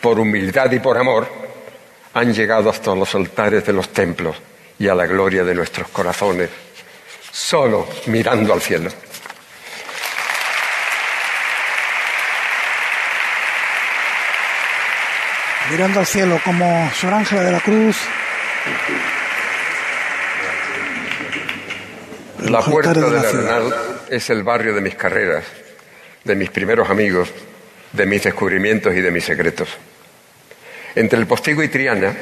por 0.00 0.18
humildad 0.18 0.70
y 0.72 0.78
por 0.78 0.98
amor, 0.98 1.28
han 2.14 2.32
llegado 2.32 2.70
hasta 2.70 2.94
los 2.94 3.14
altares 3.14 3.64
de 3.64 3.72
los 3.72 3.90
templos 3.90 4.36
y 4.78 4.88
a 4.88 4.94
la 4.94 5.06
gloria 5.06 5.44
de 5.44 5.54
nuestros 5.54 5.88
corazones, 5.88 6.50
solo 7.30 7.86
mirando 8.06 8.52
al 8.52 8.60
cielo. 8.60 8.90
mirando 15.70 16.00
al 16.00 16.06
cielo 16.06 16.40
como 16.44 16.90
Sor 16.94 17.14
Ángela 17.14 17.44
de 17.44 17.52
la 17.52 17.60
Cruz. 17.60 17.96
La 22.40 22.60
puerta 22.60 22.92
del 22.92 23.16
Arenal 23.16 23.74
es 24.10 24.30
el 24.30 24.42
barrio 24.42 24.74
de 24.74 24.80
mis 24.80 24.96
carreras, 24.96 25.44
de 26.24 26.34
mis 26.34 26.50
primeros 26.50 26.90
amigos, 26.90 27.28
de 27.92 28.06
mis 28.06 28.22
descubrimientos 28.24 28.94
y 28.94 29.00
de 29.00 29.10
mis 29.10 29.24
secretos. 29.24 29.68
Entre 30.94 31.18
el 31.18 31.26
Postigo 31.26 31.62
y 31.62 31.68
Triana, 31.68 32.14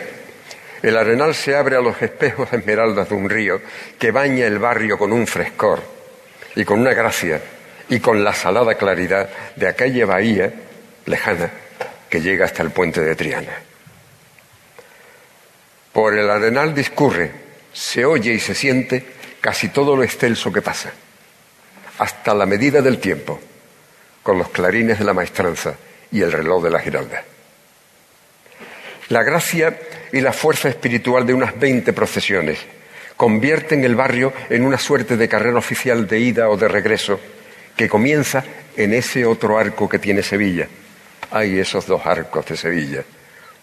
el 0.83 0.97
Arenal 0.97 1.35
se 1.35 1.57
abre 1.57 1.77
a 1.77 1.81
los 1.81 2.01
espejos 2.01 2.53
esmeraldas 2.53 3.09
de 3.09 3.15
un 3.15 3.29
río 3.29 3.61
que 3.99 4.11
baña 4.11 4.47
el 4.47 4.59
barrio 4.59 4.99
con 4.99 5.13
un 5.13 5.27
frescor 5.27 5.83
y 6.55 6.65
con 6.65 6.81
una 6.81 6.95
gracia 6.95 7.41
y 7.89 8.01
con 8.01 8.23
la 8.23 8.35
salada 8.35 8.75
claridad 8.75 9.29
de 9.57 9.69
aquella 9.69 10.07
bahía 10.07 10.53
lejana 11.07 11.51
que 12.09 12.21
llega 12.21 12.45
hasta 12.45 12.63
el 12.63 12.71
puente 12.71 13.01
de 13.01 13.17
Triana. 13.17 13.53
Por 15.93 16.17
el 16.17 16.31
arenal 16.31 16.75
discurre, 16.75 17.33
se 17.73 18.05
oye 18.05 18.33
y 18.33 18.41
se 18.41 18.55
siente 18.55 19.05
casi 19.41 19.69
todo 19.69 19.97
lo 19.97 20.05
excelso 20.05 20.53
que 20.53 20.63
pasa, 20.63 20.93
hasta 21.99 22.35
la 22.35 22.47
medida 22.47 22.83
del 22.83 22.99
tiempo, 22.99 23.41
con 24.23 24.39
los 24.39 24.49
clarines 24.51 24.99
de 24.99 25.05
la 25.05 25.15
maestranza 25.15 25.75
y 26.13 26.21
el 26.23 26.31
reloj 26.31 26.63
de 26.63 26.71
la 26.71 26.81
giralda. 26.81 27.25
La 29.09 29.23
gracia 29.23 29.79
y 30.13 30.21
la 30.21 30.33
fuerza 30.33 30.69
espiritual 30.69 31.27
de 31.27 31.35
unas 31.35 31.59
veinte 31.59 31.93
procesiones 31.93 32.59
convierten 33.17 33.83
el 33.85 33.97
barrio 33.97 34.33
en 34.51 34.63
una 34.65 34.79
suerte 34.79 35.17
de 35.17 35.29
carrera 35.29 35.59
oficial 35.59 36.07
de 36.07 36.21
ida 36.21 36.49
o 36.49 36.57
de 36.57 36.69
regreso 36.69 37.19
que 37.75 37.89
comienza 37.89 38.45
en 38.77 38.93
ese 38.93 39.25
otro 39.25 39.59
arco 39.59 39.89
que 39.89 39.99
tiene 39.99 40.23
Sevilla. 40.23 40.69
Hay 41.31 41.59
esos 41.59 41.87
dos 41.87 42.05
arcos 42.05 42.47
de 42.47 42.57
Sevilla 42.57 43.03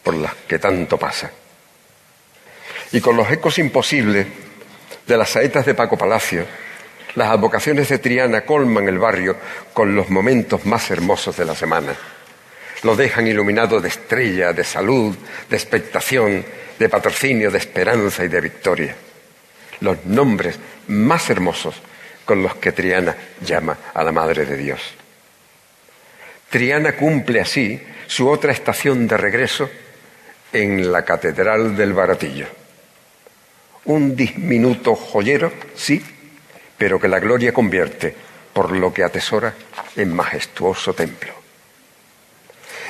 por 0.03 0.15
los 0.15 0.33
que 0.47 0.59
tanto 0.59 0.97
pasa. 0.97 1.31
Y 2.91 2.99
con 2.99 3.15
los 3.15 3.29
ecos 3.31 3.57
imposibles 3.59 4.27
de 5.05 5.17
las 5.17 5.29
saetas 5.29 5.65
de 5.65 5.73
Paco 5.73 5.97
Palacio, 5.97 6.45
las 7.15 7.29
advocaciones 7.29 7.87
de 7.89 7.99
Triana 7.99 8.41
colman 8.41 8.87
el 8.87 8.99
barrio 8.99 9.37
con 9.73 9.95
los 9.95 10.09
momentos 10.09 10.65
más 10.65 10.89
hermosos 10.91 11.37
de 11.37 11.45
la 11.45 11.55
semana. 11.55 11.95
Lo 12.86 12.95
dejan 12.95 13.25
iluminado 13.25 13.81
de 13.81 13.88
estrella, 13.88 14.53
de 14.53 14.63
salud, 14.63 15.15
de 15.49 15.57
expectación, 15.57 16.45
de 16.77 16.88
patrocinio, 16.88 17.49
de 17.49 17.57
esperanza 17.57 18.23
y 18.23 18.27
de 18.27 18.39
victoria. 18.39 18.95
Los 19.79 20.05
nombres 20.05 20.59
más 20.89 21.27
hermosos 21.31 21.81
con 22.25 22.43
los 22.43 22.53
que 22.57 22.73
Triana 22.73 23.15
llama 23.41 23.75
a 23.91 24.03
la 24.03 24.11
Madre 24.11 24.45
de 24.45 24.55
Dios. 24.55 24.79
Triana 26.51 26.95
cumple 26.95 27.41
así 27.41 27.81
su 28.05 28.29
otra 28.29 28.51
estación 28.51 29.07
de 29.07 29.17
regreso 29.17 29.67
en 30.53 30.91
la 30.91 31.03
Catedral 31.03 31.75
del 31.75 31.91
Baratillo. 31.91 32.45
Un 33.86 34.15
diminuto 34.15 34.93
joyero, 34.93 35.51
sí, 35.73 36.05
pero 36.77 36.99
que 36.99 37.07
la 37.07 37.19
gloria 37.19 37.51
convierte, 37.51 38.15
por 38.53 38.71
lo 38.71 38.93
que 38.93 39.03
atesora, 39.03 39.55
en 39.95 40.13
majestuoso 40.13 40.93
templo. 40.93 41.34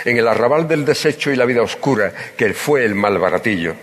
En 0.05 0.17
el 0.17 0.27
arrabal 0.27 0.67
del 0.67 0.85
desecho 0.85 1.31
y 1.31 1.35
la 1.35 1.45
vida 1.45 1.63
oscura, 1.63 2.13
que 2.37 2.53
fue 2.53 2.85
el 2.85 2.93
mal 2.93 3.17
baratillo, 3.17 3.73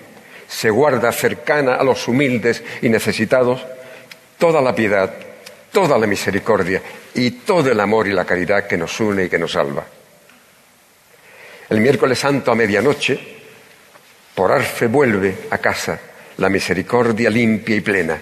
se 0.48 0.70
guarda 0.70 1.10
cercana 1.10 1.74
a 1.74 1.84
los 1.84 2.06
humildes 2.06 2.62
y 2.80 2.88
necesitados 2.88 3.60
toda 4.38 4.60
la 4.60 4.74
piedad, 4.74 5.12
toda 5.72 5.98
la 5.98 6.06
misericordia 6.06 6.80
y 7.14 7.30
todo 7.30 7.72
el 7.72 7.80
amor 7.80 8.06
y 8.06 8.12
la 8.12 8.24
caridad 8.24 8.66
que 8.66 8.76
nos 8.76 9.00
une 9.00 9.24
y 9.24 9.28
que 9.28 9.38
nos 9.38 9.52
salva. 9.52 9.84
El 11.68 11.80
miércoles 11.80 12.18
santo 12.18 12.52
a 12.52 12.54
medianoche, 12.54 13.18
por 14.34 14.52
arfe 14.52 14.86
vuelve 14.86 15.34
a 15.50 15.58
casa 15.58 15.98
la 16.36 16.48
misericordia 16.48 17.30
limpia 17.30 17.76
y 17.76 17.80
plena 17.80 18.20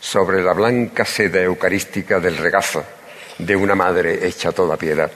sobre 0.00 0.42
la 0.42 0.52
blanca 0.52 1.04
seda 1.04 1.40
eucarística 1.40 2.20
del 2.20 2.36
regazo 2.36 2.84
de 3.38 3.54
una 3.54 3.74
madre 3.74 4.26
hecha 4.26 4.52
toda 4.52 4.76
piedad. 4.76 5.10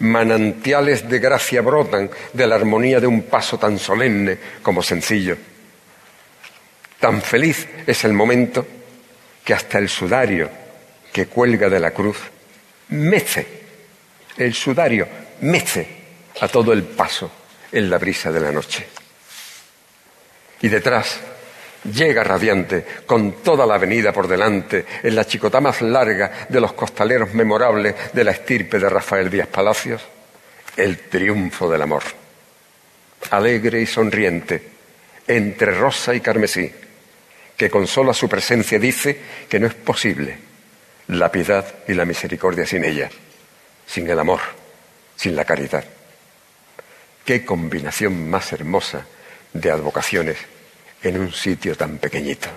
Manantiales 0.00 1.08
de 1.08 1.18
gracia 1.18 1.60
brotan 1.60 2.10
de 2.32 2.46
la 2.46 2.54
armonía 2.54 3.00
de 3.00 3.06
un 3.06 3.22
paso 3.22 3.58
tan 3.58 3.78
solemne 3.78 4.38
como 4.62 4.82
sencillo. 4.82 5.36
Tan 7.00 7.20
feliz 7.22 7.66
es 7.86 8.04
el 8.04 8.12
momento 8.12 8.66
que 9.44 9.54
hasta 9.54 9.78
el 9.78 9.88
sudario 9.88 10.50
que 11.12 11.26
cuelga 11.26 11.68
de 11.68 11.80
la 11.80 11.90
cruz 11.90 12.18
mece, 12.90 13.46
el 14.36 14.54
sudario 14.54 15.08
mece 15.40 15.86
a 16.40 16.48
todo 16.48 16.72
el 16.72 16.82
paso 16.84 17.30
en 17.72 17.90
la 17.90 17.98
brisa 17.98 18.30
de 18.30 18.40
la 18.40 18.52
noche. 18.52 18.86
Y 20.60 20.68
detrás 20.68 21.20
llega 21.84 22.24
radiante, 22.24 22.84
con 23.06 23.42
toda 23.42 23.66
la 23.66 23.74
avenida 23.74 24.12
por 24.12 24.28
delante, 24.28 24.84
en 25.02 25.14
la 25.14 25.24
chicotá 25.24 25.60
más 25.60 25.80
larga 25.82 26.46
de 26.48 26.60
los 26.60 26.72
costaleros 26.72 27.34
memorables 27.34 27.94
de 28.12 28.24
la 28.24 28.32
estirpe 28.32 28.78
de 28.78 28.88
Rafael 28.88 29.30
Díaz 29.30 29.48
Palacios, 29.48 30.02
el 30.76 30.98
triunfo 31.08 31.70
del 31.70 31.82
amor. 31.82 32.02
Alegre 33.30 33.80
y 33.80 33.86
sonriente, 33.86 34.62
entre 35.26 35.72
rosa 35.72 36.14
y 36.14 36.20
carmesí, 36.20 36.70
que 37.56 37.70
con 37.70 37.86
sola 37.86 38.14
su 38.14 38.28
presencia 38.28 38.78
dice 38.78 39.18
que 39.48 39.58
no 39.58 39.66
es 39.66 39.74
posible 39.74 40.38
la 41.08 41.32
piedad 41.32 41.66
y 41.86 41.94
la 41.94 42.04
misericordia 42.04 42.66
sin 42.66 42.84
ella, 42.84 43.10
sin 43.86 44.08
el 44.08 44.18
amor, 44.18 44.40
sin 45.16 45.34
la 45.34 45.44
caridad. 45.44 45.84
Qué 47.24 47.44
combinación 47.44 48.30
más 48.30 48.52
hermosa 48.52 49.06
de 49.52 49.70
advocaciones 49.70 50.36
en 51.02 51.20
un 51.20 51.32
sitio 51.32 51.76
tan 51.76 51.98
pequeñito. 51.98 52.48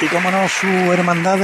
Y 0.00 0.06
cómo 0.06 0.32
no, 0.32 0.48
su 0.48 0.66
hermandad 0.92 1.38